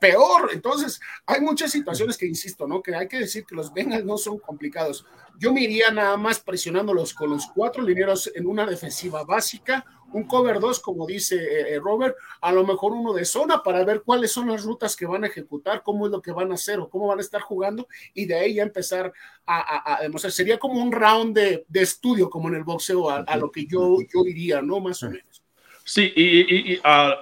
peor. 0.00 0.50
Entonces, 0.54 0.98
hay 1.26 1.42
muchas 1.42 1.70
situaciones 1.70 2.16
que 2.16 2.26
insisto, 2.26 2.66
¿no? 2.66 2.82
Que 2.82 2.94
hay 2.94 3.06
que 3.06 3.18
decir 3.18 3.44
que 3.44 3.54
los 3.54 3.74
Bengals 3.74 4.06
no 4.06 4.16
son 4.16 4.38
complicados. 4.38 5.04
Yo 5.38 5.52
me 5.52 5.60
iría 5.60 5.90
nada 5.90 6.16
más 6.16 6.40
presionándolos 6.40 7.12
con 7.12 7.28
los 7.28 7.46
cuatro 7.54 7.82
lineros 7.82 8.32
en 8.34 8.46
una 8.46 8.64
defensiva 8.64 9.24
básica, 9.24 9.84
un 10.12 10.24
cover 10.24 10.60
2, 10.60 10.80
como 10.80 11.06
dice 11.06 11.36
eh, 11.36 11.74
eh, 11.74 11.80
Robert, 11.80 12.16
a 12.40 12.52
lo 12.52 12.66
mejor 12.66 12.92
uno 12.92 13.12
de 13.12 13.24
zona 13.24 13.62
para 13.62 13.84
ver 13.84 14.02
cuáles 14.02 14.32
son 14.32 14.48
las 14.48 14.64
rutas 14.64 14.96
que 14.96 15.06
van 15.06 15.24
a 15.24 15.26
ejecutar, 15.26 15.82
cómo 15.82 16.06
es 16.06 16.12
lo 16.12 16.22
que 16.22 16.32
van 16.32 16.50
a 16.50 16.54
hacer 16.54 16.78
o 16.80 16.88
cómo 16.88 17.06
van 17.06 17.18
a 17.18 17.22
estar 17.22 17.40
jugando 17.40 17.86
y 18.14 18.26
de 18.26 18.34
ahí 18.34 18.54
ya 18.54 18.62
empezar 18.62 19.12
a, 19.46 19.98
demostrar. 20.02 20.32
Sería 20.32 20.58
como 20.58 20.82
un 20.82 20.92
round 20.92 21.36
de, 21.36 21.64
estudio, 21.74 22.28
como 22.28 22.48
en 22.48 22.56
el 22.56 22.64
boxeo, 22.64 23.10
a, 23.10 23.36
lo 23.36 23.50
que 23.50 23.66
yo, 23.66 23.98
yo 24.12 24.24
iría, 24.26 24.60
¿no? 24.62 24.80
Más 24.80 25.02
o 25.02 25.10
menos. 25.10 25.42
Sí, 25.84 26.12
y, 26.14 26.72
y, 26.74 26.80
ah, 26.84 27.14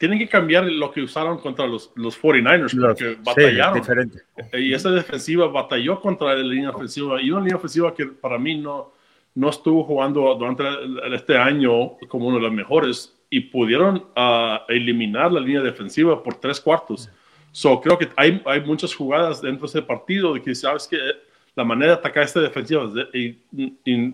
tienen 0.00 0.18
que 0.18 0.28
cambiar 0.28 0.64
lo 0.64 0.90
que 0.90 1.02
usaron 1.02 1.38
contra 1.38 1.66
los, 1.66 1.92
los 1.94 2.18
49ers 2.18 2.80
porque 2.80 3.18
batallaron. 3.22 3.74
diferente. 3.74 4.22
Y 4.54 4.72
esa 4.72 4.90
defensiva 4.90 5.46
batalló 5.48 6.00
contra 6.00 6.34
la 6.34 6.42
línea 6.42 6.70
ofensiva 6.70 7.20
y 7.20 7.30
una 7.30 7.40
línea 7.40 7.56
ofensiva 7.56 7.94
que 7.94 8.06
para 8.06 8.38
mí 8.38 8.56
no, 8.56 8.94
no 9.34 9.48
estuvo 9.48 9.84
jugando 9.84 10.34
durante 10.34 10.64
este 11.14 11.36
año 11.36 11.96
como 12.08 12.26
uno 12.26 12.36
de 12.36 12.42
los 12.42 12.52
mejores 12.52 13.16
y 13.30 13.40
pudieron 13.40 14.04
ah, 14.16 14.64
eliminar 14.68 15.32
la 15.32 15.40
línea 15.40 15.62
defensiva 15.62 16.22
por 16.22 16.34
tres 16.34 16.60
cuartos. 16.60 17.08
So, 17.52 17.80
creo 17.80 17.98
que 17.98 18.08
hay, 18.16 18.42
hay 18.44 18.60
muchas 18.60 18.94
jugadas 18.94 19.40
dentro 19.40 19.66
de 19.66 19.70
ese 19.70 19.82
partido 19.82 20.34
de 20.34 20.42
que 20.42 20.54
sabes 20.54 20.86
que 20.86 20.98
la 21.54 21.64
manera 21.64 21.92
de 21.92 21.98
atacar 21.98 22.24
esta 22.24 22.40
defensiva 22.40 22.88
y, 23.12 23.38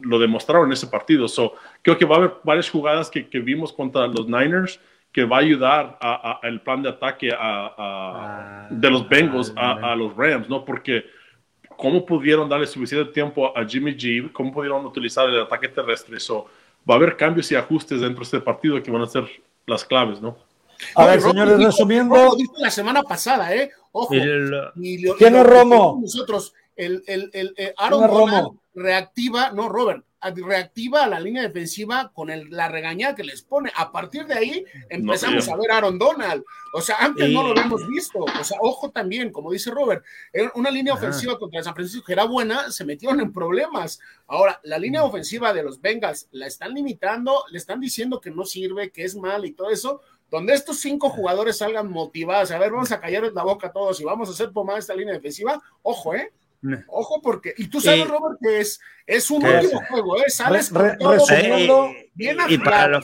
lo 0.02 0.18
demostraron 0.18 0.66
en 0.66 0.72
ese 0.72 0.86
partido. 0.86 1.28
So, 1.28 1.54
creo 1.82 1.98
que 1.98 2.04
va 2.04 2.16
a 2.16 2.18
haber 2.18 2.34
varias 2.44 2.70
jugadas 2.70 3.10
que, 3.10 3.28
que 3.28 3.40
vimos 3.40 3.72
contra 3.72 4.06
los 4.06 4.26
Niners 4.26 4.80
que 5.16 5.24
va 5.24 5.38
a 5.38 5.40
ayudar 5.40 5.98
al 6.42 6.60
plan 6.60 6.82
de 6.82 6.90
ataque 6.90 7.30
a, 7.32 8.68
de 8.70 8.90
los 8.90 9.08
Bengals 9.08 9.50
a, 9.56 9.96
los 9.96 10.14
Rams, 10.14 10.46
¿no? 10.46 10.62
Porque 10.62 11.06
cómo 11.76 12.04
pudieron 12.04 12.48
darle 12.48 12.66
suficiente 12.66 13.12
tiempo 13.12 13.56
a 13.56 13.64
Jimmy 13.64 13.92
G, 13.92 14.32
cómo 14.32 14.52
pudieron 14.52 14.84
utilizar 14.86 15.28
el 15.28 15.40
ataque 15.40 15.68
terrestre. 15.68 16.16
Eso 16.16 16.46
va 16.88 16.94
a 16.94 16.96
haber 16.96 17.16
cambios 17.16 17.50
y 17.52 17.56
ajustes 17.56 18.00
dentro 18.00 18.20
de 18.20 18.24
este 18.24 18.40
partido 18.40 18.82
que 18.82 18.90
van 18.90 19.02
a 19.02 19.06
ser 19.06 19.24
las 19.66 19.84
claves, 19.84 20.20
¿no? 20.20 20.36
A 20.94 21.06
ver, 21.06 21.20
señores, 21.20 21.58
resumiendo. 21.58 22.36
la 22.58 22.70
semana 22.70 23.02
pasada, 23.02 23.54
¿eh? 23.54 23.70
Ojo. 23.92 24.08
¿Quién 24.10 25.36
es 25.36 25.46
Romo? 25.46 25.98
Nosotros, 26.02 26.52
el, 26.76 27.02
el, 27.06 27.30
el, 27.32 27.54
Aaron 27.78 28.58
reactiva, 28.74 29.52
no, 29.52 29.68
Robert, 29.68 30.04
reactiva 30.20 31.04
a 31.04 31.08
la 31.08 31.20
línea 31.20 31.42
defensiva 31.42 32.10
con 32.12 32.30
el, 32.30 32.50
la 32.50 32.68
regañada 32.68 33.14
que 33.14 33.24
les 33.24 33.42
pone. 33.42 33.70
A 33.74 33.92
partir 33.92 34.26
de 34.26 34.34
ahí 34.34 34.64
empezamos 34.88 35.48
a 35.48 35.56
ver 35.56 35.70
a 35.70 35.78
Aaron 35.78 35.98
Donald. 35.98 36.44
O 36.72 36.80
sea, 36.80 36.96
antes 36.98 37.30
no 37.30 37.42
lo 37.42 37.50
habíamos 37.50 37.86
visto. 37.88 38.20
O 38.20 38.44
sea, 38.44 38.58
ojo 38.60 38.90
también, 38.90 39.30
como 39.30 39.52
dice 39.52 39.70
Robert, 39.70 40.04
una 40.54 40.70
línea 40.70 40.94
ofensiva 40.94 41.38
contra 41.38 41.62
San 41.62 41.74
Francisco 41.74 42.06
que 42.06 42.12
era 42.12 42.24
buena, 42.24 42.70
se 42.70 42.84
metieron 42.84 43.20
en 43.20 43.32
problemas. 43.32 44.00
Ahora, 44.26 44.60
la 44.64 44.78
línea 44.78 45.04
ofensiva 45.04 45.52
de 45.52 45.62
los 45.62 45.80
Bengals 45.80 46.28
la 46.32 46.46
están 46.46 46.74
limitando, 46.74 47.44
le 47.50 47.58
están 47.58 47.80
diciendo 47.80 48.20
que 48.20 48.30
no 48.30 48.44
sirve, 48.44 48.90
que 48.90 49.04
es 49.04 49.16
mal 49.16 49.44
y 49.44 49.52
todo 49.52 49.70
eso 49.70 50.00
donde 50.30 50.54
estos 50.54 50.78
cinco 50.80 51.08
jugadores 51.08 51.58
salgan 51.58 51.90
motivados, 51.90 52.50
a 52.50 52.58
ver, 52.58 52.72
vamos 52.72 52.90
a 52.90 53.00
callar 53.00 53.32
la 53.32 53.44
boca 53.44 53.68
a 53.68 53.72
todos 53.72 54.00
y 54.00 54.04
vamos 54.04 54.28
a 54.28 54.32
hacer 54.32 54.50
pomada 54.50 54.78
esta 54.78 54.94
línea 54.94 55.14
defensiva, 55.14 55.62
ojo, 55.82 56.14
¿eh? 56.14 56.32
Ojo, 56.88 57.20
porque, 57.22 57.54
y 57.56 57.68
tú 57.68 57.80
sabes, 57.80 58.08
Robert, 58.08 58.38
que 58.40 58.60
es, 58.60 58.80
es 59.06 59.30
un 59.30 59.44
último 59.44 59.80
juego, 59.88 60.16
¿eh? 60.18 60.28
Sabes 60.28 60.72
resumiendo, 60.72 61.90
bien 62.14 62.38
y, 62.48 62.58
para 62.58 62.88
la 62.88 63.02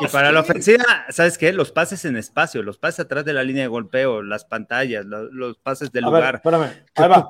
y 0.00 0.06
para 0.08 0.32
la 0.32 0.40
ofensiva, 0.40 0.84
¿sabes 1.10 1.38
qué? 1.38 1.52
Los 1.52 1.72
pases 1.72 2.04
en 2.04 2.16
espacio, 2.16 2.62
los 2.62 2.78
pases 2.78 3.00
atrás 3.00 3.24
de 3.24 3.32
la 3.32 3.44
línea 3.44 3.62
de 3.62 3.68
golpeo, 3.68 4.22
las 4.22 4.44
pantallas, 4.44 5.04
los, 5.04 5.58
pases 5.58 5.92
del 5.92 6.04
lugar. 6.04 6.42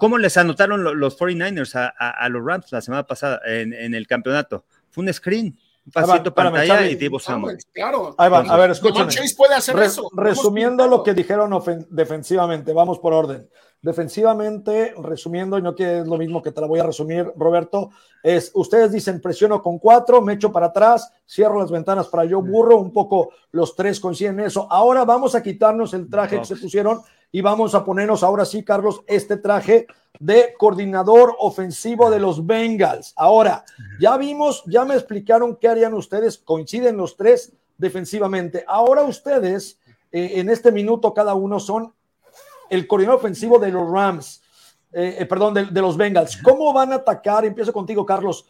¿Cómo 0.00 0.18
les 0.18 0.36
anotaron 0.36 0.82
los 0.98 1.18
49ers 1.18 1.92
a, 1.96 2.28
los 2.28 2.44
Rams 2.44 2.72
la 2.72 2.80
semana 2.80 3.06
pasada 3.06 3.40
en, 3.46 3.72
en 3.72 3.94
el 3.94 4.06
campeonato? 4.06 4.64
Fue 4.90 5.04
un 5.04 5.12
screen 5.12 5.58
un 5.86 5.92
pasito 5.92 6.34
pantalla 6.34 6.84
y 6.88 6.96
Divo 6.96 7.20
Samuel. 7.20 7.58
Claro. 7.72 8.14
Ahí 8.18 8.28
va, 8.28 8.40
a 8.40 8.56
ver, 8.56 8.70
escúchame. 8.70 9.12
puede 9.36 9.54
hacer 9.54 9.78
eso. 9.78 10.10
Resumiendo 10.14 10.88
lo 10.88 11.04
que 11.04 11.14
dijeron 11.14 11.52
defensivamente, 11.90 12.72
vamos 12.72 12.98
por 12.98 13.12
orden. 13.12 13.48
Defensivamente, 13.82 14.94
resumiendo, 14.98 15.58
y 15.58 15.62
no 15.62 15.74
que 15.74 16.00
es 16.00 16.06
lo 16.06 16.16
mismo 16.16 16.42
que 16.42 16.50
te 16.50 16.60
la 16.60 16.66
voy 16.66 16.80
a 16.80 16.86
resumir, 16.86 17.32
Roberto, 17.36 17.90
es, 18.22 18.50
ustedes 18.54 18.90
dicen 18.90 19.20
presiono 19.20 19.62
con 19.62 19.78
cuatro, 19.78 20.20
me 20.20 20.32
echo 20.32 20.50
para 20.50 20.66
atrás, 20.66 21.12
cierro 21.28 21.60
las 21.60 21.70
ventanas 21.70 22.08
para 22.08 22.24
yo 22.24 22.42
burro, 22.42 22.78
un 22.78 22.92
poco 22.92 23.30
los 23.52 23.76
tres 23.76 24.00
coinciden 24.00 24.40
eso. 24.40 24.66
Ahora 24.70 25.04
vamos 25.04 25.34
a 25.34 25.42
quitarnos 25.42 25.94
el 25.94 26.10
traje 26.10 26.40
que 26.40 26.44
se 26.44 26.56
pusieron 26.56 27.00
y 27.30 27.40
vamos 27.42 27.74
a 27.74 27.84
ponernos 27.84 28.22
ahora 28.22 28.44
sí, 28.44 28.64
Carlos, 28.64 29.02
este 29.06 29.36
traje 29.36 29.86
de 30.18 30.54
coordinador 30.58 31.36
ofensivo 31.38 32.10
de 32.10 32.18
los 32.18 32.46
Bengals. 32.46 33.12
Ahora, 33.16 33.64
ya 34.00 34.16
vimos, 34.16 34.64
ya 34.66 34.84
me 34.84 34.94
explicaron 34.94 35.56
qué 35.56 35.68
harían 35.68 35.94
ustedes, 35.94 36.38
coinciden 36.38 36.96
los 36.96 37.16
tres 37.16 37.52
defensivamente. 37.78 38.64
Ahora 38.66 39.02
ustedes, 39.02 39.78
eh, 40.12 40.32
en 40.36 40.48
este 40.48 40.72
minuto 40.72 41.12
cada 41.12 41.34
uno, 41.34 41.60
son 41.60 41.92
el 42.70 42.86
coordinador 42.86 43.18
ofensivo 43.18 43.58
de 43.58 43.70
los 43.70 43.90
Rams, 43.90 44.42
eh, 44.92 45.16
eh, 45.20 45.26
perdón, 45.26 45.54
de, 45.54 45.80
los 45.82 45.96
Bengals. 45.96 46.36
¿Cómo 46.38 46.72
van 46.72 46.92
a 46.92 46.96
atacar? 46.96 47.44
Empiezo 47.44 47.72
contigo, 47.72 48.06
Carlos. 48.06 48.46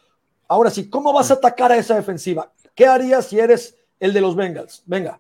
Ahora 0.49 0.71
sí, 0.71 0.89
¿cómo 0.89 1.13
vas 1.13 1.31
a 1.31 1.35
atacar 1.35 1.73
a 1.73 1.77
esa 1.77 1.97
defensiva? 1.97 2.53
¿Qué 2.75 2.87
harías 2.87 3.27
si 3.27 3.39
eres 3.39 3.77
el 3.99 4.13
de 4.13 4.21
los 4.21 4.37
Bengals? 4.37 4.83
Venga. 4.87 5.19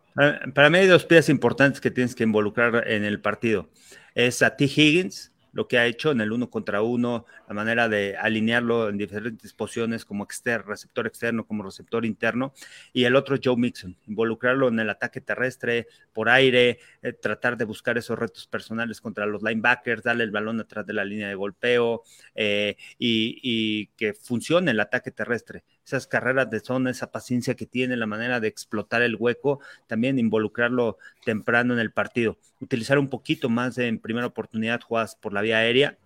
Para 0.54 0.70
mí 0.70 0.78
hay 0.78 0.86
dos 0.86 1.04
piezas 1.04 1.30
importantes 1.30 1.80
que 1.80 1.90
tienes 1.90 2.14
que 2.14 2.22
involucrar 2.22 2.88
en 2.88 3.04
el 3.04 3.20
partido. 3.20 3.68
Es 4.14 4.42
a 4.42 4.56
T. 4.56 4.64
Higgins, 4.64 5.32
lo 5.52 5.66
que 5.66 5.78
ha 5.78 5.86
hecho 5.86 6.10
en 6.10 6.20
el 6.20 6.32
uno 6.32 6.50
contra 6.50 6.82
uno, 6.82 7.24
la 7.48 7.54
manera 7.54 7.88
de 7.88 8.16
alinearlo 8.16 8.88
en 8.88 8.98
diferentes 8.98 9.52
posiciones 9.52 10.04
como 10.04 10.26
receptor 10.64 11.06
externo, 11.06 11.46
como 11.46 11.62
receptor 11.62 12.04
interno, 12.04 12.52
y 12.92 13.04
el 13.04 13.16
otro 13.16 13.36
Joe 13.42 13.56
Mixon, 13.56 13.96
involucrarlo 14.06 14.68
en 14.68 14.80
el 14.80 14.90
ataque 14.90 15.20
terrestre, 15.20 15.86
por 16.12 16.28
aire, 16.28 16.78
eh, 17.02 17.12
tratar 17.12 17.56
de 17.56 17.64
buscar 17.64 17.98
esos 17.98 18.18
retos 18.18 18.46
personales 18.46 19.00
contra 19.00 19.26
los 19.26 19.42
linebackers, 19.42 20.02
darle 20.02 20.24
el 20.24 20.30
balón 20.30 20.60
atrás 20.60 20.86
de 20.86 20.92
la 20.92 21.04
línea 21.04 21.28
de 21.28 21.34
golpeo 21.34 22.02
eh, 22.34 22.76
y, 22.98 23.38
y 23.42 23.86
que 23.96 24.14
funcione 24.14 24.70
el 24.70 24.80
ataque 24.80 25.10
terrestre. 25.10 25.64
Esas 25.84 26.08
carreras 26.08 26.50
de 26.50 26.58
zona, 26.58 26.90
esa 26.90 27.12
paciencia 27.12 27.54
que 27.54 27.66
tiene, 27.66 27.96
la 27.96 28.06
manera 28.06 28.40
de 28.40 28.48
explotar 28.48 29.02
el 29.02 29.16
hueco, 29.16 29.60
también 29.86 30.18
involucrarlo 30.18 30.98
temprano 31.24 31.74
en 31.74 31.80
el 31.80 31.92
partido, 31.92 32.38
utilizar 32.60 32.98
un 32.98 33.08
poquito 33.08 33.48
más 33.48 33.78
en 33.78 34.00
primera 34.00 34.26
oportunidad 34.26 34.80
jugadas 34.80 35.14
por 35.14 35.32
la 35.32 35.42
vía 35.42 35.58
aérea, 35.58 35.96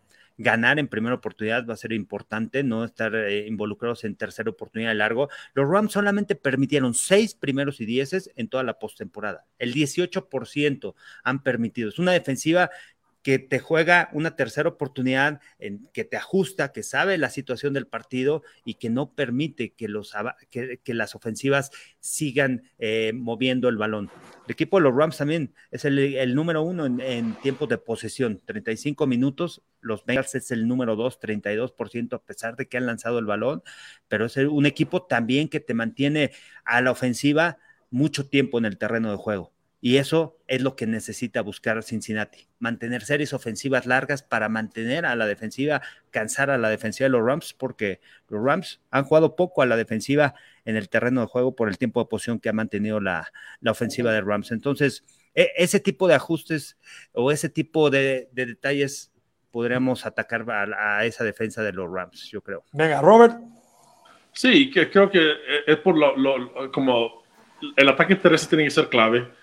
ganar 0.40 0.79
en 0.79 0.88
primera 0.88 1.14
oportunidad 1.14 1.66
va 1.68 1.74
a 1.74 1.76
ser 1.76 1.92
importante, 1.92 2.62
no 2.62 2.85
estar 2.85 3.14
eh, 3.14 3.46
involucrados 3.46 4.05
en 4.05 4.16
tercera 4.16 4.48
oportunidad 4.48 4.90
de 4.90 4.94
largo. 4.94 5.29
Los 5.53 5.68
Rams 5.68 5.92
solamente 5.92 6.35
permitieron 6.35 6.94
seis 6.94 7.35
primeros 7.35 7.81
y 7.83 7.85
dieces 7.85 8.31
en 8.37 8.48
toda 8.48 8.62
la 8.62 8.79
postemporada. 8.79 9.44
El 9.59 9.74
18% 9.74 10.94
han 11.24 11.42
permitido. 11.42 11.90
Es 11.90 11.98
una 11.98 12.12
defensiva 12.12 12.70
que 13.22 13.38
te 13.38 13.59
juega 13.59 14.09
una 14.12 14.35
tercera 14.35 14.68
oportunidad, 14.68 15.40
que 15.92 16.04
te 16.04 16.16
ajusta, 16.16 16.72
que 16.72 16.83
sabe 16.83 17.18
la 17.18 17.28
situación 17.28 17.74
del 17.74 17.87
partido 17.87 18.42
y 18.64 18.74
que 18.74 18.88
no 18.88 19.12
permite 19.12 19.74
que, 19.74 19.88
los, 19.88 20.14
que, 20.50 20.94
las 20.94 21.14
ofensivas 21.14 21.70
sigan 21.98 22.62
eh, 22.78 23.12
moviendo 23.14 23.68
el 23.68 23.76
balón. 23.76 24.11
El 24.46 24.52
equipo 24.52 24.78
de 24.78 24.85
los 24.85 24.94
Rams 24.94 25.18
también 25.18 25.54
es 25.70 25.85
el, 25.85 26.35
número 26.35 26.62
uno 26.62 26.87
en, 26.87 27.00
en, 27.00 27.37
de 27.42 27.78
posesión, 27.78 28.40
35 28.44 29.06
minutos. 29.06 29.62
Los 29.80 30.04
Bengals 30.06 30.35
es 30.35 30.50
el 30.50 30.66
número 30.66 30.96
dos, 30.96 31.20
32%, 31.20 32.14
a 32.14 32.22
pesar 32.22 32.56
de 32.56 32.68
que 32.68 32.78
han 32.78 32.87
lanzado 32.87 33.18
el 33.18 33.26
balón, 33.26 33.62
pero 34.09 34.26
es 34.26 34.37
un 34.37 34.66
equipo 34.66 35.02
también 35.02 35.48
que 35.48 35.61
te 35.61 35.74
mantiene 35.74 36.33
a 36.64 36.80
la 36.80 36.90
ofensiva 36.90 37.59
mucho 37.90 38.28
tiempo 38.28 38.59
en 38.59 38.64
el 38.64 38.78
terreno 38.78 39.11
de 39.11 39.16
juego. 39.16 39.52
Y 39.82 39.96
eso 39.96 40.38
es 40.46 40.60
lo 40.60 40.76
que 40.76 40.86
necesita 40.86 41.40
buscar 41.40 41.82
Cincinnati, 41.82 42.48
mantener 42.58 43.02
series 43.02 43.32
ofensivas 43.32 43.86
largas 43.86 44.22
para 44.22 44.50
mantener 44.50 45.06
a 45.06 45.16
la 45.16 45.26
defensiva, 45.26 45.80
cansar 46.10 46.50
a 46.50 46.58
la 46.58 46.68
defensiva 46.68 47.06
de 47.06 47.12
los 47.12 47.24
Rams, 47.24 47.54
porque 47.54 48.00
los 48.28 48.44
Rams 48.44 48.82
han 48.90 49.04
jugado 49.04 49.36
poco 49.36 49.62
a 49.62 49.66
la 49.66 49.76
defensiva 49.76 50.34
en 50.66 50.76
el 50.76 50.90
terreno 50.90 51.22
de 51.22 51.28
juego 51.28 51.56
por 51.56 51.68
el 51.68 51.78
tiempo 51.78 52.00
de 52.00 52.08
posición 52.08 52.40
que 52.40 52.50
ha 52.50 52.52
mantenido 52.52 53.00
la, 53.00 53.32
ofensiva 53.66 54.12
de 54.12 54.20
Rams. 54.20 54.50
Entonces, 54.50 55.02
e, 55.34 55.50
ese 55.56 55.80
tipo 55.80 56.06
de 56.08 56.14
ajustes 56.14 56.76
o 57.12 57.32
ese 57.32 57.48
tipo 57.48 57.88
de, 57.88 58.28
detalles 58.32 59.10
podríamos 59.50 60.04
atacar 60.04 60.44
a, 60.50 61.06
esa 61.06 61.24
defensa 61.24 61.62
de 61.62 61.72
los 61.72 61.90
Rams, 61.90 62.28
yo 62.30 62.42
creo. 62.42 62.64
Venga, 62.72 63.00
Robert. 63.00 63.38
Sí, 64.32 64.70
que 64.70 64.90
creo 64.90 65.10
que 65.10 65.32
es 65.66 65.76
por 65.78 65.96
lo 65.96 66.70
como 66.70 67.24
el 67.76 67.88
ataque 67.88 68.16
terrestre 68.16 68.50
tiene 68.50 68.64
que 68.64 68.70
ser 68.70 68.88
clave 68.88 69.39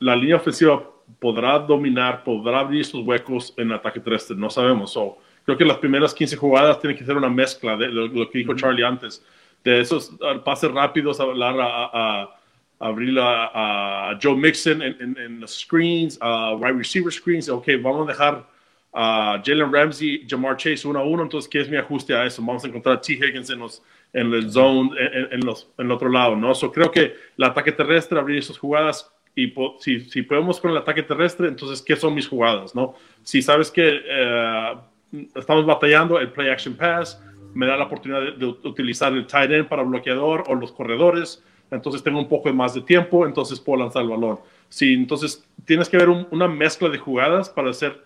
la 0.00 0.16
línea 0.16 0.36
ofensiva 0.36 0.82
podrá 1.18 1.58
dominar, 1.58 2.24
podrá 2.24 2.60
abrir 2.60 2.84
sus 2.84 3.04
huecos 3.04 3.54
en 3.56 3.72
ataque 3.72 4.00
terrestre, 4.00 4.36
no 4.36 4.50
sabemos. 4.50 4.98
creo 5.44 5.56
que 5.56 5.64
las 5.64 5.78
primeras 5.78 6.14
15 6.14 6.36
jugadas 6.36 6.80
tienen 6.80 6.96
que 6.98 7.04
ser 7.04 7.16
una 7.16 7.28
mezcla 7.28 7.76
de 7.76 7.88
lo, 7.88 8.30
que 8.30 8.38
dijo 8.38 8.54
Charlie 8.54 8.84
antes, 8.84 9.24
de 9.62 9.80
esos 9.80 10.16
pases 10.44 10.70
rápidos, 10.70 11.20
hablar 11.20 11.56
a, 11.60 12.30
abrir 12.78 13.18
a, 13.20 14.18
Joe 14.22 14.36
Mixon 14.36 14.82
en, 14.82 15.40
los 15.40 15.60
screens, 15.60 16.18
a 16.20 16.54
wide 16.54 16.72
receiver 16.72 17.12
screens. 17.12 17.48
Ok, 17.48 17.68
vamos 17.80 18.08
a 18.08 18.12
dejar 18.12 18.46
a 18.92 19.42
Jalen 19.44 19.72
Ramsey, 19.72 20.26
Jamar 20.28 20.56
Chase 20.56 20.86
uno 20.86 21.00
a 21.00 21.04
uno, 21.04 21.22
entonces, 21.22 21.48
¿qué 21.48 21.60
es 21.60 21.68
mi 21.68 21.76
ajuste 21.76 22.14
a 22.14 22.26
eso? 22.26 22.42
Vamos 22.42 22.64
a 22.64 22.68
encontrar 22.68 22.96
a 22.96 23.00
T. 23.00 23.14
Higgins 23.14 23.50
en 23.50 23.58
los 23.58 23.82
en 24.14 24.32
el 24.32 24.50
zone, 24.50 24.90
en, 25.32 25.44
los, 25.44 25.68
en 25.76 25.86
el 25.86 25.92
otro 25.92 26.08
lado, 26.08 26.36
¿no? 26.36 26.54
So, 26.54 26.70
creo 26.70 26.90
que 26.90 27.16
el 27.36 27.44
ataque 27.44 27.72
terrestre, 27.72 28.18
abrir 28.18 28.38
esas 28.38 28.56
jugadas, 28.56 29.12
y 29.36 29.52
si, 29.80 30.00
si, 30.00 30.22
podemos 30.22 30.60
con 30.60 30.70
el 30.70 30.76
ataque 30.76 31.02
terrestre, 31.02 31.48
entonces, 31.48 31.82
¿qué 31.82 31.96
son 31.96 32.14
mis 32.14 32.28
jugadas? 32.28 32.74
¿no? 32.74 32.94
Si 33.22 33.42
sabes 33.42 33.70
que 33.70 34.00
eh, 34.04 34.74
estamos 35.34 35.66
batallando, 35.66 36.18
el 36.18 36.30
play 36.30 36.50
action 36.50 36.74
pass 36.74 37.20
me 37.52 37.66
da 37.66 37.76
la 37.76 37.84
oportunidad 37.84 38.34
de, 38.34 38.46
utilizar 38.46 39.12
el 39.12 39.26
tight 39.26 39.50
end 39.50 39.68
para 39.68 39.82
bloqueador 39.82 40.44
o 40.48 40.54
los 40.54 40.72
corredores, 40.72 41.42
entonces 41.70 42.02
tengo 42.02 42.18
un 42.18 42.28
poco 42.28 42.52
más 42.52 42.74
de 42.74 42.82
tiempo, 42.82 43.26
entonces 43.26 43.58
puedo 43.60 43.80
lanzar 43.80 44.02
el 44.02 44.08
balón. 44.08 44.38
Sí, 44.68 44.92
entonces 44.92 45.44
tienes 45.64 45.88
que 45.88 45.96
ver 45.96 46.08
una 46.08 46.48
mezcla 46.48 46.88
de 46.88 46.98
jugadas 46.98 47.48
para 47.48 47.70
hacer 47.70 48.04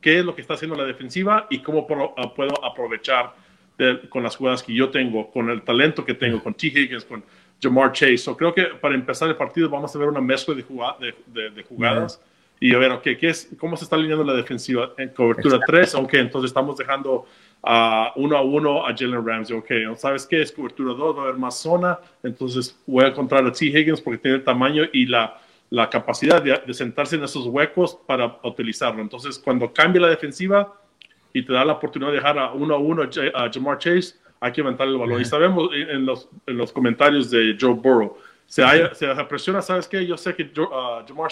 qué 0.00 0.18
es 0.18 0.24
lo 0.24 0.34
que 0.34 0.42
está 0.42 0.54
haciendo 0.54 0.76
la 0.76 0.84
defensiva 0.84 1.46
y 1.48 1.60
cómo 1.60 1.86
ah, 2.16 2.34
puedo 2.34 2.64
aprovechar 2.64 3.34
con 4.10 4.22
las 4.22 4.36
jugadas 4.36 4.62
que 4.62 4.74
yo 4.74 4.90
tengo, 4.90 5.30
con 5.30 5.50
el 5.50 5.62
talento 5.62 6.04
que 6.04 6.14
tengo, 6.14 6.42
con 6.42 6.54
T. 6.54 6.68
Higgins, 6.68 7.04
con 7.04 7.24
Jamar 7.62 7.92
Chase. 7.92 8.18
So, 8.18 8.36
creo 8.36 8.52
que 8.52 8.64
para 8.80 8.94
empezar 8.94 9.28
el 9.28 9.36
partido 9.36 9.70
vamos 9.70 9.94
a 9.94 9.98
ver 9.98 10.08
una 10.08 10.20
mezcla 10.20 10.54
de, 10.54 11.14
de, 11.50 11.62
jugadas 11.62 12.20
y 12.58 12.74
a 12.74 12.78
ver, 12.78 12.92
okay, 12.92 13.16
¿qué 13.16 13.28
es, 13.28 13.50
¿cómo 13.58 13.76
se 13.76 13.84
está 13.84 13.96
alineando 13.96 14.24
la 14.24 14.34
defensiva? 14.34 14.92
En 14.96 15.08
cobertura 15.08 15.58
3, 15.66 15.96
ok, 15.96 16.14
entonces 16.14 16.50
estamos 16.50 16.76
dejando 16.76 17.26
a 17.62 18.12
uno 18.16 18.36
a 18.36 18.42
uno 18.42 18.86
a 18.86 18.94
Jalen 18.96 19.26
Ramsey, 19.26 19.56
ok, 19.56 19.96
¿sabes 19.96 20.26
qué? 20.26 20.42
Es 20.42 20.52
cobertura 20.52 20.94
2, 20.94 21.16
va 21.16 21.20
a 21.20 21.24
haber 21.24 21.38
más 21.38 21.58
zona, 21.58 21.98
entonces 22.22 22.80
voy 22.86 23.04
a 23.04 23.08
encontrar 23.08 23.44
a 23.44 23.52
T. 23.52 23.66
Higgins 23.66 24.00
porque 24.00 24.18
tiene 24.18 24.36
el 24.36 24.44
tamaño 24.44 24.84
y 24.92 25.06
la, 25.06 25.40
la 25.70 25.88
capacidad 25.88 26.42
de, 26.42 26.74
sentarse 26.74 27.16
en 27.16 27.24
esos 27.24 27.46
huecos 27.46 27.98
para 28.06 28.38
utilizarlo. 28.44 29.00
Entonces, 29.00 29.38
cuando 29.38 29.72
cambia 29.72 30.02
la 30.02 30.08
defensiva 30.08 30.72
y 31.32 31.42
te 31.44 31.52
da 31.52 31.64
la 31.64 31.72
oportunidad 31.72 32.10
de 32.10 32.18
dejar 32.18 32.38
a 32.38 32.52
uno 32.52 32.74
a 32.74 32.78
uno 32.78 33.02
a 33.02 33.50
Jamar 33.50 33.78
Chase, 33.78 34.16
hay 34.42 34.50
que 34.50 34.60
levantar 34.60 34.88
el 34.88 34.98
balón. 34.98 35.20
Y 35.20 35.24
sabemos 35.24 35.70
en 35.72 36.04
los, 36.04 36.28
en 36.46 36.56
los 36.56 36.72
comentarios 36.72 37.30
de 37.30 37.56
Joe 37.58 37.74
Burrow, 37.74 38.18
se, 38.44 38.64
se 38.92 39.06
presiona, 39.28 39.62
¿sabes 39.62 39.86
qué? 39.86 40.04
Yo 40.04 40.16
sé 40.16 40.34
que 40.34 40.42
uh, 40.60 41.06
Jamar 41.06 41.30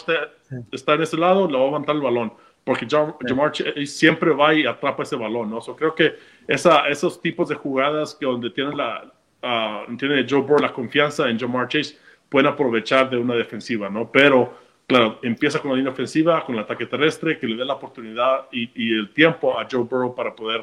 está, 0.71 0.95
en 0.95 1.03
ese 1.03 1.17
lado, 1.17 1.49
le 1.49 1.59
va 1.59 1.65
a 1.65 1.67
levantar 1.67 1.97
el 1.97 2.03
balón, 2.03 2.33
porque 2.63 2.87
Jamar 2.89 3.53
siempre 3.85 4.31
va 4.31 4.55
y 4.55 4.65
atrapa 4.65 5.03
ese 5.03 5.17
balón, 5.17 5.51
¿no? 5.51 5.59
creo 5.75 5.93
que 5.93 6.15
esa, 6.47 6.89
esos 6.89 7.21
tipos 7.21 7.49
de 7.49 7.57
jugadas 7.57 8.15
que 8.15 8.25
donde 8.25 8.49
tiene, 8.51 8.77
la, 8.77 9.13
uh, 9.43 9.97
tiene 9.97 10.25
Joe 10.29 10.43
Burrow 10.43 10.61
la 10.61 10.73
confianza 10.73 11.29
en 11.29 11.39
Jamar 11.39 11.67
Chase, 11.67 11.99
pueden 12.29 12.47
aprovechar 12.47 13.11
de 13.11 13.19
una 13.19 13.35
defensiva, 13.35 13.91
¿no? 13.91 14.09
Pero, 14.11 14.55
claro, 14.87 15.19
empieza 15.23 15.59
con 15.59 15.73
la 15.73 15.79
línea 15.79 15.93
ofensiva, 15.93 16.45
con 16.47 16.55
el 16.55 16.61
ataque 16.61 16.87
terrestre, 16.87 17.41
que 17.41 17.49
le 17.49 17.57
dé 17.57 17.65
la 17.65 17.75
oportunidad 17.75 18.47
y, 18.53 18.71
y 18.73 18.97
el 18.97 19.11
tiempo 19.13 19.59
a 19.59 19.67
Joe 19.69 19.83
Burrow 19.83 20.15
para 20.15 20.33
poder 20.33 20.61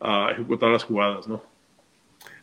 uh, 0.00 0.28
ejecutar 0.28 0.68
las 0.68 0.84
jugadas, 0.84 1.26
¿no? 1.26 1.55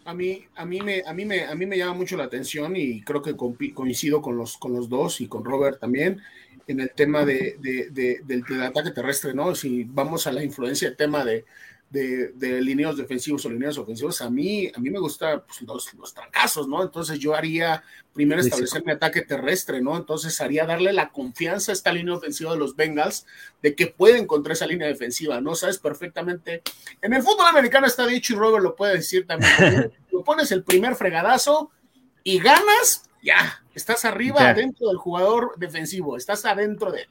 A 0.05 0.13
mí, 0.13 0.45
a, 0.55 0.65
mí 0.65 0.81
me, 0.81 1.01
a, 1.05 1.13
mí 1.13 1.25
me, 1.25 1.45
a 1.45 1.55
mí 1.55 1.65
me 1.65 1.77
llama 1.77 1.93
mucho 1.93 2.17
la 2.17 2.25
atención 2.25 2.75
y 2.75 3.01
creo 3.03 3.21
que 3.21 3.35
coincido 3.35 4.21
con 4.21 4.37
los, 4.37 4.57
con 4.57 4.73
los 4.73 4.89
dos 4.89 5.21
y 5.21 5.27
con 5.27 5.45
Robert 5.45 5.79
también 5.79 6.21
en 6.67 6.79
el 6.79 6.91
tema 6.91 7.25
de, 7.25 7.57
del, 7.91 8.61
ataque 8.61 8.91
terrestre, 8.91 9.33
¿no? 9.33 9.55
Si 9.55 9.83
vamos 9.83 10.27
a 10.27 10.31
la 10.31 10.43
influencia 10.43 10.87
del 10.87 10.97
tema 10.97 11.25
de, 11.25 11.45
de, 11.93 12.29
de 12.29 12.59
lineos 12.59 12.97
defensivos 12.97 13.45
o 13.45 13.49
lineos 13.51 13.77
ofensivos, 13.77 14.19
a 14.21 14.29
mí, 14.29 14.71
a 14.75 14.79
mí 14.79 14.89
me 14.89 14.97
gustan 14.97 15.43
pues, 15.45 15.61
los, 15.61 15.93
los, 15.93 16.11
trancazos, 16.11 16.67
¿no? 16.67 16.81
Entonces 16.81 17.19
yo 17.19 17.35
haría 17.35 17.83
primero 18.13 18.41
establecer 18.41 18.83
mi 18.83 18.91
ataque 18.91 19.21
terrestre, 19.21 19.79
¿no? 19.79 19.95
Entonces 19.95 20.41
haría 20.41 20.65
darle 20.65 20.91
la 20.91 21.11
confianza 21.11 21.71
a 21.71 21.73
esta 21.73 21.93
línea 21.93 22.15
ofensiva 22.15 22.51
de 22.51 22.57
los 22.57 22.75
Bengals 22.75 23.27
de 23.61 23.75
que 23.75 23.85
pueden 23.85 24.25
contra 24.25 24.53
esa 24.53 24.65
línea 24.65 24.87
defensiva, 24.87 25.39
¿no? 25.39 25.53
Sabes 25.53 25.77
perfectamente. 25.77 26.63
En 26.99 27.13
el 27.13 27.21
fútbol 27.21 27.45
americano 27.45 27.85
está 27.85 28.07
dicho 28.07 28.33
y 28.33 28.37
Robert 28.37 28.63
lo 28.63 28.75
puede 28.75 28.95
decir 28.95 29.27
también. 29.27 29.93
lo 30.11 30.23
pones 30.23 30.51
el 30.51 30.63
primer 30.63 30.95
fregadazo 30.95 31.69
y 32.23 32.39
ganas, 32.39 33.03
ya, 33.21 33.63
estás 33.75 34.03
arriba 34.03 34.49
adentro 34.49 34.87
del 34.87 34.97
jugador 34.97 35.53
defensivo, 35.57 36.17
estás 36.17 36.43
adentro 36.45 36.91
de 36.91 37.01
él 37.01 37.09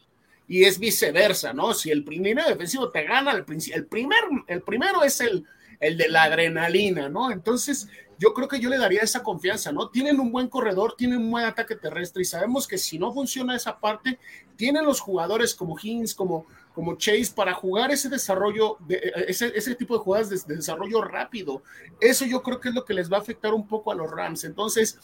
y 0.52 0.66
es 0.66 0.78
viceversa, 0.78 1.54
¿no? 1.54 1.72
Si 1.72 1.90
el 1.90 2.04
primero 2.04 2.46
defensivo 2.46 2.90
te 2.90 3.04
gana, 3.04 3.32
el, 3.32 3.42
primer, 3.86 4.18
el 4.46 4.60
primero 4.60 5.02
es 5.02 5.22
el, 5.22 5.46
el 5.80 5.96
de 5.96 6.10
la 6.10 6.24
adrenalina, 6.24 7.08
¿no? 7.08 7.30
Entonces, 7.30 7.88
yo 8.18 8.34
creo 8.34 8.48
que 8.48 8.60
yo 8.60 8.68
le 8.68 8.76
daría 8.76 9.00
esa 9.00 9.22
confianza, 9.22 9.72
¿no? 9.72 9.88
Tienen 9.88 10.20
un 10.20 10.30
buen 10.30 10.48
corredor, 10.48 10.94
tienen 10.94 11.20
un 11.20 11.30
buen 11.30 11.46
ataque 11.46 11.74
terrestre 11.74 12.20
y 12.20 12.26
sabemos 12.26 12.68
que 12.68 12.76
si 12.76 12.98
no 12.98 13.14
funciona 13.14 13.56
esa 13.56 13.80
parte, 13.80 14.18
tienen 14.54 14.84
los 14.84 15.00
jugadores 15.00 15.54
como 15.54 15.78
Higgins, 15.78 16.14
como, 16.14 16.44
como 16.74 16.96
Chase 16.98 17.32
para 17.34 17.54
jugar 17.54 17.90
ese 17.90 18.10
desarrollo, 18.10 18.76
de, 18.80 19.10
ese, 19.28 19.52
ese 19.54 19.74
tipo 19.74 19.94
de 19.94 20.00
jugadas 20.00 20.46
de 20.46 20.56
desarrollo 20.56 21.00
rápido. 21.00 21.62
Eso 21.98 22.26
yo 22.26 22.42
creo 22.42 22.60
que 22.60 22.68
es 22.68 22.74
lo 22.74 22.84
que 22.84 22.92
les 22.92 23.10
va 23.10 23.16
a 23.16 23.20
afectar 23.20 23.54
un 23.54 23.66
poco 23.66 23.90
a 23.90 23.94
los 23.94 24.10
Rams. 24.10 24.44
Entonces, 24.44 24.98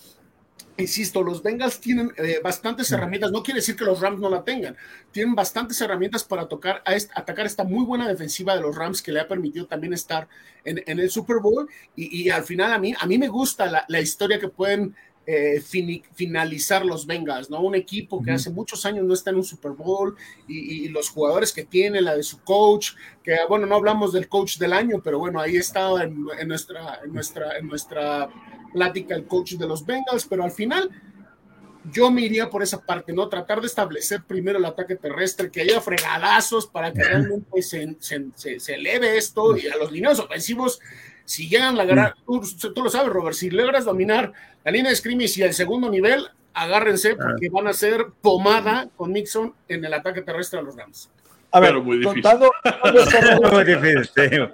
insisto, 0.77 1.23
los 1.23 1.43
Bengals 1.43 1.81
tienen 1.81 2.13
eh, 2.17 2.41
bastantes 2.43 2.91
herramientas, 2.93 3.33
no 3.33 3.43
quiere 3.43 3.61
decir 3.61 3.77
que 3.77 3.85
los 3.85 4.01
Rams 4.01 4.21
no 4.21 4.31
la 4.31 4.45
tengan, 4.45 4.77
tienen 5.11 5.35
bastantes 5.35 5.81
herramientas 5.81 6.25
para 6.25 6.49
tocar 6.49 6.83
a 6.85 6.93
atacar 7.21 7.47
esta 7.47 7.65
muy 7.65 7.85
buena 7.85 8.09
defensiva 8.09 8.55
de 8.55 8.63
los 8.63 8.77
Rams 8.77 9.03
que 9.03 9.13
le 9.13 9.21
ha 9.21 9.29
permitido 9.29 9.67
también 9.67 9.93
estar 9.93 10.29
en, 10.65 10.83
el 10.87 11.11
Super 11.11 11.39
Bowl 11.39 11.69
y, 11.97 12.29
al 12.31 12.45
final 12.45 12.73
a 12.73 12.79
mí, 12.79 12.95
a 12.99 13.07
mí 13.07 13.19
me 13.19 13.29
gusta 13.29 13.85
la, 13.89 14.01
historia 14.01 14.39
que 14.39 14.49
pueden 14.49 14.95
eh, 15.31 15.61
finalizar 15.61 16.87
los 16.87 17.07
Bengals, 17.07 17.51
¿no? 17.51 17.61
Un 17.61 17.75
equipo 17.75 18.23
que 18.23 18.31
hace 18.31 18.49
muchos 18.49 18.87
años 18.87 19.05
no 19.05 19.13
está 19.13 19.29
en 19.29 19.37
un 19.37 19.45
Super 19.45 19.73
Bowl 19.73 20.17
y, 20.47 20.89
los 20.89 21.11
jugadores 21.11 21.53
que 21.53 21.65
tiene, 21.65 22.01
la 22.01 22.17
de 22.17 22.23
su 22.23 22.41
coach, 22.41 22.93
que 23.23 23.37
bueno, 23.47 23.67
no 23.67 23.75
hablamos 23.75 24.15
del 24.15 24.27
coach 24.27 24.57
del 24.57 24.73
año, 24.73 25.03
pero 25.05 25.19
bueno, 25.19 25.39
ahí 25.39 25.57
está 25.57 26.03
en, 26.03 26.25
en 26.41 26.49
nuestra, 26.49 27.01
en 27.05 27.13
nuestra, 27.13 27.59
en 27.59 27.69
nuestra 27.69 28.31
plática 28.73 29.15
el 29.15 29.27
coach 29.27 29.53
de 29.53 29.67
los 29.67 29.85
Bengals, 29.85 30.25
pero 30.27 30.45
al 30.45 30.51
final 30.51 30.91
yo 31.93 32.11
me 32.11 32.23
iría 32.23 32.49
por 32.51 32.63
esa 32.63 32.81
parte, 32.81 33.13
¿no? 33.13 33.29
Tratar 33.29 33.61
de 33.61 33.67
establecer 33.67 34.23
primero 34.25 34.59
el 34.59 34.65
ataque 34.65 34.97
terrestre, 34.97 35.51
que 35.51 35.61
haya 35.61 35.81
fregadazos 35.81 36.67
para 36.67 36.93
que 36.93 37.03
realmente 37.05 37.63
se, 37.63 37.97
se, 38.01 38.75
eleve 38.75 39.17
esto 39.17 39.57
y 39.57 39.67
a 39.67 39.77
los 39.77 39.93
lineos 39.93 40.19
ofensivos, 40.19 40.81
si 41.29 41.47
llegan 41.47 41.77
la 41.77 41.85
gran, 41.85 42.15
tú, 42.25 42.83
lo 42.83 42.89
sabes, 42.89 43.13
Robert, 43.13 43.37
si 43.37 43.51
logras 43.51 43.85
dominar 43.85 44.33
la 44.65 44.71
línea 44.71 44.89
de 44.89 44.97
scrimmage 44.97 45.35
y 45.37 45.43
el 45.43 45.53
segundo 45.53 45.91
nivel, 45.91 46.27
agárrense 46.55 47.17
porque 47.17 47.51
van 47.51 47.67
a 47.67 47.75
ser 47.75 48.07
pomada 48.23 48.89
con 48.97 49.13
Nixon 49.13 49.53
en 49.69 49.85
el 49.85 49.93
ataque 49.93 50.23
terrestre 50.23 50.59
a 50.59 50.63
los 50.63 50.75
Rams. 50.75 51.11
A 51.51 51.61
ver, 51.61 51.75
muy 51.81 52.03
contando, 52.03 52.51
muy 53.53 53.65
difícil, 53.65 54.11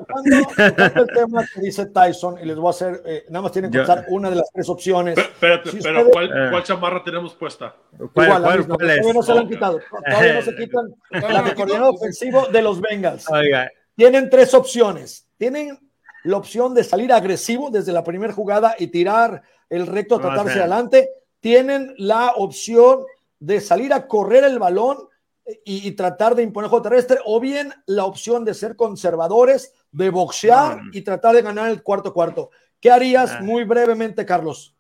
el 0.57 1.07
tema 1.15 1.47
que 1.53 1.61
dice 1.61 1.87
Tyson, 1.87 2.39
y 2.43 2.45
les 2.45 2.57
voy 2.57 2.67
a 2.67 2.71
hacer, 2.71 3.03
eh, 3.07 3.25
nada 3.29 3.43
más 3.43 3.53
tienen 3.53 3.71
que 3.71 3.79
contar 3.79 4.07
una 4.09 4.31
de 4.31 4.37
las 4.37 4.51
tres 4.53 4.69
opciones. 4.69 5.15
Pero, 5.15 5.55
espérate, 5.55 5.71
pero 5.81 6.11
¿cuál, 6.11 6.27
eh. 6.27 6.51
¿cuál, 6.51 6.63
chamarra 6.65 7.05
tenemos 7.05 7.35
puesta? 7.35 7.77
¿Cuál, 8.13 8.27
Igual, 8.27 8.43
cuál, 8.43 8.59
misma, 8.59 8.77
todavía 8.79 9.13
no 9.13 9.23
se 9.23 9.35
la 9.35 9.41
han 9.41 9.49
quitado. 9.49 9.81
Todavía 10.11 10.35
no 10.35 10.43
se 10.43 10.57
quitan 10.57 10.95
la 11.11 11.43
de 11.43 11.55
coordinador 11.55 11.95
ofensivo 11.95 12.49
de 12.49 12.63
los 12.63 12.81
Bengals. 12.81 13.31
Oiga. 13.31 13.71
Tienen 13.95 14.29
tres 14.29 14.55
opciones. 14.55 15.29
Tienen 15.37 15.79
la 16.25 16.39
opción 16.39 16.75
de 16.75 16.85
salir 16.85 17.13
agresivo 17.13 17.71
desde 17.71 17.93
la 17.93 18.03
primera 18.03 18.33
jugada 18.33 18.75
y 18.79 18.89
tirar 18.89 19.43
el 19.69 19.87
recto, 19.87 20.19
tratarse 20.19 20.59
adelante. 20.59 21.11
Tienen 21.41 21.95
la 21.99 22.33
opción 22.37 23.05
de 23.39 23.61
salir 23.61 23.93
a 23.93 24.07
correr 24.09 24.45
el 24.45 24.59
balón 24.59 24.99
y, 25.65 25.93
tratar 25.93 26.35
de 26.35 26.43
imponer 26.43 26.71
juego 26.71 26.83
terrestre, 26.83 27.19
o 27.27 27.39
bien 27.39 27.75
la 27.85 28.07
opción 28.07 28.47
de 28.47 28.55
ser 28.55 28.77
conservadores, 28.77 29.75
de 29.93 30.09
boxear 30.09 30.81
y 30.93 31.03
tratar 31.03 31.35
de 31.35 31.43
ganar 31.43 31.71
el 31.71 31.83
cuarto 31.83 32.15
cuarto. 32.15 32.51
¿Qué 32.81 32.91
harías 32.91 33.33
ah. 33.33 33.43
muy 33.43 33.65
brevemente, 33.65 34.25
Carlos? 34.25 34.75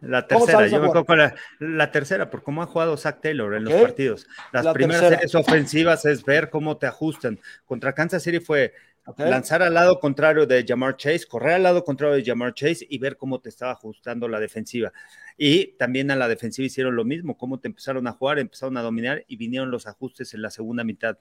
La 0.00 0.26
tercera, 0.26 0.66
yo 0.68 0.80
me 0.80 1.04
con 1.04 1.18
la, 1.58 1.90
tercera, 1.90 2.30
por 2.30 2.42
cómo 2.42 2.62
ha 2.62 2.66
jugado 2.66 2.96
Zach 2.96 3.20
Taylor 3.20 3.54
en 3.54 3.64
los 3.64 3.74
partidos. 3.74 4.26
Las 4.52 4.68
primeras 4.68 5.08
series 5.08 5.34
ofensivas 5.34 6.04
es 6.04 6.24
ver 6.24 6.50
cómo 6.50 6.76
te 6.76 6.86
ajustan. 6.86 7.40
Contra 7.66 7.94
Kansas 7.94 8.22
City 8.22 8.38
fue 8.38 8.74
Lanzar 9.16 9.62
al 9.62 9.74
lado 9.74 10.00
contrario 10.00 10.46
de 10.46 10.64
Jamar 10.66 10.96
Chase, 10.96 11.26
correr 11.26 11.54
al 11.54 11.62
lado 11.62 11.84
contrario 11.84 12.16
de 12.16 12.24
Jamar 12.24 12.52
Chase 12.52 12.86
y 12.88 12.98
ver 12.98 13.16
cómo 13.16 13.40
te 13.40 13.48
estaba 13.48 13.72
ajustando 13.72 14.28
la 14.28 14.38
defensiva. 14.38 14.92
Y 15.36 15.76
también 15.78 16.10
a 16.10 16.16
la 16.16 16.28
defensiva 16.28 16.66
hicieron 16.66 16.96
lo 16.96 17.04
mismo, 17.04 17.38
cómo 17.38 17.58
te 17.58 17.68
empezaron 17.68 18.06
a 18.06 18.12
jugar, 18.12 18.38
empezaron 18.38 18.76
a 18.76 18.82
dominar 18.82 19.24
y 19.28 19.36
vinieron 19.36 19.70
los 19.70 19.86
ajustes 19.86 20.34
en 20.34 20.42
la 20.42 20.50
segunda 20.50 20.84
mitad. 20.84 21.16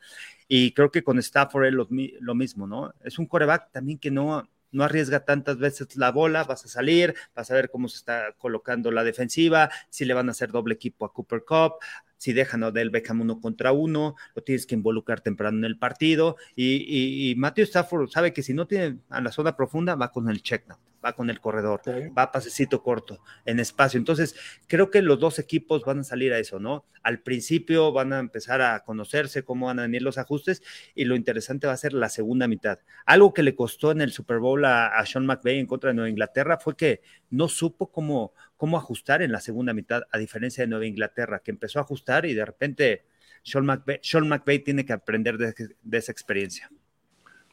Y 0.47 0.71
creo 0.71 0.91
que 0.91 1.03
con 1.03 1.19
Stafford 1.19 1.67
es 1.67 1.73
lo, 1.73 1.87
lo 2.19 2.35
mismo, 2.35 2.67
¿no? 2.67 2.93
Es 3.03 3.19
un 3.19 3.25
coreback 3.25 3.71
también 3.71 3.99
que 3.99 4.11
no, 4.11 4.47
no 4.71 4.83
arriesga 4.83 5.25
tantas 5.25 5.57
veces 5.57 5.95
la 5.95 6.11
bola, 6.11 6.43
vas 6.43 6.65
a 6.65 6.67
salir, 6.67 7.15
vas 7.35 7.51
a 7.51 7.55
ver 7.55 7.69
cómo 7.69 7.87
se 7.87 7.97
está 7.97 8.33
colocando 8.37 8.91
la 8.91 9.03
defensiva, 9.03 9.69
si 9.89 10.05
le 10.05 10.13
van 10.13 10.27
a 10.27 10.31
hacer 10.31 10.51
doble 10.51 10.73
equipo 10.75 11.05
a 11.05 11.13
Cooper 11.13 11.43
Cup, 11.45 11.75
si 12.17 12.33
dejan 12.33 12.63
a 12.63 12.67
Odell 12.67 12.89
Beckham 12.89 13.21
uno 13.21 13.39
contra 13.39 13.71
uno, 13.71 14.15
lo 14.35 14.43
tienes 14.43 14.65
que 14.65 14.75
involucrar 14.75 15.21
temprano 15.21 15.59
en 15.59 15.65
el 15.65 15.77
partido. 15.77 16.35
Y, 16.55 17.31
y, 17.31 17.35
Matthew 17.35 17.65
Stafford 17.65 18.09
sabe 18.09 18.33
que 18.33 18.43
si 18.43 18.53
no 18.53 18.67
tiene 18.67 18.99
a 19.09 19.21
la 19.21 19.31
zona 19.31 19.55
profunda, 19.55 19.95
va 19.95 20.11
con 20.11 20.29
el 20.29 20.41
check 20.41 20.67
va 21.07 21.13
con 21.13 21.29
el 21.29 21.39
corredor, 21.39 21.81
va 22.17 22.23
a 22.23 22.31
pasecito 22.31 22.83
corto, 22.83 23.21
en 23.45 23.59
espacio. 23.59 23.97
Entonces, 23.97 24.35
creo 24.67 24.91
que 24.91 25.01
los 25.01 25.19
dos 25.19 25.39
equipos 25.39 25.83
van 25.83 25.99
a 25.99 26.03
salir 26.03 26.33
a 26.33 26.39
eso, 26.39 26.59
¿no? 26.59 26.85
Al 27.01 27.19
principio 27.19 27.91
van 27.91 28.13
a 28.13 28.19
empezar 28.19 28.61
a 28.61 28.83
conocerse 28.83 29.43
cómo 29.43 29.67
van 29.67 29.79
a 29.79 29.83
venir 29.83 30.01
los 30.01 30.17
ajustes 30.17 30.61
y 30.93 31.05
lo 31.05 31.15
interesante 31.15 31.67
va 31.67 31.73
a 31.73 31.77
ser 31.77 31.93
la 31.93 32.09
segunda 32.09 32.47
mitad. 32.47 32.79
Algo 33.05 33.33
que 33.33 33.43
le 33.43 33.55
costó 33.55 33.91
en 33.91 34.01
el 34.01 34.11
Super 34.11 34.39
Bowl 34.39 34.63
a, 34.65 34.87
a 34.87 35.05
Sean 35.05 35.25
McVay 35.25 35.59
en 35.59 35.65
contra 35.65 35.89
de 35.89 35.95
Nueva 35.95 36.09
Inglaterra 36.09 36.57
fue 36.59 36.75
que 36.75 37.01
no 37.29 37.47
supo 37.47 37.91
cómo 37.91 38.33
cómo 38.57 38.75
ajustar 38.77 39.21
en 39.21 39.31
la 39.31 39.39
segunda 39.39 39.73
mitad, 39.73 40.03
a 40.11 40.17
diferencia 40.17 40.63
de 40.63 40.67
Nueva 40.67 40.87
Inglaterra, 40.87 41.41
que 41.43 41.51
empezó 41.51 41.79
a 41.79 41.83
ajustar 41.83 42.25
y 42.25 42.33
de 42.33 42.43
repente 42.43 43.05
Sean 43.43 43.65
McVay, 43.65 44.59
tiene 44.59 44.83
que 44.83 44.93
aprender 44.93 45.37
de, 45.37 45.97
esa 45.97 46.11
experiencia. 46.11 46.69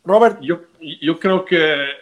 Robert. 0.02 0.40
Yo, 0.40 0.62
yo 0.80 1.20
creo 1.20 1.44
que 1.44 1.84
eh, 1.84 1.96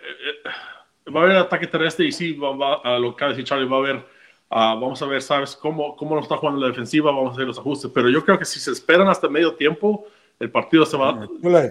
va 1.14 1.20
a 1.20 1.24
haber 1.24 1.36
ataque 1.36 1.66
terrestre 1.66 2.06
y 2.06 2.12
sí, 2.12 2.32
va, 2.34 2.80
a 2.82 2.98
lo 2.98 3.16
que 3.16 3.24
decir 3.24 3.44
Charlie, 3.44 3.68
va 3.68 3.76
a 3.76 3.80
haber, 3.80 4.06
ah, 4.50 4.76
vamos 4.80 5.00
a 5.02 5.06
ver, 5.06 5.22
¿sabes? 5.22 5.56
Cómo, 5.56 5.96
cómo 5.96 6.14
nos 6.14 6.24
está 6.24 6.36
jugando 6.36 6.60
la 6.60 6.68
defensiva, 6.68 7.10
vamos 7.10 7.30
a 7.30 7.34
hacer 7.34 7.46
los 7.46 7.58
ajustes, 7.58 7.90
pero 7.94 8.08
yo 8.08 8.24
creo 8.24 8.38
que 8.38 8.44
si 8.44 8.60
se 8.60 8.70
esperan 8.70 9.08
hasta 9.08 9.28
medio 9.28 9.54
tiempo, 9.54 10.06
el 10.38 10.50
partido 10.50 10.84
se 10.84 10.96
va, 10.96 11.26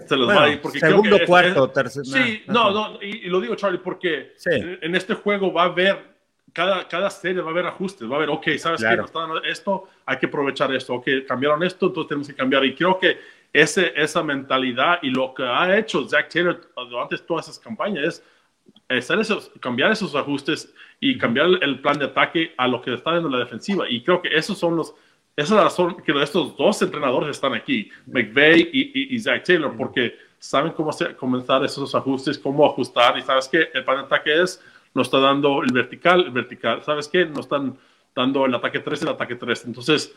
se 0.08 0.18
les 0.18 0.28
va 0.28 0.44
a 0.44 0.50
ir. 0.50 0.62
Porque 0.62 0.80
segundo, 0.80 1.18
cuarto, 1.26 1.70
tercero. 1.70 2.06
Sí, 2.06 2.44
no, 2.48 2.72
no, 2.72 3.02
y, 3.02 3.28
lo 3.28 3.42
digo, 3.42 3.56
Charlie, 3.56 3.80
porque 3.80 4.34
en, 4.46 4.96
este 4.96 5.14
juego 5.14 5.52
va 5.52 5.64
a 5.64 5.66
haber 5.66 6.12
cada, 6.54 6.88
cada 6.88 7.10
serie 7.10 7.42
va 7.42 7.50
a 7.50 7.52
haber 7.52 7.66
ajustes, 7.66 8.10
va 8.10 8.14
a 8.14 8.18
haber, 8.18 8.30
ok, 8.30 8.48
¿sabes 8.58 8.82
qué? 8.82 8.96
Nos 8.96 9.08
está 9.08 9.20
dando 9.20 9.44
esto, 9.44 9.88
hay 10.06 10.18
que 10.18 10.26
aprovechar 10.26 10.74
esto, 10.74 10.96
ok, 10.96 11.08
cambiaron 11.28 11.64
esto, 11.64 11.88
entonces 11.88 12.10
tenemos 12.10 12.28
que 12.28 12.36
cambiar. 12.36 12.64
Y 12.66 12.76
creo 12.76 12.98
que 12.98 13.20
ese, 13.54 13.94
esa 13.96 14.24
mentalidad 14.24 15.00
y 15.02 15.10
lo 15.10 15.34
que 15.34 15.44
ha 15.44 15.78
hecho 15.78 16.08
Zach 16.08 16.30
Taylor 16.30 16.62
durante 16.90 17.18
todas 17.20 17.48
esas 17.48 17.60
campañas 17.60 18.04
es 18.06 18.24
esos, 18.90 19.52
cambiar 19.60 19.92
esos 19.92 20.16
ajustes 20.16 20.74
y 21.00 21.18
cambiar 21.18 21.48
el 21.62 21.80
plan 21.80 21.98
de 21.98 22.06
ataque 22.06 22.54
a 22.58 22.68
lo 22.68 22.82
que 22.82 22.94
está 22.94 23.12
dando 23.12 23.30
la 23.30 23.40
defensiva. 23.40 23.90
Y 23.90 24.04
creo 24.04 24.22
que 24.22 24.36
esos 24.36 24.58
son 24.58 24.76
los, 24.76 24.94
esa 25.36 25.54
es 25.54 25.58
la 25.58 25.64
razón 25.64 25.98
que 26.06 26.12
estos 26.22 26.56
dos 26.58 26.82
entrenadores 26.82 27.32
están 27.32 27.54
aquí, 27.54 27.90
McVeigh 28.08 28.70
y, 28.72 29.16
y, 29.16 29.20
Zach 29.20 29.44
Taylor, 29.44 29.76
porque 29.76 30.16
saben 30.40 30.74
cómo 30.74 30.90
hacer, 30.90 31.16
comenzar 31.16 31.64
esos 31.64 31.96
ajustes, 31.96 32.38
cómo 32.38 32.66
ajustar. 32.66 33.18
Y 33.18 33.22
sabes 33.22 33.48
que 33.48 33.70
el 33.74 33.84
plan 33.84 33.98
de 33.98 34.04
ataque 34.04 34.42
es 34.42 34.62
nos 34.94 35.08
está 35.08 35.20
dando 35.20 35.64
el 35.64 35.72
vertical, 35.72 36.26
el 36.26 36.32
vertical, 36.32 36.84
¿sabes 36.84 37.08
qué? 37.08 37.26
Nos 37.26 37.46
están 37.46 37.78
dando 38.14 38.46
el 38.46 38.54
ataque 38.54 38.80
3, 38.80 39.04
el 39.04 39.08
ataque 39.10 39.36
3. 39.36 39.66
Entonces, 39.66 40.14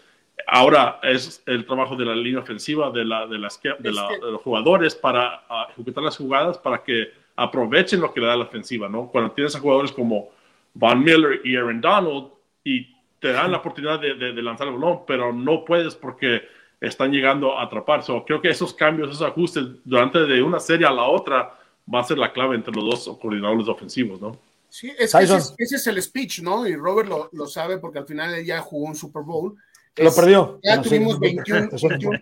ahora 0.48 0.98
es 1.02 1.42
el 1.46 1.64
trabajo 1.64 1.94
de 1.94 2.04
la 2.04 2.14
línea 2.14 2.40
ofensiva, 2.40 2.90
de, 2.90 3.04
la, 3.04 3.26
de, 3.26 3.38
las, 3.38 3.60
de, 3.62 3.92
los 3.92 4.42
jugadores 4.42 4.94
para 4.96 5.44
ah, 5.48 5.68
ejecutar 5.70 6.02
las 6.02 6.16
jugadas 6.16 6.58
para 6.58 6.82
que 6.82 7.12
aprovechen 7.36 8.00
lo 8.00 8.12
que 8.12 8.20
le 8.20 8.26
da 8.26 8.36
la 8.36 8.44
ofensiva, 8.44 8.88
¿no? 8.88 9.08
Cuando 9.08 9.32
tienes 9.32 9.54
a 9.56 9.60
jugadores 9.60 9.92
como 9.92 10.30
Von 10.74 11.02
Miller 11.02 11.40
y 11.44 11.56
Aaron 11.56 11.80
Donald 11.80 12.28
y 12.62 12.94
te 13.20 13.32
dan 13.32 13.52
la 13.52 13.58
oportunidad 13.58 14.00
de, 14.00 14.14
de, 14.14 14.42
lanzar 14.42 14.68
el 14.68 14.74
balón, 14.74 15.00
pero 15.06 15.32
no 15.32 15.64
puedes 15.64 15.94
porque 15.94 16.42
están 16.80 17.10
llegando 17.10 17.58
a 17.58 17.64
atrapar. 17.64 18.02
So, 18.02 18.24
creo 18.24 18.40
que 18.40 18.50
esos 18.50 18.74
cambios, 18.74 19.10
esos 19.10 19.26
ajustes 19.26 19.64
durante 19.84 20.20
de 20.26 20.42
una 20.42 20.60
serie 20.60 20.86
a 20.86 20.90
la 20.90 21.04
otra 21.04 21.58
va 21.92 22.00
a 22.00 22.04
ser 22.04 22.18
la 22.18 22.32
clave 22.32 22.56
entre 22.56 22.74
los 22.74 22.84
dos 22.84 23.18
coordinadores 23.18 23.68
ofensivos, 23.68 24.20
¿no? 24.20 24.38
Sí, 24.68 24.92
ese, 24.98 25.22
es 25.22 25.86
el 25.86 26.02
speech, 26.02 26.40
¿no? 26.40 26.66
Y 26.66 26.74
Robert 26.74 27.08
lo, 27.08 27.30
lo, 27.32 27.46
sabe 27.46 27.78
porque 27.78 28.00
al 28.00 28.06
final 28.06 28.34
él 28.34 28.44
ya 28.44 28.60
jugó 28.60 28.86
un 28.86 28.96
Super 28.96 29.22
Bowl. 29.22 29.56
Lo 29.96 30.14
perdió. 30.14 30.60
Ya 30.62 30.82
tuvimos 30.82 31.18
21, 31.20 31.68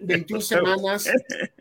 21, 0.03 0.41
semanas, 0.41 1.09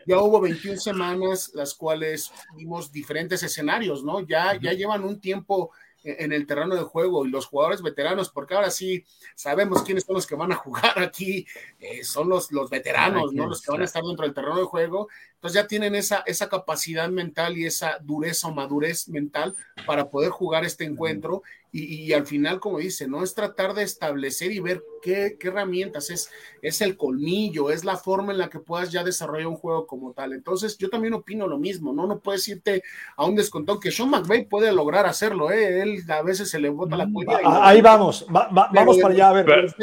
ya 0.05 0.19
hubo 0.19 0.41
21 0.41 0.79
semanas 0.79 1.51
las 1.53 1.73
cuales 1.73 2.31
vimos 2.57 2.91
diferentes 2.91 3.41
escenarios, 3.43 4.03
¿no? 4.03 4.21
Ya, 4.21 4.59
ya 4.59 4.73
llevan 4.73 5.03
un 5.03 5.19
tiempo 5.19 5.71
en 6.03 6.33
el 6.33 6.47
terreno 6.47 6.75
de 6.75 6.81
juego 6.81 7.25
y 7.25 7.29
los 7.29 7.45
jugadores 7.45 7.81
veteranos, 7.81 8.29
porque 8.29 8.55
ahora 8.55 8.71
sí 8.71 9.05
sabemos 9.35 9.83
quiénes 9.83 10.03
son 10.03 10.15
los 10.15 10.25
que 10.25 10.35
van 10.35 10.51
a 10.51 10.55
jugar 10.55 10.97
aquí, 10.99 11.45
eh, 11.79 12.03
son 12.03 12.29
los, 12.29 12.51
los 12.51 12.69
veteranos, 12.69 13.33
¿no? 13.33 13.47
Los 13.47 13.61
que 13.61 13.71
van 13.71 13.81
a 13.81 13.85
estar 13.85 14.03
dentro 14.03 14.25
del 14.25 14.33
terreno 14.33 14.57
de 14.57 14.63
juego. 14.63 15.09
Entonces 15.35 15.61
ya 15.61 15.67
tienen 15.67 15.95
esa, 15.95 16.23
esa 16.25 16.49
capacidad 16.49 17.09
mental 17.09 17.57
y 17.57 17.65
esa 17.65 17.99
dureza 18.01 18.47
o 18.47 18.53
madurez 18.53 19.07
mental 19.09 19.55
para 19.85 20.09
poder 20.09 20.31
jugar 20.31 20.65
este 20.65 20.85
encuentro 20.85 21.43
y, 21.73 22.11
al 22.11 22.27
final, 22.27 22.59
como 22.59 22.79
dice, 22.79 23.07
no 23.07 23.23
es 23.23 23.33
tratar 23.33 23.73
de 23.73 23.83
establecer 23.83 24.51
y 24.51 24.59
ver 24.59 24.83
qué, 25.01 25.37
herramientas 25.39 26.09
es, 26.09 26.29
es 26.61 26.81
el 26.81 26.97
colmillo, 26.97 27.69
es 27.69 27.85
la 27.85 27.95
forma 27.95 28.33
en 28.33 28.39
la 28.39 28.49
que 28.49 28.59
puedas 28.59 28.91
ya 28.91 29.05
desarrollar 29.05 29.47
un 29.47 29.55
juego 29.55 29.87
como 29.87 30.11
tal. 30.11 30.33
Entonces, 30.33 30.77
yo 30.77 30.89
también 30.89 31.13
opino 31.13 31.47
lo 31.47 31.57
mismo, 31.57 31.93
¿no? 31.93 32.07
No 32.07 32.19
puedes 32.19 32.45
irte 32.49 32.83
a 33.15 33.25
un 33.25 33.35
descontón 33.35 33.79
que 33.79 33.89
Sean 33.89 34.09
McVay 34.09 34.49
puede 34.49 34.73
lograr 34.73 35.05
hacerlo, 35.05 35.49
¿eh? 35.49 35.81
Él 35.81 36.03
a 36.09 36.21
veces 36.21 36.49
se 36.49 36.59
le 36.59 36.69
bota 36.69 36.97
la 36.97 37.09
cuenta. 37.09 37.39
Ahí 37.45 37.81
vamos, 37.81 38.25
vamos 38.29 38.97
para 38.97 39.13
allá, 39.13 39.29
a 39.29 39.33
ver. 39.33 39.73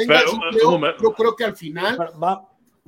yo, 1.01 1.13
creo 1.13 1.35
que 1.35 1.43
al 1.43 1.55
final 1.55 1.97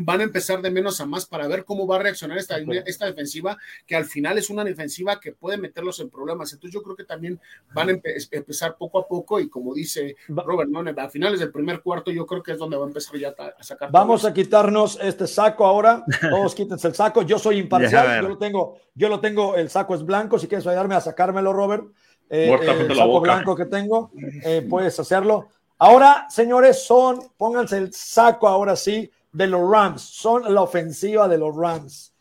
van 0.06 0.22
a 0.22 0.24
empezar 0.24 0.62
de 0.62 0.72
menos 0.72 1.00
a 1.02 1.06
más 1.06 1.26
para 1.26 1.48
ver 1.48 1.66
cómo 1.66 1.88
va 1.88 1.98
a 1.98 2.00
reaccionar 2.00 2.38
esta, 2.38 2.58
esta 2.86 3.06
defensiva, 3.06 3.58
que 3.86 3.96
al 3.96 4.06
final 4.06 4.38
es 4.38 4.50
una 4.50 4.64
defensiva 4.64 5.20
que 5.20 5.32
puede 5.32 5.58
meterlos 5.58 6.00
en 6.00 6.10
problemas. 6.10 6.52
Entonces 6.54 6.74
yo 6.74 6.84
creo 6.84 6.96
que 6.96 7.04
también 7.04 7.40
van 7.74 7.90
a 7.90 7.92
empezar 8.32 8.76
poco 8.78 9.00
a 9.00 9.08
poco 9.08 9.40
y 9.40 9.50
como 9.50 9.74
dice 9.74 10.16
Robert, 10.28 10.70
¿no? 10.70 10.82
a 10.82 11.10
finales 11.10 11.40
del 11.40 11.52
primer 11.52 11.82
cuarto 11.82 12.12
yo 12.12 12.26
creo 12.26 12.44
que 12.44 12.52
es 12.54 12.58
donde 12.58 12.78
va 12.78 12.86
a 12.86 12.88
empezar 12.88 13.18
ya 13.18 13.30
a 13.30 13.64
sacar. 13.64 13.92
Vamos 13.92 14.26
a 14.26 14.34
quitarnos 14.34 15.00
este 15.02 15.28
saco 15.28 15.66
ahora, 15.66 16.04
todos 16.30 16.56
quítense 16.56 16.88
el 16.88 16.96
saco, 16.96 17.22
yo 17.24 17.40
soy 17.40 17.58
imparcial, 17.60 18.22
yo 18.22 18.30
lo 18.30 18.38
tengo, 18.38 18.78
yo 18.94 19.10
lo 19.10 19.20
tengo, 19.20 19.56
el 19.56 19.70
saco 19.70 19.96
es 19.96 20.04
blanco, 20.04 20.40
si 20.40 20.48
quieres 20.48 20.68
ayudarme 20.68 20.96
a 20.96 21.02
sacármelo, 21.02 21.54
Robert. 21.54 21.86
Eh, 22.30 22.58
eh 22.62 22.86
el 22.88 22.96
saco 22.96 23.20
blanco 23.20 23.56
que 23.56 23.66
tengo, 23.66 24.12
eh, 24.44 24.66
puedes 24.70 24.98
hacerlo. 25.00 25.50
Ahora, 25.78 26.28
señores, 26.30 26.86
son, 26.86 27.20
pónganse 27.38 27.78
el 27.78 27.92
saco 27.94 28.48
ahora 28.48 28.76
sí 28.76 29.12
de 29.32 29.48
los 29.48 29.70
Rams, 29.70 30.02
son 30.02 30.54
la 30.54 30.62
ofensiva 30.62 31.28
de 31.28 31.38
los 31.38 31.56
Rams. 31.56 32.14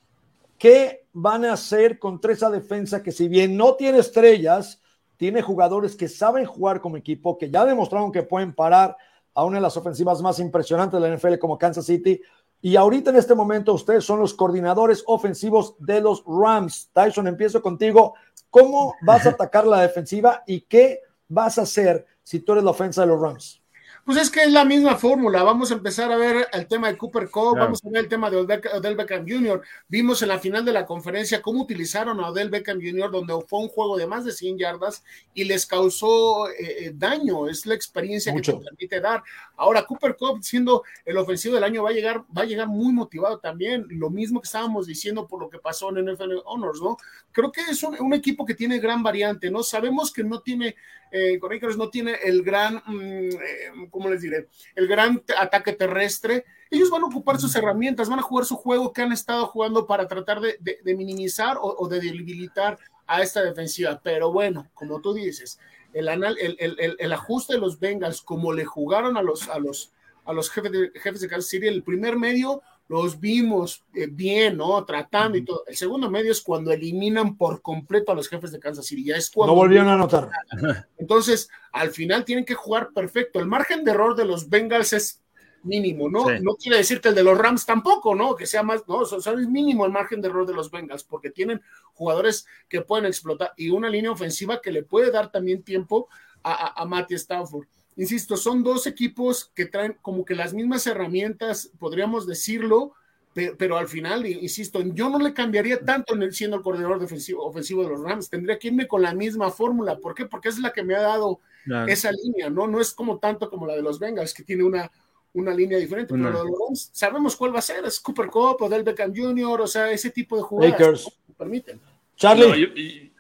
¿Qué 0.59 1.07
van 1.13 1.45
a 1.45 1.55
hacer 1.55 1.99
contra 1.99 2.33
esa 2.33 2.51
defensa 2.51 3.03
que 3.03 3.13
si 3.13 3.29
bien 3.29 3.57
no 3.57 3.75
tiene 3.75 3.99
estrellas, 3.99 4.81
tiene 5.17 5.43
jugadores 5.43 5.97
que 5.97 6.09
saben 6.09 6.45
jugar 6.45 6.81
como 6.81 6.97
equipo, 6.97 7.37
que 7.37 7.51
ya 7.51 7.65
demostraron 7.65 8.13
que 8.13 8.23
pueden 8.23 8.55
parar 8.55 8.97
a 9.35 9.45
una 9.45 9.57
de 9.57 9.63
las 9.63 9.77
ofensivas 9.77 10.23
más 10.23 10.39
impresionantes 10.39 11.01
de 11.01 11.09
la 11.09 11.17
NFL 11.17 11.39
como 11.39 11.59
Kansas 11.59 11.87
City? 11.87 12.21
Y 12.63 12.77
ahorita 12.77 13.11
en 13.11 13.17
este 13.17 13.35
momento 13.35 13.73
ustedes 13.73 14.05
son 14.05 14.21
los 14.21 14.35
coordinadores 14.35 15.03
ofensivos 15.07 15.75
de 15.79 16.01
los 16.01 16.23
Rams. 16.27 16.91
Tyson, 16.93 17.27
empiezo 17.27 17.63
contigo. 17.63 18.15
¿Cómo 18.51 18.95
vas 19.03 19.27
a 19.27 19.31
atacar 19.31 19.67
la 19.67 19.81
defensiva 19.81 20.43
y 20.47 20.63
qué 20.63 21.01
vas 21.29 21.59
a 21.59 21.63
hacer 21.63 22.07
si 22.23 22.41
tú 22.41 22.53
eres 22.53 22.65
la 22.65 22.71
ofensa 22.73 23.01
de 23.03 23.07
los 23.07 23.21
Rams? 23.21 23.60
Pues 24.05 24.17
es 24.19 24.31
que 24.31 24.41
es 24.43 24.53
la 24.53 24.65
misma 24.65 24.97
fórmula. 24.97 25.43
Vamos 25.43 25.71
a 25.71 25.75
empezar 25.75 26.11
a 26.11 26.17
ver 26.17 26.49
el 26.53 26.67
tema 26.67 26.89
de 26.89 26.97
Cooper 26.97 27.31
Cup, 27.31 27.59
vamos 27.59 27.85
a 27.85 27.91
ver 27.91 28.05
el 28.05 28.09
tema 28.09 28.31
de 28.31 28.39
Odell 28.39 28.97
Beckham 28.97 29.27
Jr. 29.29 29.63
Vimos 29.89 30.23
en 30.23 30.29
la 30.29 30.39
final 30.39 30.65
de 30.65 30.73
la 30.73 30.87
conferencia 30.87 31.43
cómo 31.43 31.63
utilizaron 31.63 32.19
a 32.21 32.29
Odell 32.29 32.49
Beckham 32.49 32.81
Jr., 32.81 33.11
donde 33.11 33.35
fue 33.47 33.61
un 33.61 33.69
juego 33.69 33.97
de 33.97 34.07
más 34.07 34.25
de 34.25 34.33
100 34.33 34.59
yardas 34.59 35.05
y 35.35 35.45
les 35.45 35.67
causó 35.67 36.49
eh, 36.49 36.87
eh, 36.87 36.93
daño. 36.95 37.49
Es 37.49 37.67
la 37.67 37.75
experiencia 37.75 38.35
que 38.35 38.41
te 38.41 38.53
permite 38.55 39.01
dar. 39.01 39.23
Ahora, 39.57 39.87
Cooper 39.87 40.17
Cup, 40.17 40.43
siendo 40.43 40.83
el 41.05 41.19
ofensivo 41.19 41.55
del 41.55 41.65
año, 41.65 41.83
va 41.83 41.91
a 41.91 41.93
llegar, 41.93 42.25
va 42.37 42.43
a 42.43 42.47
llegar 42.47 42.69
muy 42.69 42.93
motivado 42.93 43.39
también. 43.39 43.87
Lo 43.91 44.11
mismo 44.11 44.41
que 44.41 44.47
estábamos 44.47 44.87
diciendo 44.87 45.27
por 45.27 45.41
lo 45.41 45.51
que 45.51 45.59
pasó 45.59 45.91
en 45.91 46.11
NFL 46.11 46.39
Honors, 46.47 46.81
¿no? 46.81 46.97
Creo 47.33 47.53
que 47.53 47.61
es 47.63 47.83
un, 47.83 48.13
equipo 48.13 48.45
que 48.45 48.55
tiene 48.55 48.79
gran 48.79 49.03
variante, 49.03 49.51
¿no? 49.51 49.63
Sabemos 49.63 50.13
que 50.13 50.25
no 50.25 50.41
tiene, 50.41 50.75
eh, 51.13 51.39
no 51.77 51.91
tiene 51.91 52.17
el 52.25 52.43
gran. 52.43 52.83
Mm, 52.87 53.29
eh, 53.29 53.89
¿cómo 53.91 54.09
les 54.09 54.23
diré? 54.23 54.49
El 54.75 54.89
gran 54.89 55.23
ataque 55.39 55.73
terrestre. 55.73 56.45
Ellos 56.71 56.91
van 56.91 57.03
a 57.03 57.07
ocupar 57.07 57.41
sus 57.41 57.55
herramientas, 57.55 58.09
van 58.09 58.19
a 58.19 58.23
jugar 58.23 58.45
su 58.45 58.57
juego 58.57 58.93
que 58.93 59.03
han 59.03 59.13
estado 59.13 59.47
jugando 59.47 59.87
para 59.87 60.07
tratar 60.07 60.41
de, 60.41 60.59
minimizar 60.85 61.57
o, 61.61 61.89
de 61.89 62.01
debilitar 62.01 62.79
a 63.07 63.23
esta 63.23 63.43
defensiva. 63.43 64.01
Pero 64.03 64.33
bueno, 64.33 64.69
como 64.75 65.01
tú 65.01 65.13
dices, 65.15 65.59
el, 65.93 66.09
el, 66.09 67.13
ajuste 67.13 67.55
de 67.55 67.61
los 67.61 67.79
Bengals, 67.79 68.23
como 68.23 68.53
le 68.53 68.65
jugaron 68.65 69.17
a 69.17 69.23
los, 69.23 69.49
a 69.49 69.59
los, 69.59 69.93
a 70.25 70.33
los 70.33 70.51
jefes, 70.51 70.73
de, 70.73 70.91
jefes 70.95 71.21
de 71.21 71.29
Kansas 71.29 71.51
City, 71.51 71.67
el 71.67 71.83
primer 71.83 72.17
medio 72.17 72.63
los 72.91 73.21
vimos 73.21 73.85
eh, 73.95 74.09
bien, 74.11 74.57
¿no? 74.57 74.85
Tratando 74.85 75.39
y 75.39 75.45
todo. 75.45 75.63
El 75.69 75.77
segundo 75.77 76.11
medio 76.11 76.33
es 76.33 76.41
cuando 76.41 76.73
eliminan 76.73 77.37
por 77.37 77.63
completo 77.63 78.11
a 78.11 78.17
los 78.17 78.29
jefes 78.29 78.51
de 78.51 78.59
Kansas 78.59 78.85
City. 78.85 79.05
Ya 79.05 79.15
es 79.15 79.31
cuando. 79.31 79.53
No 79.53 79.61
volvieron 79.61 79.87
a 79.87 79.95
anotar. 79.95 80.29
Entonces, 80.99 81.49
al 81.71 81.91
final 81.91 82.25
tienen 82.25 82.45
que 82.45 82.55
jugar 82.55 82.89
perfecto. 82.93 83.39
El 83.39 83.47
margen 83.47 83.85
de 83.85 83.93
error 83.93 84.17
de 84.17 84.25
los 84.25 84.49
Bengals 84.49 84.93
es 84.93 85.23
mínimo, 85.63 86.11
¿no? 86.11 86.29
No 86.41 86.57
quiere 86.57 86.79
decir 86.79 87.01
que 87.01 87.11
el 87.11 87.15
de 87.15 87.23
los 87.23 87.39
Rams 87.39 87.65
tampoco, 87.65 88.17
¿no? 88.17 88.35
Que 88.35 88.47
sea 88.47 88.65
más, 88.65 88.83
no, 88.89 88.97
o 88.97 89.05
sea, 89.05 89.35
es 89.35 89.49
mínimo 89.49 89.87
el 89.87 89.93
margen 89.93 90.21
de 90.21 90.27
error 90.27 90.45
de 90.45 90.55
los 90.55 90.69
Bengals, 90.69 91.05
porque 91.05 91.31
tienen 91.31 91.63
jugadores 91.93 92.45
que 92.69 92.81
pueden 92.81 93.07
explotar 93.07 93.53
y 93.57 93.71
una 93.71 93.89
línea 93.89 94.11
ofensiva 94.11 94.61
que 94.61 94.73
le 94.73 94.83
puede 94.83 95.13
dar 95.13 95.31
también 95.31 95.63
tiempo 95.63 96.09
a, 96.43 96.53
a, 96.55 96.83
a 96.83 96.85
Matty 96.87 97.15
Stafford 97.15 97.69
insisto, 98.01 98.39
son 98.39 98.63
dos 98.63 98.87
equipos 98.87 99.53
que 99.55 99.67
traen 99.67 99.97
como 100.01 100.25
que 100.25 100.35
las 100.35 100.55
mismas 100.55 100.87
herramientas, 100.87 101.71
podríamos 101.79 102.27
decirlo, 102.27 102.95
pero, 103.33 103.79
al 103.79 103.87
final, 103.87 104.27
insisto, 104.27 104.83
yo 104.83 105.09
no 105.09 105.19
le 105.19 105.33
cambiaría 105.33 105.85
tanto 105.85 106.15
en 106.15 106.23
el, 106.23 106.35
siendo 106.35 106.57
el 106.57 106.63
coordinador 106.63 106.99
defensivo, 106.99 107.45
ofensivo 107.45 107.85
de 107.85 107.91
los 107.91 108.03
Rams, 108.03 108.29
tendría 108.29 108.59
que 108.59 108.69
irme 108.69 108.89
con 108.89 109.03
la 109.03 109.15
misma 109.15 109.51
fórmula. 109.51 109.99
¿Por 109.99 110.15
qué? 110.15 110.27
Porque 110.27 110.49
es 110.49 110.59
la 110.59 110.73
que 110.73 110.83
me 110.83 110.97
ha 110.97 111.03
dado 111.03 111.39
esa 111.87 112.11
línea, 112.11 112.51
¿no? 112.51 112.67
No 112.67 112.81
es 112.81 112.93
como 112.93 113.19
tanto 113.19 113.49
como 113.49 113.67
la 113.67 113.77
de 113.77 113.83
los 113.83 114.01
Bengals, 114.01 114.35
que 114.35 114.43
tiene 114.43 114.65
una, 114.65 114.91
una 115.35 115.55
línea 115.55 115.79
diferente, 115.79 116.13
pero 116.13 116.31
los 116.31 116.45
Rams 116.45 116.91
sabemos 116.93 117.37
cuál 117.37 117.55
va 117.55 117.61
a 117.61 117.63
ser, 117.63 117.85
es 117.85 118.01
Cooper 118.01 118.27
Cup 118.27 118.57
o 118.61 118.69
Del 118.69 118.83
Beckham 118.83 119.15
Jr., 119.15 119.61
o 119.61 119.67
sea, 119.67 119.93
ese 119.93 120.11
tipo 120.11 120.37
de 120.37 120.43
jugadas 120.43 121.07
permiten. 121.39 121.81
Charlie, 122.17 123.13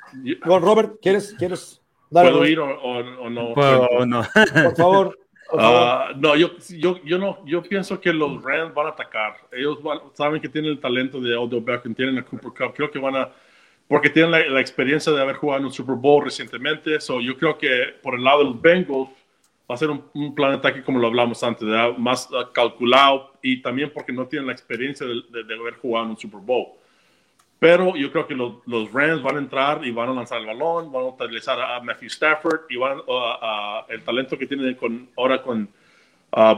Robert, 0.42 0.98
¿quieres, 1.00 1.34
¿quieres 1.38 1.79
¿Puedo 2.10 2.46
ir 2.46 2.58
o, 2.58 3.30
no? 3.30 3.54
Por 3.54 4.76
favor. 4.76 5.18
Ah, 5.58 6.12
no, 6.16 6.36
yo, 6.36 6.50
yo, 6.68 7.02
yo, 7.04 7.18
no, 7.18 7.44
yo 7.44 7.62
pienso 7.62 8.00
que 8.00 8.12
los 8.12 8.42
Rams 8.42 8.72
van 8.74 8.86
a 8.86 8.90
atacar. 8.90 9.36
Ellos 9.52 9.78
saben 10.14 10.40
que 10.40 10.48
tienen 10.48 10.70
el 10.70 10.80
talento 10.80 11.20
de 11.20 11.34
Odell 11.36 11.60
Beckham, 11.60 11.94
tienen 11.94 12.16
el 12.16 12.24
Cooper 12.24 12.50
Cup. 12.50 12.74
Creo 12.74 12.90
que 12.90 12.98
van 12.98 13.16
a, 13.16 13.30
porque 13.88 14.10
tienen 14.10 14.30
la, 14.30 14.60
experiencia 14.60 15.12
de 15.12 15.20
haber 15.20 15.36
jugado 15.36 15.60
en 15.60 15.66
un 15.66 15.72
Super 15.72 15.96
Bowl 15.96 16.24
recientemente. 16.24 17.00
So, 17.00 17.20
yo 17.20 17.36
creo 17.36 17.58
que 17.58 17.94
por 18.02 18.14
el 18.14 18.22
lado 18.22 18.40
de 18.40 18.44
los 18.44 18.60
Bengals 18.60 19.08
va 19.68 19.74
a 19.74 19.78
ser 19.78 19.90
un, 19.90 20.34
plan 20.34 20.52
de 20.52 20.58
ataque 20.58 20.82
como 20.82 20.98
lo 20.98 21.08
hablamos 21.08 21.42
antes, 21.42 21.66
más 21.98 22.28
ah, 22.32 22.50
calculado 22.52 23.32
y 23.42 23.62
también 23.62 23.90
porque 23.92 24.12
no 24.12 24.26
tienen 24.26 24.46
la 24.46 24.52
experiencia 24.52 25.06
de, 25.06 25.44
de 25.44 25.54
haber 25.54 25.74
jugado 25.74 26.04
en 26.06 26.10
un 26.12 26.16
Super 26.16 26.40
Bowl. 26.40 26.79
Pero 27.60 27.94
yo 27.94 28.10
creo 28.10 28.26
que 28.26 28.34
los, 28.34 28.54
los, 28.66 28.90
Rams 28.90 29.22
van 29.22 29.36
a 29.36 29.38
entrar 29.38 29.86
y 29.86 29.90
van 29.90 30.08
a 30.08 30.14
lanzar 30.14 30.40
el 30.40 30.46
balón, 30.46 30.90
van 30.90 31.02
a 31.02 31.06
utilizar 31.08 31.60
a 31.60 31.78
Matthew 31.80 32.06
Stafford 32.08 32.60
y 32.70 32.76
van 32.76 33.02
a, 33.06 33.84
el 33.90 34.02
talento 34.02 34.38
que 34.38 34.46
tienen 34.46 34.74
con, 34.76 35.10
ahora 35.14 35.42
con 35.42 35.68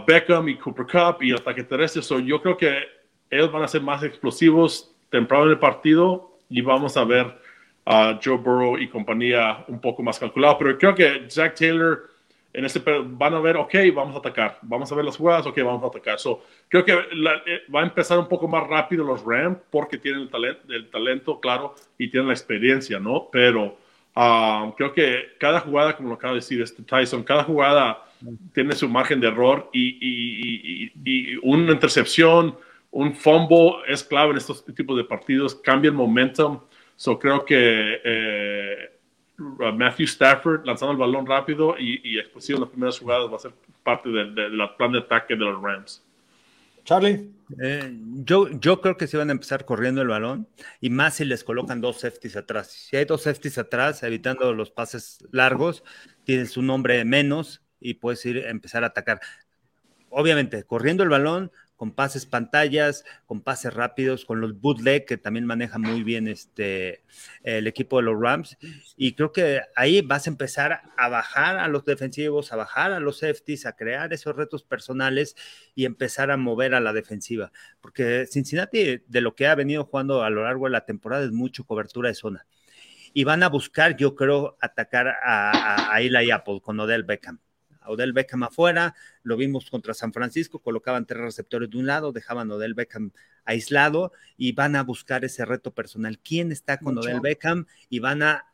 Beckham 0.07 0.49
y 0.49 0.57
Cooper 0.57 0.87
Cup 0.87 1.23
y 1.23 1.33
ataque 1.33 1.65
terrestre. 1.65 2.03
So, 2.03 2.21
yo 2.21 2.41
creo 2.41 2.57
que 2.57 2.85
ellos 3.29 3.51
van 3.51 3.65
a 3.65 3.69
ser 3.69 3.83
más 3.83 4.05
explosivos 4.05 4.95
temprano 5.11 5.47
en 5.47 5.51
el 5.51 5.59
partido 5.59 6.39
y 6.49 6.61
vamos 6.61 6.97
a 6.97 7.03
ver 7.03 7.37
a 7.85 8.21
Joe 8.23 8.37
Burrow 8.37 8.79
y 8.79 8.89
compañía 8.89 9.65
un 9.67 9.81
poco 9.81 10.05
más 10.05 10.21
calculado. 10.21 10.57
Pero 10.59 10.79
creo 10.79 10.95
que 10.95 11.27
Zach 11.29 11.59
Taylor 11.59 12.12
en 12.55 12.65
este 12.65 12.83
van 12.85 13.35
a 13.35 13.41
ver, 13.41 13.57
ok, 13.57 13.75
vamos 13.95 14.15
a 14.15 14.19
atacar, 14.19 14.59
vamos 14.63 14.91
a 14.93 14.95
ver 14.95 15.05
las 15.05 15.17
jugadas, 15.17 15.47
ok, 15.47 15.57
vamos 15.59 15.83
a 15.85 15.87
atacar. 15.87 16.19
So, 16.19 16.43
creo 16.69 16.85
que 16.85 16.93
eh, 16.93 17.63
va 17.75 17.81
a 17.81 17.85
empezar 17.85 18.19
un 18.19 18.29
poco 18.29 18.47
más 18.47 18.67
rápido 18.67 19.05
los 19.05 19.25
Rams 19.25 19.59
porque 19.71 19.97
tienen 19.97 20.23
el, 20.23 20.29
talento, 20.29 20.73
el 20.73 20.91
talento, 20.91 21.41
claro, 21.41 21.75
y 21.97 22.09
tienen 22.09 22.29
la 22.29 22.35
experiencia, 22.35 23.01
¿no? 23.01 23.29
Pero 23.33 23.79
um, 24.15 24.73
creo 24.73 24.93
que 24.93 25.31
cada 25.39 25.61
jugada, 25.61 25.97
como 25.97 26.11
lo 26.11 26.17
acaba 26.17 26.35
de 26.35 26.41
decir 26.41 26.61
este 26.61 26.83
Tyson, 26.83 27.23
cada 27.23 27.45
jugada 27.45 28.05
tiene 28.53 28.75
su 28.75 28.89
margen 28.89 29.19
de 29.19 29.29
error 29.29 29.71
y, 29.73 30.93
y, 31.05 31.37
una 31.43 31.73
intercepción, 31.73 32.55
un 32.91 33.15
fumble 33.15 33.77
es 33.89 34.05
clave 34.05 34.33
en 34.33 34.37
estos 34.37 34.63
tipos 34.65 34.97
de 34.97 35.05
partidos, 35.05 35.55
cambia 35.55 35.89
el 35.89 35.95
momentum. 35.95 36.61
So, 36.97 37.19
creo 37.19 37.45
que 37.45 38.01
eh, 38.05 38.93
Matthew 39.37 40.07
Stafford 40.07 40.65
lanzando 40.65 40.93
el 40.93 40.99
balón 40.99 41.27
rápido 41.27 41.77
y, 41.79 42.01
y 42.05 42.19
explosivo 42.19 42.59
en 42.59 42.63
las 42.63 42.71
primeras 42.71 42.99
jugadas 42.99 43.31
va 43.31 43.37
a 43.37 43.41
ser 43.41 43.53
parte 43.83 44.09
del, 44.09 44.35
plan 44.77 44.93
de 44.93 44.99
ataque 44.99 45.35
de 45.35 45.45
los 45.45 45.61
Rams. 45.61 46.03
Charlie. 46.85 47.31
Eh, 47.63 47.97
yo, 48.25 48.49
yo 48.49 48.81
creo 48.81 48.97
que 48.97 49.07
se 49.07 49.17
van 49.17 49.29
a 49.29 49.33
empezar 49.33 49.65
corriendo 49.65 50.01
el 50.03 50.09
balón 50.09 50.49
y 50.81 50.91
más 50.91 51.15
si 51.15 51.25
les 51.25 51.45
colocan 51.45 51.81
dos 51.81 52.01
safeties 52.01 52.37
atrás. 52.37 52.71
Si 52.71 52.97
hay 52.97 53.05
dos 53.05 53.23
safeties 53.23 53.59
atrás, 53.59 54.03
evitando 54.03 54.53
los 54.55 54.71
pases 54.71 55.19
largos, 55.31 55.85
tienes 56.25 56.57
un 56.57 56.71
hombre 56.71 57.05
menos 57.05 57.63
y 57.79 57.95
puedes 57.95 58.25
ir 58.27 58.39
empezar 58.39 58.85
a 58.85 58.89
atacar. 58.89 59.21
Obviamente, 60.09 60.65
corriendo 60.65 61.03
el 61.03 61.09
balón, 61.09 61.53
con 61.83 61.91
pases 61.91 62.27
pantallas, 62.27 63.05
con 63.27 63.41
pases 63.41 63.75
rápidos, 63.75 64.25
con 64.25 64.41
los 64.41 64.61
bootleg 64.61 65.05
que 65.05 65.17
también 65.17 65.47
maneja 65.47 65.81
muy 65.81 66.05
bien 66.05 66.29
este, 66.29 67.03
el 67.43 67.67
equipo 67.67 67.97
de 67.97 68.05
los 68.05 68.21
Rams. 68.21 68.57
Y 68.97 69.15
creo 69.15 69.33
que 69.33 69.63
ahí 69.75 70.01
vas 70.01 70.29
a 70.29 70.31
empezar 70.31 70.83
a 70.97 71.09
bajar 71.09 71.59
a 71.59 71.67
los 71.67 71.85
defensivos, 71.85 72.53
a 72.53 72.57
bajar 72.57 72.93
a 72.93 73.01
los 73.01 73.19
safeties, 73.19 73.67
a 73.67 73.75
crear 73.75 74.13
esos 74.13 74.37
retos 74.37 74.63
personales 74.63 75.35
y 75.75 75.85
empezar 75.85 76.31
a 76.31 76.37
mover 76.37 76.77
a 76.77 76.81
la 76.81 76.93
defensiva. 76.93 77.51
Porque 77.81 78.29
Cincinnati, 78.31 79.03
de 79.05 79.21
lo 79.21 79.35
que 79.35 79.49
ha 79.49 79.57
venido 79.57 79.85
jugando 79.85 80.23
a 80.23 80.31
lo 80.31 80.45
largo 80.45 80.67
de 80.67 80.71
la 80.71 80.85
temporada, 80.85 81.25
es 81.25 81.33
mucho 81.33 81.65
cobertura 81.65 82.11
de 82.11 82.15
zona. 82.15 82.47
Y 83.13 83.25
van 83.25 83.43
a 83.43 83.49
buscar, 83.49 83.97
yo 83.97 84.15
creo, 84.15 84.57
atacar 84.61 85.09
a, 85.09 85.97
a, 85.97 85.99
Apple 86.33 86.61
con 86.63 86.79
Odell 86.79 87.03
Beckham 87.03 87.41
a 87.83 87.91
Odell 87.91 88.13
Beckham 88.13 88.43
afuera, 88.43 88.95
lo 89.23 89.37
vimos 89.37 89.71
contra 89.71 89.95
San 89.95 90.13
Francisco, 90.13 90.61
colocaban 90.61 91.07
tres 91.07 91.21
receptores 91.21 91.71
de 91.71 91.79
un 91.79 91.87
lado, 91.87 92.13
dejaban 92.13 92.51
a 92.51 92.55
Odell 92.55 92.75
Beckham 92.75 93.13
aislado 93.45 94.13
y 94.37 94.53
van 94.53 94.77
a 94.77 94.83
buscar 94.83 95.25
ese 95.25 95.45
reto 95.45 95.73
personal. 95.73 96.19
¿Quién 96.19 96.53
está 96.53 96.79
con 96.79 96.99
Odell 96.99 97.21
Beckham? 97.21 97.67
Y 97.89 97.99
van 97.99 98.23
a, 98.23 98.47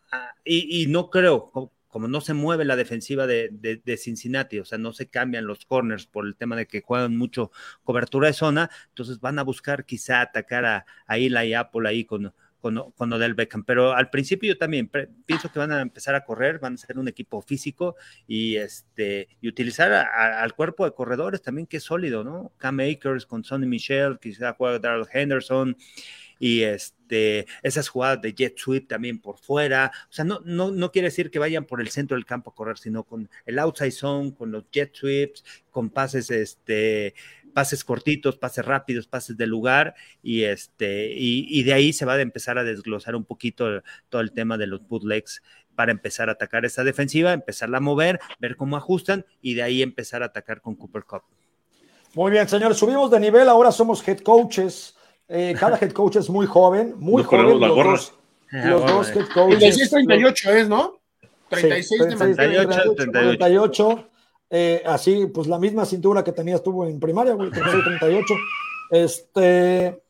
y, 0.44 0.86
no 0.88 1.10
creo, 1.10 1.72
como, 1.88 2.08
no 2.08 2.20
se 2.20 2.34
mueve 2.34 2.64
la 2.64 2.76
defensiva 2.76 3.26
de, 3.26 3.50
de, 3.50 3.96
Cincinnati, 3.96 4.58
o 4.58 4.64
sea, 4.64 4.78
no 4.78 4.92
se 4.92 5.08
cambian 5.08 5.46
los 5.46 5.64
corners 5.66 6.06
por 6.06 6.26
el 6.26 6.36
tema 6.36 6.56
de 6.56 6.66
que 6.66 6.80
juegan 6.80 7.16
mucho 7.16 7.50
cobertura 7.82 8.28
de 8.28 8.34
zona, 8.34 8.70
entonces 8.88 9.20
van 9.20 9.38
a 9.38 9.42
buscar 9.42 9.84
quizá 9.84 10.20
atacar 10.20 10.64
a, 10.64 10.86
a 11.06 11.18
Eli 11.18 11.54
Apple 11.54 11.88
ahí 11.88 12.04
con 12.04 12.32
con, 12.60 12.92
con, 12.92 13.12
Odell 13.12 13.34
Beckham. 13.34 13.64
Pero 13.64 13.92
al 13.92 14.10
principio 14.10 14.52
yo 14.52 14.58
también 14.58 14.90
pienso 15.26 15.50
que 15.50 15.58
van 15.58 15.72
a 15.72 15.80
empezar 15.80 16.14
a 16.14 16.24
correr, 16.24 16.58
van 16.58 16.74
a 16.74 16.78
ser 16.78 16.98
un 16.98 17.08
equipo 17.08 17.42
físico 17.42 17.96
y, 18.26 18.56
este, 18.56 19.28
y 19.40 19.48
utilizar 19.48 19.92
al 19.92 20.54
cuerpo 20.54 20.84
de 20.84 20.92
corredores 20.92 21.42
también 21.42 21.66
que 21.66 21.78
es 21.78 21.84
sólido, 21.84 22.24
¿no? 22.24 22.52
Cam 22.58 22.80
Akers 22.80 23.26
con 23.26 23.44
Sonny 23.44 23.66
Michel, 23.66 24.18
quizá 24.20 24.54
juega 24.54 24.78
Darrell 24.78 25.06
Henderson 25.12 25.76
y 26.38 26.62
este, 26.62 27.46
esas 27.62 27.88
jugadas 27.88 28.22
de 28.22 28.32
jet 28.32 28.56
sweep 28.56 28.88
también 28.88 29.20
por 29.20 29.38
fuera. 29.38 29.90
O 30.08 30.12
sea, 30.12 30.24
no, 30.24 30.40
no, 30.44 30.70
no 30.70 30.92
quiere 30.92 31.08
decir 31.08 31.30
que 31.30 31.38
vayan 31.38 31.64
por 31.64 31.80
el 31.80 31.88
centro 31.88 32.16
del 32.16 32.26
campo 32.26 32.50
a 32.50 32.54
correr, 32.54 32.78
sino 32.78 33.04
con 33.04 33.28
el 33.46 33.58
outside 33.58 33.90
zone, 33.90 34.34
con 34.34 34.52
los 34.52 34.64
jet 34.70 34.94
sweeps, 34.94 35.44
con 35.70 35.90
pases 35.90 36.30
este, 36.30 37.14
pases 37.52 37.84
cortitos, 37.84 38.36
pases 38.36 38.64
rápidos, 38.64 39.06
pases 39.06 39.36
de 39.36 39.46
lugar, 39.46 39.94
y, 40.22 40.44
este, 40.44 41.12
y, 41.14 41.62
de 41.62 41.72
ahí 41.72 41.92
se 41.92 42.04
va 42.04 42.14
a 42.14 42.20
empezar 42.20 42.58
a 42.58 42.64
desglosar 42.64 43.16
un 43.16 43.24
poquito 43.24 43.82
todo 44.08 44.20
el 44.20 44.32
tema 44.32 44.56
de 44.56 44.66
los 44.66 44.86
bootlegs 44.86 45.42
para 45.74 45.92
empezar 45.92 46.28
a 46.28 46.32
atacar 46.32 46.64
esa 46.64 46.84
defensiva, 46.84 47.32
empezarla 47.32 47.78
a 47.78 47.80
mover, 47.80 48.18
ver 48.40 48.56
cómo 48.56 48.76
ajustan 48.76 49.24
y 49.40 49.54
de 49.54 49.62
ahí 49.62 49.82
empezar 49.82 50.22
a 50.22 50.26
atacar 50.26 50.60
con 50.60 50.74
Cooper 50.74 51.04
Cup. 51.04 51.22
Muy 52.14 52.32
bien, 52.32 52.48
señores, 52.48 52.76
subimos 52.76 53.10
de 53.10 53.20
nivel, 53.20 53.48
ahora 53.48 53.70
somos 53.70 54.06
head 54.06 54.18
coaches. 54.20 54.96
Eh, 55.28 55.54
cada 55.58 55.76
head 55.78 55.92
coach 55.92 56.16
es 56.16 56.28
muy 56.28 56.46
joven, 56.46 56.94
muy 56.96 57.22
joven. 57.22 57.60
Los, 57.60 57.76
dos, 57.76 58.14
los 58.50 58.86
dos 58.86 59.08
head 59.10 59.28
coaches. 59.28 59.58
36, 59.58 59.90
38 59.90 60.50
es, 60.52 60.68
¿no? 60.68 61.00
36, 61.50 62.16
38, 62.16 62.94
38. 62.94 64.08
Eh, 64.50 64.82
así, 64.86 65.26
pues 65.26 65.46
la 65.46 65.58
misma 65.58 65.84
cintura 65.84 66.24
que 66.24 66.32
tenías 66.32 66.62
tú 66.62 66.84
en 66.84 66.98
primaria, 66.98 67.34
güey, 67.34 67.50
38. 67.50 68.34
Este, 68.90 70.02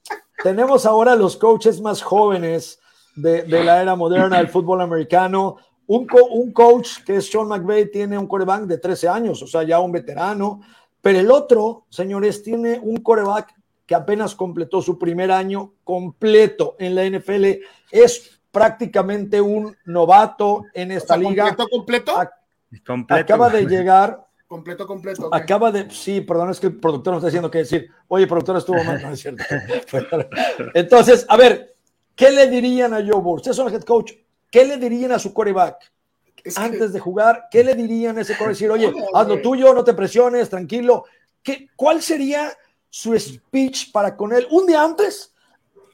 tenemos 0.42 0.86
ahora 0.86 1.16
los 1.16 1.36
coaches 1.36 1.80
más 1.80 2.02
jóvenes 2.02 2.80
de, 3.16 3.44
la 3.46 3.82
era 3.82 3.96
moderna 3.96 4.38
del 4.38 4.48
fútbol 4.48 4.80
americano. 4.80 5.56
Un, 5.86 6.06
un, 6.30 6.52
coach 6.52 7.02
que 7.04 7.16
es 7.16 7.30
Sean 7.30 7.48
McVay 7.48 7.90
tiene 7.90 8.18
un 8.18 8.26
coreback 8.26 8.62
de 8.62 8.78
13 8.78 9.08
años, 9.08 9.42
o 9.42 9.46
sea, 9.46 9.62
ya 9.62 9.80
un 9.80 9.90
veterano, 9.90 10.60
pero 11.00 11.18
el 11.18 11.30
otro, 11.30 11.86
señores, 11.88 12.42
tiene 12.42 12.78
un 12.80 12.98
coreback 12.98 13.54
que 13.86 13.94
apenas 13.94 14.34
completó 14.34 14.82
su 14.82 14.98
primer 14.98 15.32
año 15.32 15.72
completo 15.82 16.76
en 16.78 16.94
la 16.94 17.08
NFL. 17.08 17.62
Es 17.90 18.38
prácticamente 18.52 19.40
un 19.40 19.74
novato 19.86 20.64
en 20.74 20.92
esta 20.92 21.16
liga. 21.16 21.56
¿Completo, 21.56 21.70
completo? 21.70 23.14
Acaba 23.14 23.48
de 23.48 23.66
llegar 23.66 24.27
Completo, 24.48 24.86
completo. 24.86 25.28
Acaba 25.30 25.70
de. 25.70 25.90
Sí, 25.90 26.22
perdón, 26.22 26.50
es 26.50 26.58
que 26.58 26.68
el 26.68 26.80
productor 26.80 27.12
nos 27.12 27.20
está 27.20 27.26
diciendo 27.26 27.50
que 27.50 27.58
decir. 27.58 27.90
Oye, 28.08 28.26
productor, 28.26 28.56
estuvo 28.56 28.82
mal. 28.82 29.00
No 29.02 29.12
es 29.12 29.20
cierto. 29.20 29.44
Entonces, 30.74 31.26
a 31.28 31.36
ver, 31.36 31.76
¿qué 32.16 32.30
le 32.30 32.48
dirían 32.48 32.94
a 32.94 32.96
Joe 32.96 33.20
Burrow? 33.20 33.34
Ustedes 33.34 33.58
son 33.58 33.68
el 33.68 33.74
head 33.74 33.82
coach. 33.82 34.12
¿Qué 34.50 34.64
le 34.64 34.78
dirían 34.78 35.12
a 35.12 35.18
su 35.18 35.34
coreback? 35.34 35.92
Antes 36.56 36.94
de 36.94 36.98
jugar, 36.98 37.48
¿qué 37.50 37.62
le 37.62 37.74
dirían 37.74 38.16
a 38.16 38.22
ese 38.22 38.32
coreback? 38.38 38.54
Decir, 38.54 38.70
oye, 38.70 38.90
haz 39.12 39.28
lo 39.28 39.42
tuyo, 39.42 39.74
no 39.74 39.84
te 39.84 39.92
presiones, 39.92 40.48
tranquilo. 40.48 41.04
¿Qué, 41.42 41.68
¿Cuál 41.76 42.00
sería 42.00 42.50
su 42.88 43.18
speech 43.18 43.92
para 43.92 44.16
con 44.16 44.32
él 44.32 44.46
un 44.50 44.66
día 44.66 44.82
antes 44.82 45.34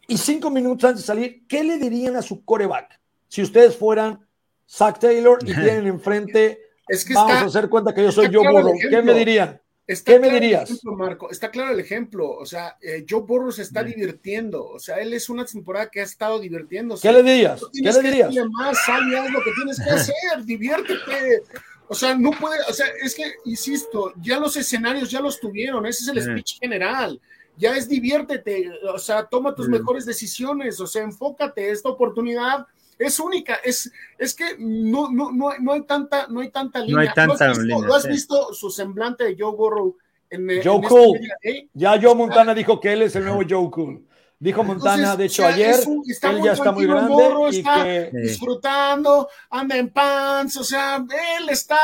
y 0.07 0.17
cinco 0.17 0.49
minutos 0.49 0.85
antes 0.89 1.03
de 1.03 1.07
salir? 1.09 1.47
¿Qué 1.49 1.65
le 1.65 1.77
dirían 1.77 2.15
a 2.15 2.23
su 2.23 2.45
coreback 2.45 3.01
si 3.27 3.43
ustedes 3.43 3.77
fueran 3.77 4.25
Zach 4.69 5.01
Taylor 5.01 5.41
y 5.43 5.47
tienen 5.55 5.89
enfrente 5.89 6.64
es 6.89 7.05
que 7.05 7.15
Vamos 7.15 7.33
a 7.33 7.45
hacer 7.47 7.69
cuenta 7.69 7.95
que 7.95 8.03
yo 8.03 8.13
soy 8.13 8.33
Joe 8.33 8.51
Burrow. 8.51 8.75
¿Qué 8.91 9.03
me 9.03 9.15
dirían? 9.15 9.61
¿Qué 9.87 10.19
me 10.19 10.31
dirías? 10.31 10.81
Marco, 10.85 11.31
está 11.31 11.51
claro 11.51 11.73
el 11.73 11.81
ejemplo. 11.81 12.31
O 12.31 12.47
sea, 12.47 12.77
eh, 12.81 13.05
Joe 13.09 13.21
Burrow 13.21 13.53
se 13.53 13.63
está 13.63 13.83
divirtiendo. 13.83 14.65
O 14.67 14.79
sea, 14.79 14.97
él 14.97 15.13
es 15.13 15.29
una 15.29 15.45
temporada 15.45 15.91
que 15.91 16.01
ha 16.01 16.05
estado 16.05 16.39
divirtiéndose. 16.39 17.07
¿Qué 17.07 17.13
le 17.13 17.23
dirías? 17.23 17.61
¿Qué 17.73 17.93
le 17.93 18.03
dirías? 18.03 18.35
más, 18.51 18.79
sal 18.85 19.03
haz 19.15 19.31
lo 19.31 19.41
que 19.41 19.51
tienes 19.57 19.79
que 19.79 19.91
hacer, 19.91 20.15
diviértete. 20.45 21.43
O 21.87 21.95
sea, 21.95 22.15
no 22.15 22.31
puede, 22.31 22.59
o 22.67 22.73
sea, 22.73 22.87
es 23.03 23.15
que, 23.15 23.35
insisto, 23.45 24.15
ya 24.23 24.41
los 24.41 24.57
escenarios 24.57 25.11
ya 25.11 25.21
los 25.21 25.39
tuvieron, 25.39 25.85
ese 25.85 26.05
es 26.05 26.09
el 26.09 26.23
speech 26.23 26.59
general. 26.59 27.21
Ya 27.59 27.77
es 27.77 27.87
diviértete, 27.89 28.71
o 28.93 28.99
sea, 28.99 29.27
toma 29.27 29.55
tus 29.55 29.69
mejores 29.69 30.07
decisiones, 30.07 30.81
o 30.81 30.87
sea, 30.87 31.03
enfócate, 31.03 31.71
esta 31.71 31.91
oportunidad 31.91 32.67
es 32.99 33.19
única, 33.19 33.57
es, 33.65 33.91
es 34.19 34.35
que 34.35 34.57
no, 34.59 35.11
no, 35.11 35.33
no, 35.33 35.51
no 35.59 35.73
hay 35.73 35.83
tanta, 35.83 36.27
no 36.29 36.41
hay 36.41 36.51
tanta 36.51 36.81
línea. 36.81 36.95
No 36.95 37.01
hay 37.01 37.09
tanta 37.15 37.47
¿Lo 37.47 37.53
has 37.53 37.59
visto, 37.59 37.83
¿lo 37.83 37.95
has 37.95 38.07
visto 38.07 38.55
su 38.55 38.71
semblante 38.71 39.25
de 39.25 39.37
Joe 39.39 39.55
Burrow 39.55 39.97
en, 40.31 40.63
Joe 40.63 40.77
en 40.77 40.83
Cool. 40.83 41.19
Este 41.41 41.69
ya 41.75 42.01
Joe 42.01 42.15
Montana 42.15 42.55
dijo 42.55 42.81
que 42.81 42.93
él 42.93 43.03
es 43.03 43.17
el 43.17 43.25
nuevo 43.25 43.43
Joe 43.49 43.71
Cool. 43.71 44.05
Dijo 44.39 44.63
Montana, 44.63 45.17
de 45.17 45.27
hecho, 45.27 45.47
ayer, 45.47 45.77
él 45.87 46.43
ya 46.43 46.53
está 46.53 46.73
muy 46.73 46.87
grande 46.87 47.13
Burrow, 47.13 47.51
y 47.51 47.59
está 47.59 47.85
que... 47.85 48.11
disfrutando, 48.13 49.29
anda 49.49 49.77
en 49.77 49.89
pants, 49.89 50.57
o 50.59 50.65
sea, 50.65 50.97
él 50.97 51.49
está, 51.49 51.79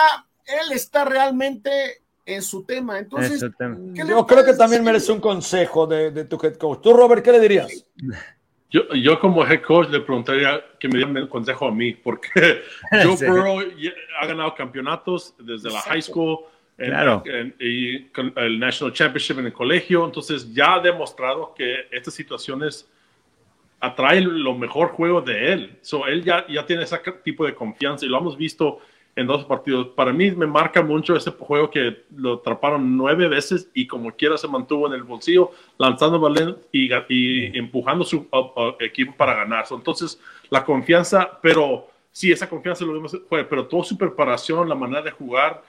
él 0.44 0.72
está 0.72 1.04
realmente 1.04 2.02
en 2.26 2.42
su 2.42 2.64
tema. 2.64 2.98
Entonces, 2.98 3.40
yo 3.94 4.26
creo 4.26 4.44
que 4.44 4.54
también 4.54 4.84
merece 4.84 5.10
un 5.12 5.20
consejo 5.20 5.86
de, 5.86 6.10
de, 6.10 6.24
tu 6.24 6.38
head 6.42 6.56
coach. 6.56 6.80
Tú, 6.82 6.92
Robert, 6.92 7.24
¿qué 7.24 7.32
le 7.32 7.40
dirías? 7.40 7.86
Yo, 8.70 8.88
yo 8.94 9.18
como 9.18 9.44
head 9.44 9.62
coach 9.62 9.88
le 9.90 10.00
preguntaría 10.00 10.64
que 10.78 10.86
me 10.88 10.98
dieran 10.98 11.16
un 11.16 11.26
consejo 11.26 11.66
a 11.66 11.72
mí, 11.72 11.92
porque 11.92 12.62
Joe 12.90 13.28
Burrow 13.28 13.60
ha 14.20 14.26
ganado 14.26 14.54
campeonatos 14.54 15.34
desde 15.38 15.70
la 15.70 15.80
high 15.80 16.02
school 16.02 16.38
y 17.58 18.04
con 18.04 18.32
el 18.36 18.58
National 18.58 18.94
Championship 18.94 19.38
en 19.38 19.46
el 19.46 19.52
colegio, 19.52 20.04
entonces 20.04 20.52
ya 20.54 20.74
ha 20.74 20.80
demostrado 20.80 21.52
que 21.54 21.88
estas 21.90 22.14
situaciones 22.14 22.88
atraen 23.80 24.42
lo 24.42 24.54
mejor 24.54 24.88
juego 24.88 25.20
de 25.20 25.52
él. 25.52 25.78
So, 25.82 26.06
él 26.06 26.22
ya, 26.22 26.46
ya 26.48 26.64
tiene 26.64 26.84
ese 26.84 26.98
tipo 27.24 27.44
de 27.44 27.54
confianza 27.54 28.06
y 28.06 28.08
lo 28.08 28.18
hemos 28.18 28.36
visto 28.36 28.80
en 29.16 29.26
dos 29.26 29.44
partidos. 29.44 29.88
Para 29.88 30.12
mí 30.12 30.30
me 30.30 30.46
marca 30.46 30.82
mucho 30.82 31.16
ese 31.16 31.30
juego 31.32 31.70
que 31.70 32.04
lo 32.16 32.34
atraparon 32.34 32.96
nueve 32.96 33.28
veces 33.28 33.68
y 33.74 33.86
como 33.86 34.12
quiera 34.12 34.36
se 34.38 34.48
mantuvo 34.48 34.86
en 34.86 34.94
el 34.94 35.02
bolsillo, 35.02 35.50
lanzando 35.78 36.20
balón 36.20 36.58
y, 36.72 36.90
y 37.08 37.58
empujando 37.58 38.04
su 38.04 38.26
equipo 38.78 39.14
para 39.16 39.34
ganar. 39.34 39.64
Entonces, 39.70 40.20
la 40.48 40.64
confianza, 40.64 41.38
pero 41.42 41.88
sí, 42.12 42.32
esa 42.32 42.48
confianza 42.48 42.84
lo 42.84 42.94
vimos, 42.94 43.16
fue, 43.28 43.44
pero 43.44 43.66
toda 43.66 43.84
su 43.84 43.96
preparación, 43.96 44.68
la 44.68 44.74
manera 44.74 45.02
de 45.02 45.10
jugar, 45.10 45.62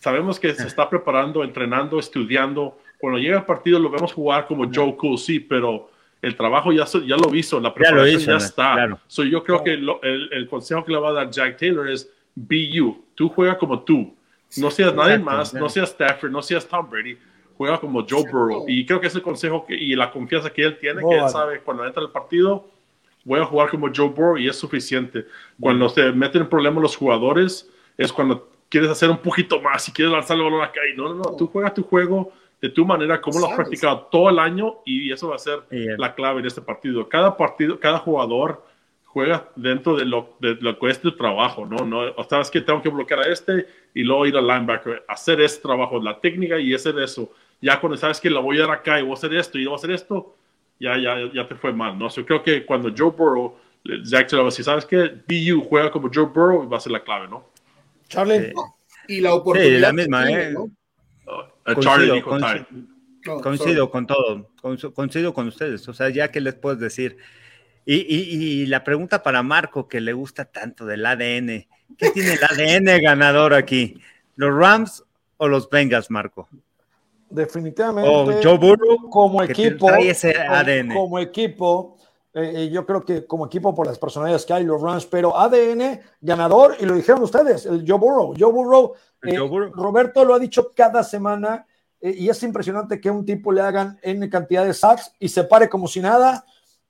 sabemos 0.00 0.38
que 0.38 0.54
se 0.54 0.66
está 0.66 0.88
preparando, 0.88 1.42
entrenando, 1.42 1.98
estudiando. 1.98 2.78
Cuando 2.98 3.18
llega 3.18 3.38
el 3.38 3.44
partido 3.44 3.78
lo 3.78 3.90
vemos 3.90 4.12
jugar 4.12 4.46
como 4.46 4.70
Joe 4.72 4.96
Cool, 4.96 5.18
sí, 5.18 5.40
pero 5.40 5.90
el 6.22 6.34
trabajo 6.34 6.72
ya, 6.72 6.84
ya 6.84 7.16
lo 7.16 7.34
hizo, 7.34 7.60
la 7.60 7.72
preparación 7.72 8.20
ya, 8.20 8.36
está. 8.36 8.98
yo 9.08 9.44
creo 9.44 9.62
que 9.62 9.74
el, 9.74 9.88
el, 10.32 10.48
consejo 10.48 10.84
que 10.84 10.92
le 10.92 10.98
va 10.98 11.10
a 11.10 11.12
dar 11.12 11.30
Jack 11.30 11.58
Taylor 11.58 11.88
es 11.88 12.10
be 12.36 12.68
you. 12.68 13.02
Tú 13.16 13.28
juega 13.28 13.58
como 13.58 13.80
tú. 13.80 14.14
No 14.58 14.70
seas 14.70 14.94
nadie 14.94 15.18
más, 15.18 15.52
no 15.52 15.68
seas 15.68 15.90
Stafford, 15.90 16.30
no 16.30 16.40
seas 16.40 16.66
Tom 16.68 16.88
Brady. 16.88 17.18
Juega 17.56 17.80
como 17.80 18.06
Joe 18.08 18.22
Burrow. 18.30 18.66
Y 18.68 18.86
creo 18.86 19.00
que 19.00 19.08
es 19.08 19.14
el 19.14 19.22
consejo 19.22 19.66
que, 19.66 19.74
y 19.74 19.96
la 19.96 20.12
confianza 20.12 20.50
que 20.50 20.62
él 20.62 20.78
tiene, 20.78 21.02
que 21.02 21.16
él 21.16 21.28
sabe 21.28 21.60
cuando 21.60 21.84
entra 21.84 22.02
al 22.02 22.10
partido, 22.10 22.68
voy 23.24 23.40
a 23.40 23.44
jugar 23.44 23.70
como 23.70 23.88
Joe 23.94 24.08
Burrow 24.08 24.38
y 24.38 24.48
es 24.48 24.56
suficiente. 24.56 25.26
Cuando 25.58 25.88
se 25.88 26.12
meten 26.12 26.42
en 26.42 26.48
problemas 26.48 26.82
los 26.82 26.96
jugadores, 26.96 27.68
es 27.96 28.12
cuando 28.12 28.50
quieres 28.68 28.90
hacer 28.90 29.10
un 29.10 29.18
poquito 29.18 29.60
más 29.60 29.88
y 29.88 29.92
quieres 29.92 30.12
lanzar 30.12 30.36
el 30.36 30.44
balón 30.44 30.62
acá. 30.62 30.80
Y 30.92 30.96
no, 30.96 31.08
no, 31.08 31.14
no, 31.14 31.36
tú 31.36 31.46
juegas 31.46 31.74
tu 31.74 31.82
juego 31.82 32.32
de 32.60 32.68
tu 32.68 32.84
manera, 32.84 33.20
como 33.20 33.40
lo 33.40 33.46
has 33.48 33.56
practicado 33.56 34.08
todo 34.10 34.30
el 34.30 34.38
año 34.38 34.76
y 34.84 35.12
eso 35.12 35.28
va 35.28 35.36
a 35.36 35.38
ser 35.38 35.60
la 35.70 36.14
clave 36.14 36.42
de 36.42 36.48
este 36.48 36.60
partido. 36.60 37.08
Cada 37.08 37.36
partido, 37.36 37.78
cada 37.80 37.98
jugador 37.98 38.62
juega 39.16 39.48
dentro 39.56 39.96
de 39.96 40.04
lo, 40.04 40.36
de 40.40 40.56
lo 40.60 40.78
que 40.78 40.90
es 40.90 41.00
tu 41.00 41.16
trabajo, 41.16 41.64
¿no? 41.64 41.86
no 41.86 42.00
o 42.16 42.24
sabes 42.24 42.50
que 42.50 42.60
tengo 42.60 42.82
que 42.82 42.90
bloquear 42.90 43.20
a 43.20 43.32
este 43.32 43.66
y 43.94 44.02
luego 44.02 44.26
ir 44.26 44.36
al 44.36 44.46
linebacker, 44.46 45.06
hacer 45.08 45.40
ese 45.40 45.58
trabajo, 45.62 45.98
la 46.02 46.20
técnica 46.20 46.58
y 46.58 46.74
hacer 46.74 46.98
eso. 46.98 47.32
Ya 47.62 47.80
cuando 47.80 47.96
sabes 47.96 48.20
que 48.20 48.28
lo 48.28 48.42
voy 48.42 48.58
a 48.58 48.66
dar 48.66 48.72
acá 48.72 49.00
y 49.00 49.02
voy 49.04 49.12
a 49.12 49.14
hacer 49.14 49.32
esto 49.32 49.58
y 49.58 49.64
voy 49.64 49.72
a 49.72 49.76
hacer 49.76 49.92
esto, 49.92 50.36
ya, 50.78 50.98
ya, 50.98 51.16
ya 51.32 51.48
te 51.48 51.54
fue 51.54 51.72
mal, 51.72 51.98
¿no? 51.98 52.10
Yo 52.10 52.26
creo 52.26 52.42
que 52.42 52.66
cuando 52.66 52.92
Joe 52.94 53.10
Burrow, 53.10 53.56
Zach 54.04 54.28
te 54.28 54.50
si 54.50 54.62
sabes 54.62 54.84
que 54.84 54.98
BU 55.26 55.62
juega 55.66 55.90
como 55.90 56.10
Joe 56.12 56.26
Burrow, 56.26 56.68
va 56.68 56.76
a 56.76 56.80
ser 56.80 56.92
la 56.92 57.02
clave, 57.02 57.26
¿no? 57.26 57.48
Charlie. 58.10 58.52
Y 59.08 59.22
la 59.22 59.32
oportunidad. 59.32 59.76
Sí, 59.76 59.80
la 59.80 59.92
misma, 59.94 60.30
¿eh? 60.30 60.54
Charlie 61.80 62.20
coincido, 62.20 63.90
con 63.90 64.06
todo, 64.06 64.50
coincido 64.92 65.32
con 65.32 65.48
ustedes. 65.48 65.88
O 65.88 65.94
sea, 65.94 66.10
ya 66.10 66.30
que 66.30 66.42
les 66.42 66.54
puedo 66.54 66.76
decir. 66.76 67.16
Y, 67.88 68.66
la 68.66 68.82
pregunta 68.82 69.22
para 69.22 69.44
Marco, 69.44 69.86
que 69.86 70.00
le 70.00 70.12
gusta 70.12 70.44
tanto 70.44 70.84
del 70.86 71.06
ADN. 71.06 71.66
¿Qué 71.96 72.10
tiene 72.12 72.32
el 72.32 72.40
ADN 72.42 73.00
ganador 73.00 73.54
aquí? 73.54 74.00
¿Los 74.34 74.52
Rams 74.54 75.04
o 75.36 75.46
los 75.46 75.70
Bengals, 75.70 76.10
Marco? 76.10 76.48
Definitivamente. 77.30 78.10
O 78.10 78.24
Joe 78.42 78.58
Burrow, 78.58 79.08
como 79.08 79.40
equipo. 79.40 79.88
ese 79.94 80.36
ADN. 80.36 80.94
Como, 80.94 81.20
equipo, 81.20 81.96
eh, 82.34 82.52
eh, 82.56 82.70
yo 82.70 82.84
creo 82.84 83.04
que 83.04 83.24
como 83.24 83.46
equipo 83.46 83.72
por 83.72 83.86
las 83.86 84.00
personalidades 84.00 84.44
que 84.44 84.52
hay, 84.52 84.64
los 84.64 84.82
Rams, 84.82 85.06
pero 85.06 85.38
ADN 85.38 86.00
ganador, 86.20 86.76
y 86.80 86.86
lo 86.86 86.94
dijeron 86.94 87.22
ustedes, 87.22 87.66
el 87.66 87.84
Joe 87.86 87.98
Burrow. 87.98 88.34
Joe 88.36 88.52
Burrow, 88.52 88.94
eh, 89.22 89.36
Roberto 89.36 90.24
lo 90.24 90.34
ha 90.34 90.40
dicho 90.40 90.72
cada 90.74 91.04
semana, 91.04 91.64
y 92.00 92.28
es 92.28 92.42
impresionante 92.42 93.00
que 93.00 93.10
un 93.10 93.24
tipo 93.24 93.52
le 93.52 93.62
hagan 93.62 93.98
N 94.02 94.28
cantidad 94.28 94.64
de 94.64 94.74
sacks 94.74 95.12
y 95.18 95.28
se 95.28 95.44
pare 95.44 95.68
como 95.68 95.88
si 95.88 96.00
nada 96.00 96.44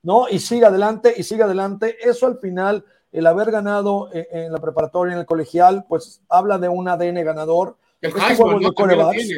¿no? 0.07 0.29
Y 0.29 0.39
sigue 0.39 0.65
adelante 0.65 1.13
y 1.17 1.23
sigue 1.23 1.43
adelante. 1.43 1.97
Eso 1.99 2.27
al 2.27 2.39
final, 2.39 2.85
el 3.11 3.27
haber 3.27 3.51
ganado 3.51 4.09
eh, 4.13 4.25
en, 4.31 4.53
la 4.53 4.59
preparatoria, 4.59 5.11
en 5.11 5.19
el 5.19 5.25
colegial, 5.25 5.83
pues 5.85 6.21
habla 6.29 6.57
de 6.57 6.69
un 6.69 6.87
ADN 6.87 7.25
ganador. 7.25 7.75
este, 7.99 8.35
juego 8.37 8.57
de 8.57 8.73
corebacks, 8.73 9.33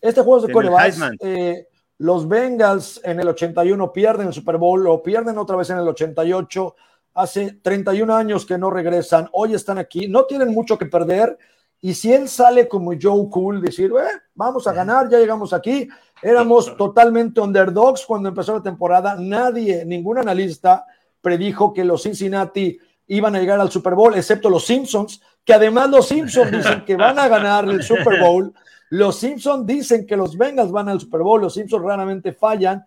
este 0.00 0.22
juego 0.22 0.46
de 0.46 0.52
corebacks, 0.52 0.98
eh, 1.20 1.68
los 1.98 2.26
Bengals 2.26 3.02
en 3.04 3.20
el 3.20 3.28
81 3.28 3.92
pierden 3.92 4.28
el 4.28 4.32
Super 4.32 4.56
Bowl, 4.56 4.82
lo 4.82 5.02
pierden 5.02 5.36
otra 5.36 5.56
vez 5.56 5.68
en 5.68 5.76
el 5.76 5.88
88. 5.88 6.74
Hace 7.12 7.58
31 7.62 8.16
años 8.16 8.46
que 8.46 8.56
no 8.56 8.70
regresan, 8.70 9.28
hoy 9.32 9.52
están 9.52 9.76
aquí, 9.76 10.08
no 10.08 10.24
tienen 10.24 10.54
mucho 10.54 10.78
que 10.78 10.86
perder. 10.86 11.36
Y 11.84 11.92
si 11.92 12.12
él 12.12 12.28
sale 12.28 12.66
como 12.66 12.92
Joe 13.00 13.28
Cool, 13.28 13.60
decir, 13.60 13.92
eh, 13.92 14.20
vamos 14.34 14.66
a 14.66 14.72
ganar, 14.72 15.08
ya 15.10 15.18
llegamos 15.18 15.52
aquí, 15.52 15.88
Éramos 16.24 16.74
totalmente 16.78 17.38
underdogs 17.38 18.06
cuando 18.06 18.30
empezó 18.30 18.54
la 18.54 18.62
temporada. 18.62 19.14
Nadie, 19.18 19.84
ningún 19.84 20.16
analista 20.16 20.86
predijo 21.20 21.74
que 21.74 21.84
los 21.84 22.02
Cincinnati 22.02 22.78
iban 23.08 23.36
a 23.36 23.40
llegar 23.40 23.60
al 23.60 23.70
Super 23.70 23.94
Bowl, 23.94 24.14
excepto 24.14 24.48
los 24.48 24.64
Simpsons, 24.64 25.20
que 25.44 25.52
además 25.52 25.90
los 25.90 26.08
Simpsons 26.08 26.50
dicen 26.50 26.82
que 26.86 26.96
van 26.96 27.18
a 27.18 27.28
ganar 27.28 27.68
el 27.68 27.82
Super 27.82 28.20
Bowl. 28.20 28.54
Los 28.88 29.18
Simpsons 29.18 29.66
dicen 29.66 30.06
que 30.06 30.16
los 30.16 30.38
Bengals 30.38 30.72
van 30.72 30.88
al 30.88 30.98
Super 30.98 31.20
Bowl. 31.20 31.42
Los 31.42 31.52
Simpsons 31.52 31.84
raramente 31.84 32.32
fallan. 32.32 32.82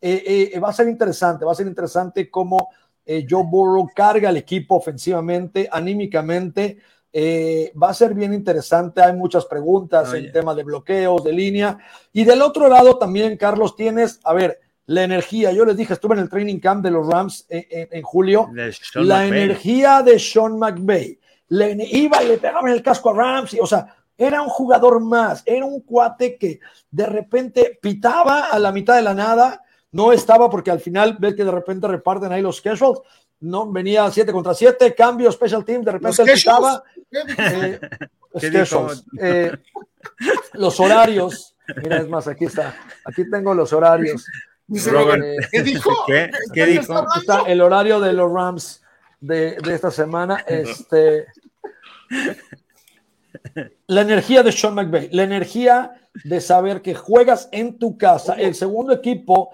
Eh, 0.00 0.52
eh, 0.54 0.60
va 0.60 0.68
a 0.68 0.72
ser 0.72 0.88
interesante, 0.88 1.44
va 1.44 1.50
a 1.50 1.56
ser 1.56 1.66
interesante 1.66 2.30
cómo 2.30 2.68
eh, 3.04 3.26
Joe 3.28 3.42
Burrow 3.44 3.88
carga 3.92 4.28
al 4.28 4.36
equipo 4.36 4.76
ofensivamente, 4.76 5.68
anímicamente. 5.72 6.78
Eh, 7.18 7.72
va 7.82 7.88
a 7.88 7.94
ser 7.94 8.12
bien 8.12 8.34
interesante, 8.34 9.00
hay 9.00 9.14
muchas 9.14 9.46
preguntas 9.46 10.12
en 10.12 10.30
tema 10.30 10.54
de 10.54 10.64
bloqueos, 10.64 11.24
de 11.24 11.32
línea. 11.32 11.78
Y 12.12 12.24
del 12.24 12.42
otro 12.42 12.68
lado 12.68 12.98
también, 12.98 13.38
Carlos, 13.38 13.74
tienes, 13.74 14.20
a 14.22 14.34
ver, 14.34 14.60
la 14.84 15.02
energía. 15.02 15.50
Yo 15.50 15.64
les 15.64 15.78
dije, 15.78 15.94
estuve 15.94 16.14
en 16.14 16.20
el 16.20 16.28
training 16.28 16.58
camp 16.58 16.84
de 16.84 16.90
los 16.90 17.06
Rams 17.06 17.46
en, 17.48 18.02
julio. 18.02 18.50
La 18.96 19.26
energía 19.26 20.02
de 20.02 20.18
Sean 20.18 20.58
McVay. 20.58 21.18
Le, 21.48 21.88
iba 21.90 22.22
y 22.22 22.28
le 22.28 22.36
pegaba 22.36 22.68
en 22.68 22.74
el 22.74 22.82
casco 22.82 23.08
a 23.08 23.14
Rams. 23.14 23.56
o 23.58 23.66
sea, 23.66 23.96
era 24.18 24.42
un 24.42 24.50
jugador 24.50 25.00
más, 25.00 25.42
era 25.46 25.64
un 25.64 25.80
cuate 25.80 26.36
que 26.36 26.60
de 26.90 27.06
repente 27.06 27.78
pitaba 27.80 28.50
a 28.50 28.58
la 28.58 28.72
mitad 28.72 28.94
de 28.94 29.00
la 29.00 29.14
nada. 29.14 29.62
No 29.90 30.12
estaba 30.12 30.50
porque 30.50 30.70
al 30.70 30.80
final 30.80 31.16
ves 31.18 31.34
que 31.34 31.44
de 31.44 31.50
repente 31.50 31.88
reparten 31.88 32.30
ahí 32.30 32.42
los 32.42 32.60
casuals 32.60 33.00
no 33.40 33.70
venía 33.70 34.10
7 34.10 34.32
contra 34.32 34.54
7, 34.54 34.94
cambio, 34.94 35.30
special 35.30 35.64
team, 35.64 35.82
de 35.82 35.92
repente 35.92 36.22
él 36.22 36.28
estaba. 36.30 36.82
Eh, 37.10 37.80
eh, 39.20 39.52
los 40.54 40.80
horarios, 40.80 41.54
mira, 41.82 41.98
es 41.98 42.08
más, 42.08 42.26
aquí 42.28 42.46
está, 42.46 42.74
aquí 43.04 43.28
tengo 43.30 43.54
los 43.54 43.72
horarios. 43.72 44.26
Eh, 44.68 45.36
¿Qué 45.50 45.62
dijo? 45.62 45.90
¿Qué, 46.06 46.30
¿Qué 46.52 46.66
dijo? 46.66 47.06
Está 47.16 47.42
el 47.46 47.60
horario 47.60 48.00
de 48.00 48.12
los 48.12 48.32
Rams 48.32 48.82
de, 49.20 49.56
de 49.56 49.74
esta 49.74 49.90
semana. 49.90 50.44
Este, 50.46 51.26
la 53.86 54.00
energía 54.00 54.42
de 54.42 54.52
Sean 54.52 54.74
McVay, 54.74 55.08
la 55.12 55.22
energía 55.22 56.08
de 56.24 56.40
saber 56.40 56.82
que 56.82 56.94
juegas 56.94 57.48
en 57.52 57.78
tu 57.78 57.96
casa, 57.98 58.34
el 58.34 58.54
segundo 58.54 58.92
equipo 58.92 59.50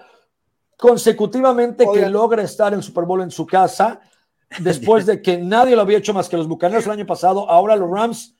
consecutivamente 0.77 1.85
que 1.93 2.09
logra 2.09 2.43
estar 2.43 2.73
en 2.73 2.81
Super 2.81 3.05
Bowl 3.05 3.21
en 3.21 3.31
su 3.31 3.45
casa, 3.45 4.01
después 4.59 5.05
de 5.05 5.21
que 5.21 5.37
nadie 5.37 5.75
lo 5.75 5.81
había 5.81 5.97
hecho 5.97 6.13
más 6.13 6.29
que 6.29 6.37
los 6.37 6.47
Bucaneros 6.47 6.85
el 6.85 6.91
año 6.91 7.05
pasado, 7.05 7.49
ahora 7.49 7.75
los 7.75 7.89
Rams. 7.89 8.35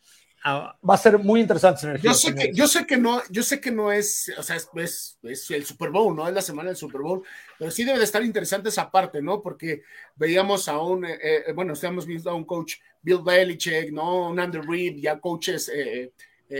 Ah. 0.46 0.78
Va 0.88 0.96
a 0.96 0.98
ser 0.98 1.18
muy 1.18 1.40
interesante. 1.40 1.98
Yo 2.02 2.14
sé, 2.14 2.36
que, 2.36 2.52
yo 2.54 2.68
sé 2.68 2.86
que 2.86 2.98
no, 2.98 3.22
yo 3.30 3.44
sé 3.44 3.62
que 3.62 3.72
no 3.72 3.94
es, 3.94 4.30
o 4.38 4.44
sea, 4.44 4.58
es, 4.58 5.18
es, 5.24 5.52
el 5.52 5.64
Super 5.64 5.90
Bowl, 5.90 6.14
no 6.14 6.28
es 6.28 6.34
la 6.34 6.42
semana 6.42 6.68
del 6.68 6.76
Super 6.76 7.00
Bowl, 7.00 7.24
pero 7.58 7.72
sí 7.72 7.86
debe 7.86 7.98
de 7.98 8.04
estar 8.04 8.22
interesante 8.22 8.68
esa 8.68 8.92
parte, 8.92 9.22
¿no? 9.22 9.42
Porque 9.42 9.84
veíamos 10.16 10.68
a 10.68 10.80
un, 10.80 11.06
eh, 11.06 11.18
eh, 11.22 11.54
bueno, 11.56 11.72
estamos 11.72 12.06
viendo 12.06 12.30
a 12.30 12.34
un 12.34 12.44
coach 12.44 12.76
Bill 13.02 13.22
Belichick, 13.24 13.94
¿no? 13.94 14.30
Un 14.30 14.40
Andrew 14.40 14.64
Reid, 14.64 14.98
ya 14.98 15.18
coaches 15.18 15.72
eh, 15.74 16.12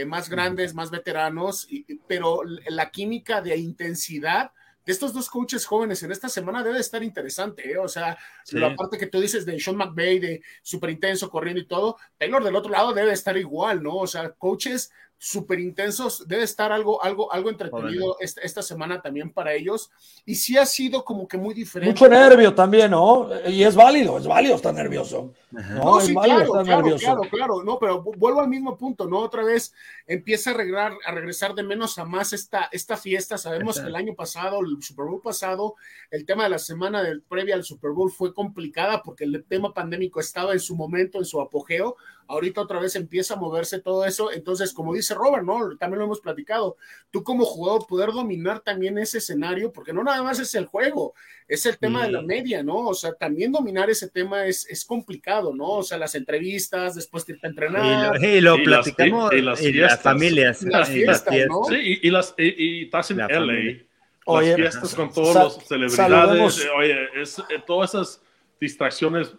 más 0.06 0.30
grandes, 0.30 0.72
más 0.72 0.90
veteranos, 0.90 1.68
pero 2.08 2.40
la 2.68 2.90
química 2.90 3.42
de 3.42 3.56
intensidad 3.58 4.50
de 4.84 4.92
estos 4.92 5.12
dos 5.12 5.30
coaches 5.30 5.64
jóvenes 5.64 6.02
en 6.02 6.12
esta 6.12 6.28
semana 6.28 6.62
debe 6.62 6.78
estar 6.78 7.02
interesante, 7.02 7.72
¿eh? 7.72 7.78
o 7.78 7.88
sea, 7.88 8.16
la 8.52 8.74
parte 8.76 8.98
que 8.98 9.06
tú 9.06 9.20
dices 9.20 9.46
de 9.46 9.58
Sean 9.58 9.76
McVay, 9.76 10.18
de 10.18 10.42
súper 10.62 10.90
intenso 10.90 11.30
corriendo 11.30 11.60
y 11.60 11.66
todo, 11.66 11.96
Taylor 12.18 12.44
del 12.44 12.56
otro 12.56 12.70
lado 12.70 12.92
debe 12.92 13.12
estar 13.12 13.36
igual, 13.36 13.82
¿no? 13.82 13.96
O 13.96 14.06
sea, 14.06 14.30
coaches 14.30 14.92
súper 15.24 15.58
intensos, 15.58 16.28
debe 16.28 16.42
estar 16.42 16.70
algo, 16.70 17.02
algo, 17.02 17.32
algo 17.32 17.48
entretenido 17.48 18.18
esta, 18.20 18.60
semana 18.60 19.00
también 19.00 19.32
para 19.32 19.54
ellos. 19.54 19.90
Y 20.26 20.34
sí 20.34 20.58
ha 20.58 20.66
sido 20.66 21.02
como 21.02 21.26
que 21.26 21.38
muy 21.38 21.54
diferente. 21.54 21.92
Mucho 21.92 22.08
nervio 22.08 22.54
también, 22.54 22.90
¿no? 22.90 23.30
Y 23.48 23.62
es 23.62 23.74
válido, 23.74 24.18
es 24.18 24.26
válido 24.26 24.54
estar 24.54 24.74
nervioso. 24.74 25.32
No, 25.50 25.98
sí, 26.00 26.12
claro, 26.12 26.52
claro, 26.52 26.96
claro, 26.96 27.20
claro, 27.30 27.64
no, 27.64 27.78
pero 27.78 28.02
vuelvo 28.02 28.40
al 28.40 28.48
mismo 28.48 28.76
punto, 28.76 29.06
¿no? 29.06 29.20
Otra 29.20 29.42
vez 29.42 29.72
empieza 30.06 30.50
a, 30.50 30.54
regresar, 30.54 30.92
a 31.06 31.12
regresar 31.12 31.54
de 31.54 31.62
menos 31.62 31.96
a 31.98 32.04
más 32.04 32.34
esta, 32.34 32.68
esta 32.70 32.98
fiesta. 32.98 33.38
Sabemos 33.38 33.80
que 33.80 33.86
el 33.86 33.96
año 33.96 34.14
pasado, 34.14 34.60
el 34.60 34.82
Super 34.82 35.06
Bowl 35.06 35.22
pasado, 35.22 35.76
el 36.10 36.26
tema 36.26 36.44
de 36.44 36.50
la 36.50 36.58
semana 36.58 37.02
del, 37.02 37.22
previa 37.22 37.54
al 37.54 37.64
Super 37.64 37.92
Bowl 37.92 38.10
fue 38.10 38.34
complicada 38.34 39.02
porque 39.02 39.24
el 39.24 39.42
tema 39.48 39.72
pandémico 39.72 40.20
estaba 40.20 40.52
en 40.52 40.60
su 40.60 40.76
momento, 40.76 41.18
en 41.18 41.24
su 41.24 41.40
apogeo 41.40 41.96
ahorita 42.28 42.60
otra 42.60 42.80
vez 42.80 42.96
empieza 42.96 43.34
a 43.34 43.38
moverse 43.38 43.80
todo 43.80 44.04
eso, 44.04 44.32
entonces 44.32 44.72
como 44.72 44.94
dice 44.94 45.14
Robert, 45.14 45.44
¿no? 45.44 45.76
También 45.76 45.98
lo 45.98 46.04
hemos 46.06 46.20
platicado, 46.20 46.76
tú 47.10 47.22
como 47.22 47.44
jugador 47.44 47.86
poder 47.86 48.12
dominar 48.12 48.60
también 48.60 48.98
ese 48.98 49.18
escenario, 49.18 49.72
porque 49.72 49.92
no 49.92 50.02
nada 50.02 50.22
más 50.22 50.38
es 50.38 50.54
el 50.54 50.66
juego, 50.66 51.14
es 51.46 51.66
el 51.66 51.78
tema 51.78 52.04
de 52.04 52.12
la 52.12 52.22
media, 52.22 52.62
¿no? 52.62 52.88
O 52.88 52.94
sea, 52.94 53.12
también 53.12 53.52
dominar 53.52 53.90
ese 53.90 54.08
tema 54.08 54.46
es, 54.46 54.66
es 54.68 54.84
complicado, 54.84 55.54
¿no? 55.54 55.70
O 55.70 55.82
sea, 55.82 55.98
las 55.98 56.14
entrevistas, 56.14 56.94
después 56.94 57.26
de 57.26 57.38
entrenar. 57.42 58.22
Y 58.22 58.40
lo, 58.40 58.56
platicamos 58.62 59.32
y, 59.32 59.42
las, 59.42 60.00
familias. 60.00 60.62
Las 60.62 60.88
fiestas, 60.88 61.34
¿no? 61.48 61.64
Sí, 61.64 62.00
y, 62.02 62.10
las, 62.10 62.34
y, 62.38 62.84
estás 62.84 63.10
en 63.10 63.18
LA. 63.18 63.84
Oye, 64.26 64.48
las 64.48 64.56
fiestas 64.56 64.94
con 64.94 65.12
todos 65.12 65.34
los 65.34 65.66
celebridades, 65.66 66.66
oye, 66.76 67.20
es, 67.20 67.38
eh, 67.38 67.62
todas 67.66 67.90
esas 67.90 68.22
distracciones 68.58 69.34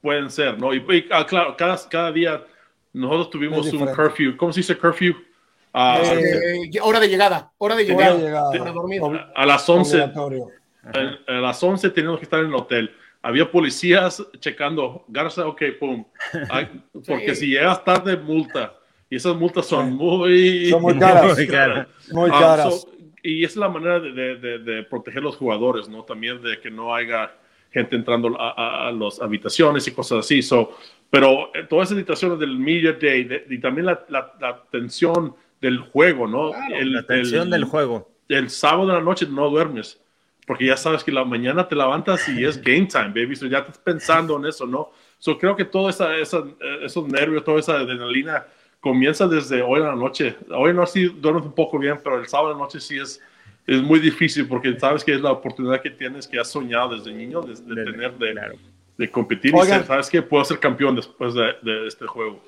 pueden 0.00 0.30
ser, 0.30 0.58
¿no? 0.58 0.74
Y, 0.74 1.08
ah, 1.10 1.26
claro, 1.26 1.56
cada, 1.56 1.76
cada 1.88 2.12
día 2.12 2.44
nosotros 2.92 3.30
tuvimos 3.30 3.72
un 3.72 3.86
curfew. 3.86 4.36
¿Cómo 4.36 4.52
se 4.52 4.60
dice 4.60 4.76
curfew? 4.76 5.14
Ah, 5.72 6.00
eh, 6.02 6.70
hora 6.82 6.98
de 6.98 7.08
llegada, 7.08 7.52
hora 7.58 7.76
de 7.76 7.84
llegada, 7.84 8.50
dormir. 8.72 9.00
A 9.34 9.46
las 9.46 9.68
11. 9.68 10.02
A, 10.02 11.32
las 11.32 11.62
11 11.62 11.90
teníamos 11.90 12.18
que 12.18 12.24
estar 12.24 12.40
en 12.40 12.46
el 12.46 12.54
hotel. 12.54 12.90
Había 13.22 13.50
policías 13.50 14.24
checando, 14.40 15.04
Garza, 15.08 15.46
ok, 15.46 15.62
pum. 15.78 16.04
porque 17.06 17.34
si 17.34 17.48
llegas 17.48 17.84
tarde, 17.84 18.16
multa. 18.16 18.74
Y 19.08 19.16
esas 19.16 19.36
multas 19.36 19.66
son 19.66 19.92
muy, 19.92 20.70
son 20.70 20.82
muy 20.82 20.98
caras. 20.98 21.36
Muy 22.10 22.30
ah, 22.32 22.40
caras. 22.40 22.86
y 23.22 23.44
esa 23.44 23.52
es 23.52 23.56
la 23.56 23.68
manera 23.68 24.00
de, 24.00 24.36
de, 24.36 24.58
de, 24.58 24.82
proteger 24.84 25.22
los 25.22 25.36
jugadores, 25.36 25.88
¿no? 25.88 26.04
También 26.04 26.40
de 26.42 26.60
que 26.60 26.70
no 26.70 26.94
haya 26.94 27.32
gente 27.70 27.96
entrando 27.96 28.36
a, 28.38 28.92
las 28.92 29.20
habitaciones 29.20 29.86
y 29.86 29.92
cosas 29.92 30.20
así. 30.20 30.42
So, 30.42 30.76
pero 31.08 31.50
eh, 31.54 31.64
todas 31.68 31.88
esas 31.88 31.98
situaciones 31.98 32.38
del 32.38 32.58
Media 32.58 32.92
Day 32.92 33.44
y 33.48 33.58
también 33.58 33.86
la, 33.86 34.04
la, 34.08 34.62
tensión 34.70 35.34
del 35.60 35.78
juego, 35.78 36.26
¿no? 36.26 36.52
la 36.70 37.02
tensión 37.04 37.50
del 37.50 37.64
juego. 37.64 38.10
El 38.28 38.50
sábado 38.50 38.88
de 38.88 38.94
la 38.94 39.00
noche 39.00 39.26
no 39.26 39.50
duermes, 39.50 40.00
porque 40.46 40.66
ya 40.66 40.76
sabes 40.76 41.04
que 41.04 41.12
la 41.12 41.24
mañana 41.24 41.66
te 41.68 41.76
levantas 41.76 42.28
y 42.28 42.44
es 42.44 42.60
game 42.60 42.86
time, 42.86 43.08
baby, 43.08 43.36
so 43.36 43.46
ya 43.46 43.58
estás 43.58 43.78
pensando 43.78 44.36
en 44.36 44.46
eso, 44.46 44.66
¿no? 44.66 44.90
So 45.18 45.36
creo 45.36 45.54
que 45.54 45.64
todo 45.64 45.90
esa, 45.90 46.16
esa, 46.16 46.44
esos 46.82 47.06
nervios, 47.06 47.44
toda 47.44 47.60
esa 47.60 47.74
adrenalina 47.74 48.46
comienza 48.80 49.28
desde 49.28 49.62
hoy 49.62 49.80
en 49.80 49.86
la 49.86 49.94
noche. 49.94 50.36
Hoy 50.50 50.72
no 50.72 50.86
sí 50.86 51.04
duermes 51.06 51.44
un 51.44 51.52
poco 51.52 51.78
bien, 51.78 51.98
pero 52.02 52.18
el 52.18 52.26
sábado 52.26 52.48
de 52.48 52.54
la 52.54 52.60
noche 52.60 52.80
sí 52.80 52.98
es, 52.98 53.20
es 53.66 53.82
muy 53.82 54.00
difícil 54.00 54.48
porque 54.48 54.78
sabes 54.78 55.04
que 55.04 55.14
es 55.14 55.20
la 55.20 55.32
oportunidad 55.32 55.80
que 55.80 55.90
tienes, 55.90 56.26
que 56.26 56.38
has 56.38 56.48
soñado 56.48 56.96
desde 56.96 57.12
niño, 57.12 57.42
de, 57.42 57.54
tener, 57.54 58.18
de, 58.18 58.58
de 58.96 59.10
competir 59.10 59.54
y 59.54 59.84
sabes 59.84 60.08
que 60.08 60.22
puedo 60.22 60.44
ser 60.44 60.58
campeón 60.58 60.96
después 60.96 61.34
de, 61.34 61.54
de 61.62 61.86
este 61.86 62.06
juego. 62.06 62.40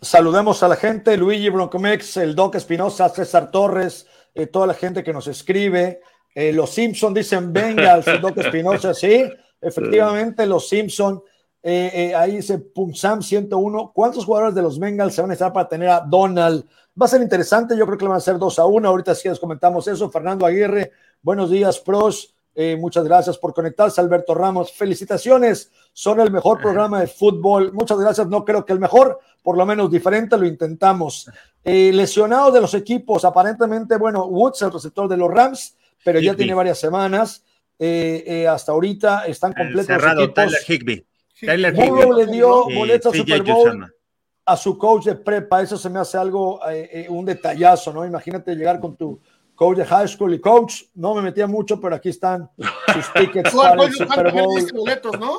Saludemos 0.00 0.62
a 0.62 0.68
la 0.68 0.76
gente, 0.76 1.16
Luigi 1.16 1.48
Broncomex, 1.48 2.18
el 2.18 2.34
Doc 2.34 2.54
Espinosa, 2.54 3.08
César 3.08 3.50
Torres, 3.50 4.06
eh, 4.34 4.46
toda 4.46 4.66
la 4.66 4.74
gente 4.74 5.02
que 5.02 5.12
nos 5.12 5.26
escribe. 5.26 6.00
Eh, 6.34 6.52
los 6.52 6.70
Simpson 6.70 7.14
dicen 7.14 7.52
Bengals, 7.52 8.06
el 8.06 8.20
Doc 8.20 8.36
Espinosa, 8.36 8.92
sí, 8.92 9.24
efectivamente, 9.60 10.46
los 10.46 10.68
Simpson. 10.68 11.22
Eh, 11.68 12.14
ahí 12.14 12.36
dice 12.36 12.64
Sam 12.94 13.22
101. 13.22 13.92
¿Cuántos 13.92 14.24
jugadores 14.24 14.54
de 14.54 14.62
los 14.62 14.78
Bengals 14.78 15.14
se 15.14 15.22
van 15.22 15.30
a 15.30 15.32
estar 15.34 15.52
para 15.52 15.68
tener 15.68 15.88
a 15.88 16.00
Donald? 16.00 16.64
Va 17.00 17.06
a 17.06 17.08
ser 17.08 17.20
interesante, 17.20 17.76
yo 17.76 17.84
creo 17.86 17.98
que 17.98 18.04
le 18.04 18.10
van 18.10 18.18
a 18.18 18.20
ser 18.20 18.38
2 18.38 18.58
a 18.60 18.66
1. 18.66 18.88
Ahorita 18.88 19.14
sí 19.14 19.28
les 19.28 19.40
comentamos 19.40 19.88
eso. 19.88 20.08
Fernando 20.08 20.46
Aguirre, 20.46 20.92
buenos 21.22 21.50
días, 21.50 21.80
pros. 21.80 22.34
muchas 22.78 23.04
gracias 23.04 23.36
por 23.36 23.52
conectarse, 23.52 24.00
Alberto 24.00 24.34
Ramos. 24.34 24.72
Felicitaciones, 24.72 25.72
son 25.92 26.20
el 26.20 26.30
mejor 26.30 26.60
programa 26.60 27.00
de 27.00 27.06
fútbol. 27.06 27.72
Muchas 27.72 27.98
gracias, 27.98 28.26
no 28.28 28.44
creo 28.44 28.64
que 28.64 28.74
el 28.74 28.78
mejor, 28.78 29.18
por 29.42 29.56
lo 29.56 29.64
menos 29.64 29.90
diferente, 29.90 30.36
lo 30.36 30.44
intentamos. 30.44 31.30
Eh, 31.64 31.90
lesionados 31.92 32.54
de 32.54 32.60
los 32.60 32.74
equipos, 32.74 33.24
aparentemente, 33.24 33.96
bueno, 33.96 34.26
Woods, 34.26 34.62
el 34.62 34.72
receptor 34.72 35.08
de 35.08 35.16
los 35.16 35.28
Rams, 35.28 35.74
pero 36.04 36.20
ya 36.20 36.36
tiene 36.36 36.54
varias 36.54 36.78
semanas. 36.78 37.42
Eh, 37.76 38.22
eh, 38.24 38.46
hasta 38.46 38.70
ahorita 38.72 39.26
están 39.26 39.52
completos. 39.52 39.86
Cerrado, 39.86 40.20
los 40.20 40.32
Tyler 40.32 40.60
Higby. 40.68 41.06
Tyler 41.40 41.74
Higby. 41.74 42.14
le 42.16 42.26
dio 42.26 42.64
boletos 42.64 43.14
a 43.14 43.16
Super 43.16 43.42
Bowl 43.42 43.92
a 44.46 44.56
su 44.56 44.78
coach 44.78 45.04
de 45.06 45.16
prepa. 45.16 45.62
Eso 45.62 45.76
se 45.76 45.90
me 45.90 45.98
hace 45.98 46.16
algo, 46.16 46.60
un 47.08 47.24
detallazo, 47.24 47.92
¿no? 47.92 48.06
Imagínate 48.06 48.54
llegar 48.54 48.80
con 48.80 48.96
tu 48.96 49.20
coach 49.56 49.78
de 49.78 49.84
high 49.84 50.06
school 50.06 50.34
y 50.34 50.40
coach. 50.40 50.82
No 50.94 51.14
me 51.14 51.22
metía 51.22 51.46
mucho, 51.46 51.80
pero 51.80 51.96
aquí 51.96 52.10
están 52.10 52.48
sus 52.94 53.12
tickets 53.14 53.54
para 53.54 53.84
el 53.84 53.92
Super 53.92 54.32
Bowl. 54.32 54.62
Boletos, 54.72 55.18
¿no? 55.18 55.36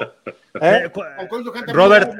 ¿Eh? 0.62 0.92
Robert, 1.68 2.12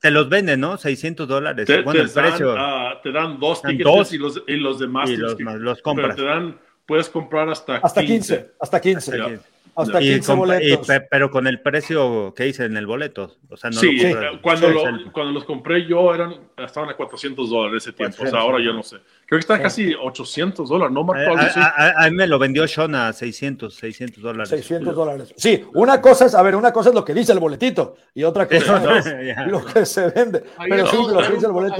te, 0.00 0.10
los 0.10 0.28
venden, 0.28 0.60
¿no? 0.60 0.76
600 0.76 1.26
dólares. 1.26 1.66
Te, 1.66 1.82
bueno, 1.82 2.02
el 2.02 2.10
precio. 2.10 2.54
Ah, 2.56 3.00
te 3.02 3.12
dan 3.12 3.38
dos 3.38 3.62
tickets 3.62 4.12
y, 4.12 4.18
los, 4.18 4.42
y 4.46 4.56
los 4.56 4.78
demás 4.78 5.08
y 5.08 5.16
los, 5.16 5.38
los 5.40 5.80
compras. 5.80 6.16
te 6.16 6.24
dan, 6.24 6.58
puedes 6.84 7.08
comprar 7.08 7.48
hasta, 7.48 7.76
hasta 7.76 8.04
15. 8.04 8.52
Hasta 8.60 8.80
15. 8.80 9.10
Hasta 9.10 9.24
15. 9.26 9.53
Hasta 9.76 9.98
15 9.98 10.34
boletos. 10.34 10.88
pero 11.10 11.30
con 11.30 11.46
el 11.46 11.60
precio 11.60 12.32
que 12.34 12.46
hice 12.46 12.64
en 12.64 12.76
el 12.76 12.86
boleto. 12.86 13.36
O 13.50 13.56
sea, 13.56 13.70
no 13.70 13.80
sí, 13.80 13.98
cuando, 14.42 14.68
cuando 15.12 15.32
los 15.32 15.44
compré 15.44 15.86
yo 15.86 16.14
eran, 16.14 16.34
estaban 16.56 16.90
a 16.90 16.96
400 16.96 17.50
dólares 17.50 17.82
ese 17.82 17.92
tiempo. 17.92 18.22
O 18.22 18.26
sea, 18.26 18.40
ahora 18.40 18.62
yo 18.62 18.72
no 18.72 18.82
sé. 18.82 18.96
Creo 19.26 19.38
que 19.38 19.40
están 19.40 19.62
casi 19.62 19.94
800 19.94 20.68
dólares, 20.68 20.92
¿no, 20.92 21.02
Marco? 21.02 21.34
A, 21.36 22.08
mí 22.10 22.16
me 22.16 22.26
lo 22.26 22.38
vendió 22.38 22.68
Sean 22.68 22.94
a 22.94 23.12
600, 23.12 23.74
600 23.74 24.22
dólares. 24.22 24.48
600 24.50 24.94
dólares. 24.94 25.34
Sí, 25.36 25.64
una 25.74 26.00
cosa 26.00 26.26
es, 26.26 26.34
a 26.34 26.42
ver, 26.42 26.56
una 26.56 26.72
cosa 26.72 26.90
es 26.90 26.94
lo 26.94 27.04
que 27.04 27.14
dice 27.14 27.32
el 27.32 27.38
boletito 27.38 27.96
y 28.14 28.22
otra 28.24 28.46
cosa 28.46 28.98
es 28.98 29.36
lo 29.48 29.64
que 29.64 29.86
se 29.86 30.08
vende. 30.10 30.44
Pero 30.68 30.86
sí, 30.86 30.96
lo 30.96 31.18
que 31.20 31.34
dice 31.34 31.46
el 31.46 31.52
boleto. 31.52 31.76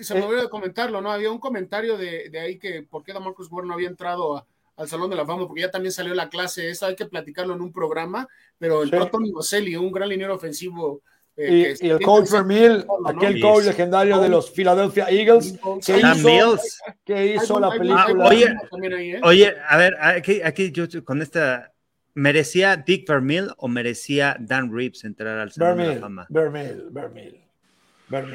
se 0.00 0.14
me 0.14 0.20
eh, 0.20 0.24
olvidó 0.24 0.50
comentarlo, 0.50 1.00
¿no? 1.00 1.10
Había 1.10 1.30
un 1.30 1.38
comentario 1.38 1.96
de, 1.96 2.28
de 2.30 2.40
ahí 2.40 2.58
que 2.58 2.82
por 2.82 3.02
qué 3.02 3.14
Marcus 3.14 3.50
Ware 3.50 3.66
no 3.66 3.74
había 3.74 3.88
entrado 3.88 4.36
a 4.36 4.46
al 4.76 4.88
Salón 4.88 5.10
de 5.10 5.16
la 5.16 5.26
Fama, 5.26 5.46
porque 5.46 5.62
ya 5.62 5.70
también 5.70 5.92
salió 5.92 6.14
la 6.14 6.28
clase 6.28 6.68
esa, 6.68 6.86
hay 6.86 6.96
que 6.96 7.06
platicarlo 7.06 7.54
en 7.54 7.60
un 7.60 7.72
programa, 7.72 8.28
pero 8.58 8.82
el 8.82 8.90
sí. 8.90 8.96
Tony 9.10 9.76
un 9.76 9.92
gran 9.92 10.08
liniero 10.08 10.34
ofensivo. 10.34 11.02
Eh, 11.36 11.74
y, 11.80 11.88
el 11.88 12.00
coach 12.00 12.30
Vermeil, 12.30 12.86
aquel 13.06 13.40
coach 13.40 13.64
legendario 13.64 14.20
de 14.20 14.28
los 14.28 14.52
Philadelphia 14.52 15.06
Eagles, 15.10 15.58
que 15.84 15.98
hizo, 15.98 16.58
que 17.04 17.34
hizo 17.34 17.58
la 17.58 17.70
película. 17.70 18.26
oye, 18.26 18.46
¿eh? 18.46 19.20
oye, 19.22 19.54
a 19.68 19.76
ver, 19.76 19.96
aquí, 20.00 20.40
aquí 20.42 20.70
yo 20.70 20.86
con 21.04 21.22
esta, 21.22 21.72
¿merecía 22.14 22.76
Dick 22.76 23.08
Vermeil 23.08 23.48
o 23.56 23.66
merecía 23.66 24.36
Dan 24.38 24.72
Reeves 24.72 25.02
entrar 25.02 25.38
al 25.38 25.50
Salón 25.50 25.78
de 25.78 25.94
la 25.94 26.00
Fama? 26.00 26.26
Vermeil, 26.28 26.84
Vermeil. 26.90 27.40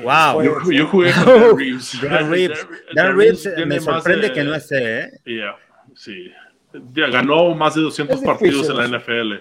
Wow. 0.04 0.44
Yo, 0.44 0.72
yo, 0.72 0.88
jugué 0.88 1.14
con 1.14 1.26
Dan 1.38 1.58
Reeves. 1.58 2.02
Dan 2.02 2.30
Reeves, 2.30 2.68
Dan 2.96 3.18
Reeves 3.18 3.50
me 3.66 3.80
sorprende 3.80 4.34
que 4.34 4.44
no 4.44 4.56
esté, 4.56 5.00
¿eh? 5.00 5.12
Yeah. 5.26 5.58
Sí. 6.00 6.32
Ya 6.94 7.08
ganó 7.08 7.54
más 7.56 7.76
de 7.76 7.82
200 7.82 8.22
partidos 8.22 8.70
en 8.70 8.78
la 8.78 8.88
NFL. 8.88 9.34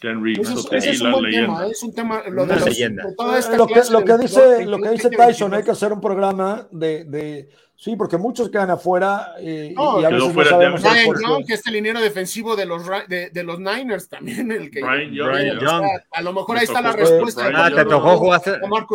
Ken 0.00 0.22
Reeves, 0.22 0.48
es, 0.72 0.86
es, 0.86 1.00
un 1.00 1.12
buen 1.12 1.30
tema, 1.30 1.66
es 1.66 1.82
un 1.82 1.94
tema 1.94 2.22
lo, 2.28 2.46
de 2.46 2.56
leyenda. 2.60 3.04
lo, 3.04 3.66
que, 3.66 3.82
lo 3.90 4.04
que 4.04 4.18
dice, 4.18 4.64
lo 4.64 4.78
que 4.78 4.88
dice 4.90 5.10
Tyson, 5.10 5.52
hay 5.52 5.62
que 5.62 5.70
hacer 5.70 5.92
un 5.92 6.00
programa 6.00 6.66
de, 6.70 7.04
de 7.04 7.50
sí, 7.76 7.94
porque 7.94 8.16
muchos 8.16 8.48
quedan 8.48 8.70
afuera 8.70 9.34
eh, 9.38 9.74
no, 9.76 10.00
y 10.00 10.04
a 10.06 10.08
veces 10.08 10.34
no 10.34 10.44
sabemos 10.44 10.82
Brian 10.82 11.14
Young, 11.20 11.46
que 11.46 11.54
es 11.54 11.66
el 11.66 11.74
liniero 11.74 12.00
defensivo 12.00 12.56
de 12.56 12.64
los, 12.64 12.86
de, 13.06 13.28
de 13.30 13.42
los 13.42 13.58
Niners 13.58 14.08
también, 14.08 14.50
el 14.50 14.70
que 14.70 14.82
Brian 14.82 15.12
Young, 15.12 15.60
Young. 15.60 15.84
a 16.10 16.22
lo 16.22 16.32
mejor 16.32 16.56
ahí 16.56 16.64
está 16.64 16.80
la 16.80 16.92
respuesta. 16.92 17.50
Ah, 17.54 17.70
te 17.70 17.84
tocó 17.84 18.16
jugar. 18.16 18.42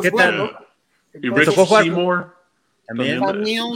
¿Qué 0.02 0.12
tal? 0.12 0.52
Y 1.14 1.30
Richard 1.30 1.68
Seymour. 1.68 2.36
También. 2.88 3.22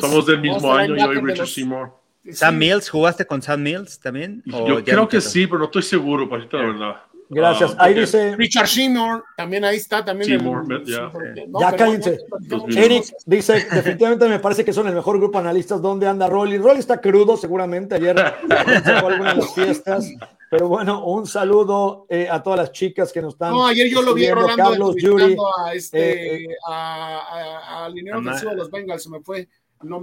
Somos 0.01 0.25
del 0.25 0.41
mismo 0.41 0.73
año, 0.73 0.95
yo 0.95 1.13
y 1.13 1.21
Richard 1.21 1.47
Seymour. 1.47 2.04
Sam 2.31 2.57
Mills, 2.57 2.89
¿jugaste 2.89 3.25
con 3.25 3.41
Sam 3.41 3.61
Mills 3.61 3.99
también? 3.99 4.41
Yo 4.45 4.83
creo 4.83 5.07
que 5.07 5.21
sí, 5.21 5.47
pero 5.47 5.59
no 5.59 5.65
estoy 5.65 5.83
seguro, 5.83 6.29
para 6.29 6.43
la 6.43 6.59
verdad. 6.59 6.95
Gracias. 7.27 7.75
Ah, 7.79 7.85
ahí 7.85 7.95
dice. 7.95 8.35
Richard 8.35 8.67
Seymour, 8.67 9.23
también 9.35 9.65
ahí 9.65 9.77
está. 9.77 10.05
También 10.05 10.29
Seymour, 10.29 10.83
ya. 10.85 11.11
ya 11.59 11.75
cállense. 11.75 12.19
Eric 12.75 13.05
dice: 13.25 13.65
definitivamente 13.71 14.27
me 14.29 14.39
parece 14.39 14.63
que 14.63 14.71
son 14.71 14.87
el 14.87 14.93
mejor 14.93 15.17
grupo 15.17 15.39
de 15.39 15.45
analistas. 15.45 15.81
¿Dónde 15.81 16.07
anda 16.07 16.27
Rolly? 16.27 16.57
Rolly 16.57 16.79
está 16.79 17.01
crudo, 17.01 17.35
seguramente. 17.35 17.95
Ayer 17.95 18.15
fue 18.83 18.93
alguna 18.93 19.33
de 19.33 19.41
las 19.41 19.55
fiestas. 19.55 20.07
Pero 20.51 20.67
bueno, 20.67 21.03
un 21.05 21.25
saludo 21.25 22.05
eh, 22.09 22.27
a 22.29 22.41
todas 22.43 22.59
las 22.59 22.71
chicas 22.71 23.11
que 23.11 23.21
nos 23.21 23.33
están. 23.33 23.51
No, 23.51 23.65
ayer 23.65 23.89
yo 23.89 24.03
lo 24.03 24.13
vi 24.13 24.29
Rolando 24.29 24.63
Carlos, 24.63 24.95
Yuri, 24.95 25.35
a 25.65 25.73
este, 25.73 26.35
eh, 26.35 26.45
eh, 26.45 26.55
a, 26.67 27.85
a, 27.85 27.89
de 27.89 28.55
los 28.55 28.69
Bengals, 28.69 29.03
se 29.03 29.09
me 29.09 29.21
fue. 29.21 29.49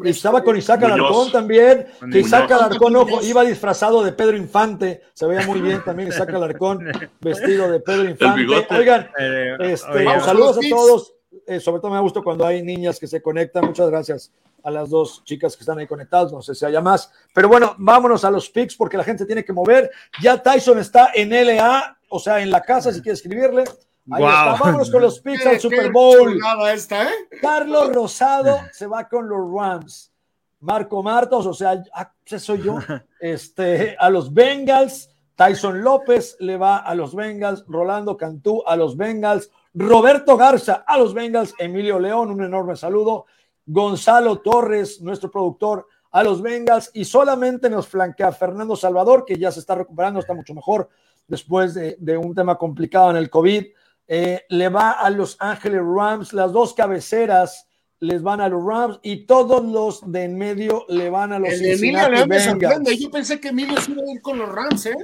Y 0.05 0.11
estaba 0.11 0.45
con 0.45 0.57
Isaac 0.57 0.83
Alarcón 0.85 1.33
también. 1.33 1.87
Que 2.11 2.21
Isaac 2.21 2.51
Alarcón, 2.51 2.95
ojo, 2.97 3.23
iba 3.23 3.43
disfrazado 3.45 4.03
de 4.03 4.13
Pedro 4.13 4.37
Infante. 4.37 5.03
Se 5.13 5.27
veía 5.27 5.47
muy 5.47 5.61
bien 5.61 5.83
también 5.85 6.09
Isaac 6.09 6.31
Alarcón, 6.35 6.87
vestido 7.21 7.71
de 7.71 7.81
Pedro 7.81 8.09
Infante. 8.09 8.67
Oigan, 8.71 9.11
eh, 9.19 9.57
este, 9.61 10.05
saludos 10.21 10.59
a 10.59 10.69
todos. 10.69 11.15
Eh, 11.47 11.61
sobre 11.61 11.81
todo 11.81 11.91
me 11.91 12.01
gusta 12.01 12.21
cuando 12.21 12.47
hay 12.47 12.63
niñas 12.63 13.01
que 13.01 13.07
se 13.07 13.23
conectan. 13.23 13.65
Muchas 13.65 13.91
gracias 13.91 14.33
a 14.63 14.71
las 14.71 14.91
dos 14.91 15.25
chicas 15.25 15.57
que 15.57 15.63
están 15.63 15.79
ahí 15.79 15.87
conectadas. 15.87 16.33
No 16.33 16.43
sé 16.43 16.55
si 16.55 16.65
haya 16.65 16.81
más. 16.81 17.11
Pero 17.35 17.49
bueno, 17.49 17.75
vámonos 17.79 18.25
a 18.25 18.31
los 18.31 18.51
picks 18.51 18.77
porque 18.77 18.97
la 18.97 19.05
gente 19.05 19.27
tiene 19.27 19.45
que 19.45 19.53
mover. 19.53 19.91
Ya 20.23 20.41
Tyson 20.41 20.79
está 20.79 21.11
en 21.15 21.31
LA, 21.31 21.99
o 22.09 22.19
sea, 22.19 22.41
en 22.41 22.51
la 22.51 22.61
casa, 22.61 22.93
si 22.93 23.01
quiere 23.01 23.15
escribirle. 23.15 23.65
Ahí 24.11 24.25
está. 24.25 24.57
Vámonos 24.59 24.91
con 24.91 25.03
los 25.03 25.21
picks 25.21 25.47
al 25.47 25.61
Super 25.61 25.93
Bowl. 25.93 26.39
Esta, 26.73 27.05
¿eh? 27.05 27.15
Carlos 27.41 27.93
Rosado 27.93 28.59
se 28.73 28.87
va 28.87 29.09
con 29.09 29.29
los 29.29 29.41
Rams. 29.53 30.13
Marco 30.61 31.03
Martos, 31.03 31.47
o 31.47 31.55
sea, 31.55 31.83
ah, 31.93 32.13
soy 32.25 32.63
yo. 32.63 32.79
Este, 33.21 33.97
a 33.99 34.11
los 34.11 34.33
Bengals. 34.33 35.09
Tyson 35.35 35.83
López 35.83 36.37
le 36.41 36.57
va 36.57 36.79
a 36.79 36.95
los 36.95 37.15
Bengals. 37.15 37.65
Rolando 37.69 38.17
Cantú 38.17 38.63
a 38.67 38.77
los 38.77 38.97
Bengals. 38.97 39.51
Roberto 39.75 40.37
Garza 40.37 40.85
a 40.87 40.99
los 40.99 41.15
Bengals. 41.15 41.55
Emilio 41.59 41.99
León, 41.99 42.31
un 42.31 42.45
enorme 42.45 42.77
saludo. 42.77 43.27
Gonzalo 43.65 44.41
Torres, 44.41 45.01
nuestro 45.01 45.31
productor, 45.31 45.87
a 46.11 46.23
los 46.23 46.43
Bengals. 46.43 46.91
Y 46.95 47.05
solamente 47.05 47.71
nos 47.71 47.89
flanquea 47.89 48.33
Fernando 48.33 48.77
Salvador, 48.77 49.25
que 49.25 49.39
ya 49.39 49.51
se 49.53 49.61
está 49.61 49.77
recuperando, 49.77 50.21
está 50.21 50.35
mucho 50.35 50.55
mejor 50.55 50.89
después 51.27 51.75
de, 51.75 51.97
de 51.99 52.17
un 52.17 52.35
tema 52.35 52.59
complicado 52.59 53.11
en 53.11 53.17
el 53.17 53.31
COVID. 53.31 53.67
Eh, 54.09 54.43
le 54.49 54.69
va 54.69 54.93
a 54.93 55.09
Los 55.11 55.37
Ángeles 55.41 55.81
Rams, 55.85 56.33
las 56.33 56.53
dos 56.53 56.75
cabeceras 56.75 57.69
les 58.03 58.21
van 58.21 58.41
a 58.41 58.49
los 58.49 58.65
Rams 58.65 58.99
y 59.05 59.27
todos 59.27 59.65
los 59.65 60.11
de 60.11 60.25
en 60.25 60.37
medio 60.37 60.85
le 60.89 61.09
van 61.09 61.33
a 61.33 61.39
los 61.39 61.51
El 61.53 61.79
Cincinnati 61.79 62.29
Bengals. 62.29 62.99
Yo 62.99 63.11
pensé 63.13 63.41
que 63.41 63.49
Emilio 63.49 63.81
se 63.81 63.93
iba 63.93 64.03
a 64.03 64.13
ir 64.13 64.21
con 64.21 64.39
los 64.39 64.53
Rams, 64.53 64.87
¿eh? 64.87 64.97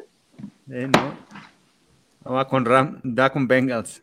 eh 0.68 0.88
no. 0.88 2.34
Va 2.34 2.48
con 2.48 2.64
Rams, 2.64 2.98
da 3.04 3.30
con 3.30 3.46
Bengals. 3.46 4.02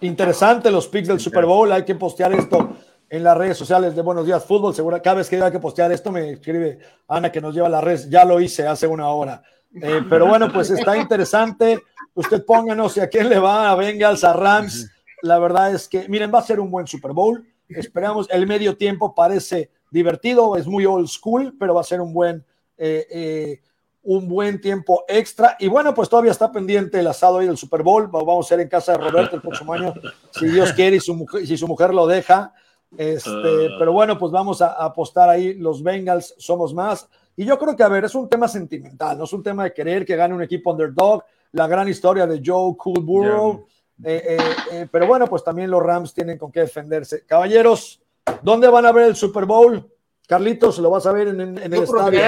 Interesante 0.00 0.70
los 0.70 0.86
picks 0.86 1.08
del 1.08 1.18
Super 1.18 1.44
Bowl. 1.44 1.72
Hay 1.72 1.84
que 1.84 1.96
postear 1.96 2.32
esto 2.34 2.76
en 3.10 3.24
las 3.24 3.36
redes 3.36 3.58
sociales 3.58 3.96
de 3.96 4.02
Buenos 4.02 4.26
Días 4.26 4.44
Fútbol. 4.44 4.72
Seguro, 4.72 5.02
cada 5.02 5.16
vez 5.16 5.28
que 5.28 5.42
hay 5.42 5.50
que 5.50 5.58
postear 5.58 5.90
esto, 5.90 6.12
me 6.12 6.30
escribe 6.30 6.78
Ana 7.08 7.32
que 7.32 7.40
nos 7.40 7.52
lleva 7.52 7.66
a 7.66 7.70
la 7.70 7.80
red. 7.80 8.08
Ya 8.08 8.24
lo 8.24 8.40
hice 8.40 8.64
hace 8.66 8.86
una 8.86 9.08
hora. 9.08 9.42
Eh, 9.74 10.02
pero 10.08 10.26
bueno, 10.26 10.52
pues 10.52 10.70
está 10.70 10.96
interesante. 10.96 11.82
Usted 12.16 12.46
pónganos 12.46 12.94
si 12.94 13.00
a 13.00 13.08
quién 13.08 13.28
le 13.28 13.38
va 13.38 13.70
a 13.70 13.74
Bengals, 13.74 14.24
a 14.24 14.32
Rams. 14.32 14.90
La 15.20 15.38
verdad 15.38 15.74
es 15.74 15.86
que, 15.86 16.08
miren, 16.08 16.32
va 16.34 16.38
a 16.38 16.42
ser 16.42 16.58
un 16.60 16.70
buen 16.70 16.86
Super 16.86 17.12
Bowl. 17.12 17.46
Esperamos, 17.68 18.26
el 18.30 18.46
medio 18.46 18.74
tiempo 18.76 19.14
parece 19.14 19.70
divertido, 19.90 20.56
es 20.56 20.66
muy 20.66 20.86
old 20.86 21.08
school, 21.08 21.54
pero 21.58 21.74
va 21.74 21.82
a 21.82 21.84
ser 21.84 22.00
un 22.00 22.14
buen, 22.14 22.42
eh, 22.78 23.06
eh, 23.10 23.60
un 24.02 24.28
buen 24.28 24.62
tiempo 24.62 25.04
extra. 25.06 25.56
Y 25.58 25.68
bueno, 25.68 25.92
pues 25.92 26.08
todavía 26.08 26.32
está 26.32 26.50
pendiente 26.50 27.00
el 27.00 27.06
asado 27.06 27.38
ahí 27.38 27.46
del 27.46 27.58
Super 27.58 27.82
Bowl. 27.82 28.08
Vamos 28.08 28.46
a 28.46 28.48
ser 28.48 28.60
en 28.60 28.68
casa 28.68 28.92
de 28.92 28.98
Roberto 28.98 29.36
el 29.36 29.42
próximo 29.42 29.74
año, 29.74 29.92
si 30.30 30.46
Dios 30.46 30.72
quiere 30.72 30.96
y 30.96 31.00
su 31.00 31.14
mujer, 31.14 31.46
si 31.46 31.58
su 31.58 31.68
mujer 31.68 31.92
lo 31.92 32.06
deja. 32.06 32.54
Este, 32.96 33.28
ah. 33.30 33.76
pero 33.78 33.92
bueno, 33.92 34.18
pues 34.18 34.32
vamos 34.32 34.62
a, 34.62 34.72
apostar 34.72 35.28
ahí. 35.28 35.52
Los 35.52 35.82
Bengals 35.82 36.34
somos 36.38 36.72
más. 36.72 37.06
Y 37.36 37.44
yo 37.44 37.58
creo 37.58 37.76
que, 37.76 37.82
a 37.82 37.88
ver, 37.88 38.06
es 38.06 38.14
un 38.14 38.26
tema 38.26 38.48
sentimental, 38.48 39.18
no 39.18 39.24
es 39.24 39.32
un 39.34 39.42
tema 39.42 39.64
de 39.64 39.74
querer 39.74 40.06
que 40.06 40.16
gane 40.16 40.34
un 40.34 40.42
equipo 40.42 40.70
underdog. 40.70 41.22
La 41.52 41.66
gran 41.66 41.88
historia 41.88 42.26
de 42.26 42.42
Joe 42.44 42.76
Coolborough. 42.76 43.66
Eh, 44.04 44.86
pero 44.90 45.06
bueno, 45.06 45.26
pues 45.26 45.42
también 45.42 45.70
los 45.70 45.82
Rams 45.82 46.12
tienen 46.12 46.36
con 46.36 46.52
qué 46.52 46.60
defenderse. 46.60 47.24
Caballeros, 47.24 48.02
¿Dónde 48.42 48.68
van 48.68 48.86
a 48.86 48.92
ver 48.92 49.08
el 49.08 49.16
Super 49.16 49.44
Bowl? 49.44 49.90
Carlitos, 50.26 50.78
lo 50.78 50.90
vas 50.90 51.06
a 51.06 51.12
ver 51.12 51.28
en, 51.28 51.40
el 51.40 51.74
estadio. 51.74 52.20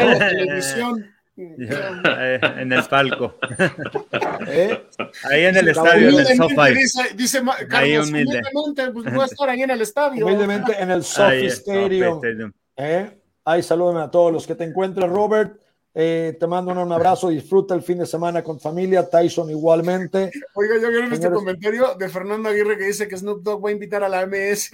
en 1.37 2.73
el 2.73 2.83
palco. 2.85 3.35
¿Eh? 4.47 4.87
Ahí 5.25 5.45
en 5.45 5.57
el 5.57 5.69
estadio, 5.69 6.09
en 6.11 6.19
el 6.19 6.37
SoFi. 6.37 6.75
Dice, 6.75 7.03
dice 7.17 7.43
Carlos, 7.69 7.73
ahí 7.73 7.99
humildemente, 7.99 8.91
pues 8.93 9.13
voy 9.13 9.23
a 9.23 9.25
estar 9.25 9.49
ahí 9.49 9.63
en 9.63 9.71
el 9.71 9.81
estadio. 9.81 10.25
Humildemente 10.25 10.81
en 10.81 10.91
el 10.93 11.03
SoFi 11.03 11.47
Stadium. 11.47 12.53
¿Eh? 12.77 13.21
Ahí 13.45 13.63
saluden 13.63 13.97
a 13.97 14.11
todos 14.11 14.33
los 14.33 14.47
que 14.47 14.55
te 14.55 14.65
encuentres, 14.65 15.09
Robert. 15.09 15.61
Eh, 16.01 16.37
te 16.39 16.47
mando 16.47 16.71
un 16.71 16.93
abrazo, 16.93 17.29
disfruta 17.29 17.75
el 17.75 17.83
fin 17.83 17.99
de 17.99 18.07
semana 18.07 18.45
con 18.45 18.61
familia, 18.61 19.11
Tyson 19.11 19.51
igualmente. 19.51 20.31
Oiga, 20.55 20.77
yo 20.81 20.91
quiero 20.91 21.13
este 21.13 21.29
comentario 21.29 21.97
de 21.97 22.09
Fernando 22.09 22.49
Aguirre 22.49 22.79
que 22.79 22.85
dice 22.85 23.09
que 23.09 23.17
Snoop 23.17 23.43
Dogg 23.43 23.65
va 23.65 23.71
a 23.71 23.73
invitar 23.73 24.05
a 24.05 24.09
la 24.09 24.25
MS. 24.25 24.71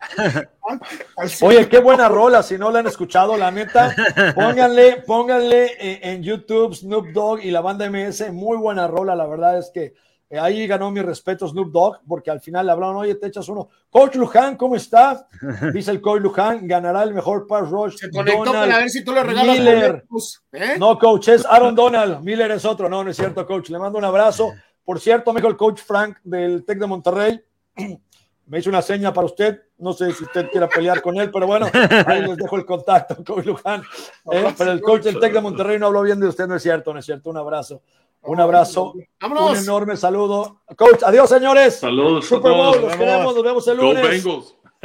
Oye, 1.42 1.68
qué 1.68 1.78
buena 1.78 2.08
rola, 2.08 2.42
si 2.42 2.58
no 2.58 2.72
la 2.72 2.80
han 2.80 2.88
escuchado, 2.88 3.36
la 3.36 3.52
neta, 3.52 3.94
pónganle, 4.34 5.04
pónganle 5.06 5.76
en 5.78 6.24
YouTube 6.24 6.74
Snoop 6.74 7.12
Dogg 7.12 7.44
y 7.44 7.52
la 7.52 7.60
banda 7.60 7.88
MS, 7.88 8.32
muy 8.32 8.56
buena 8.56 8.88
rola, 8.88 9.14
la 9.14 9.28
verdad 9.28 9.60
es 9.60 9.70
que 9.72 9.94
eh, 10.28 10.38
ahí 10.40 10.66
ganó 10.66 10.90
mi 10.90 11.00
respeto 11.00 11.46
Snoop 11.46 11.70
Dogg, 11.70 12.00
porque 12.06 12.32
al 12.32 12.40
final 12.40 12.66
le 12.66 12.72
hablaron, 12.72 12.96
oye, 12.96 13.14
te 13.14 13.28
echas 13.28 13.48
uno. 13.48 13.68
Coach 13.90 14.16
Luján, 14.16 14.56
¿cómo 14.56 14.74
está? 14.74 15.28
Dice 15.72 15.92
el 15.92 16.00
Coach 16.00 16.20
Luján, 16.20 16.66
ganará 16.66 17.04
el 17.04 17.14
mejor 17.14 17.46
pass 17.46 17.70
rush. 17.70 17.96
Se 17.96 18.10
conectó 18.10 18.52
para 18.52 18.78
ver 18.78 18.90
si 18.90 19.04
tú 19.04 19.12
le 19.12 19.22
regalas 19.22 19.58
Miller. 19.58 20.04
¿eh? 20.52 20.76
No, 20.78 20.98
coach, 20.98 21.28
es 21.28 21.46
Aaron 21.46 21.76
Donald. 21.76 22.24
Miller 22.24 22.50
es 22.50 22.64
otro. 22.64 22.88
No, 22.88 23.04
no 23.04 23.10
es 23.10 23.16
cierto, 23.16 23.46
coach. 23.46 23.68
Le 23.70 23.78
mando 23.78 23.98
un 23.98 24.04
abrazo. 24.04 24.52
Por 24.84 24.98
cierto, 24.98 25.32
me 25.32 25.40
dijo 25.40 25.48
el 25.48 25.56
coach 25.56 25.80
Frank 25.80 26.18
del 26.24 26.64
Tec 26.64 26.78
de 26.78 26.86
Monterrey. 26.86 27.40
Me 28.48 28.60
hizo 28.60 28.70
una 28.70 28.80
seña 28.80 29.12
para 29.12 29.26
usted. 29.26 29.60
No 29.78 29.92
sé 29.92 30.12
si 30.12 30.22
usted 30.22 30.48
quiera 30.50 30.68
pelear 30.68 31.02
con 31.02 31.16
él, 31.16 31.32
pero 31.32 31.48
bueno, 31.48 31.66
ahí 32.06 32.22
les 32.22 32.36
dejo 32.36 32.56
el 32.56 32.64
contacto, 32.64 33.16
coach 33.26 33.44
Luján. 33.44 33.82
¿eh? 34.30 34.54
Pero 34.56 34.70
el 34.70 34.80
coach 34.80 35.02
del 35.02 35.18
Tec 35.18 35.32
de 35.32 35.40
Monterrey 35.40 35.80
no 35.80 35.86
habló 35.86 36.02
bien 36.02 36.20
de 36.20 36.28
usted, 36.28 36.46
no 36.46 36.54
es 36.54 36.62
cierto, 36.62 36.92
no 36.92 37.00
es 37.00 37.04
cierto. 37.04 37.30
Un 37.30 37.38
abrazo. 37.38 37.82
Un 38.26 38.40
abrazo. 38.40 38.94
Un 39.22 39.56
enorme 39.56 39.96
saludo. 39.96 40.62
Coach, 40.76 41.02
adiós, 41.04 41.28
señores. 41.28 41.76
Saludos. 41.76 42.26
Super 42.26 42.52
Bowl, 42.52 42.80
nos 42.80 42.96
queremos, 42.96 43.34
nos 43.34 43.44
vemos 43.44 43.68
el 43.68 43.76
lunes. 43.76 44.24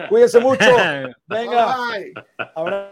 Cuídense 0.10 0.40
mucho. 0.40 0.66
Venga. 1.28 1.78
Bye. 2.56 2.92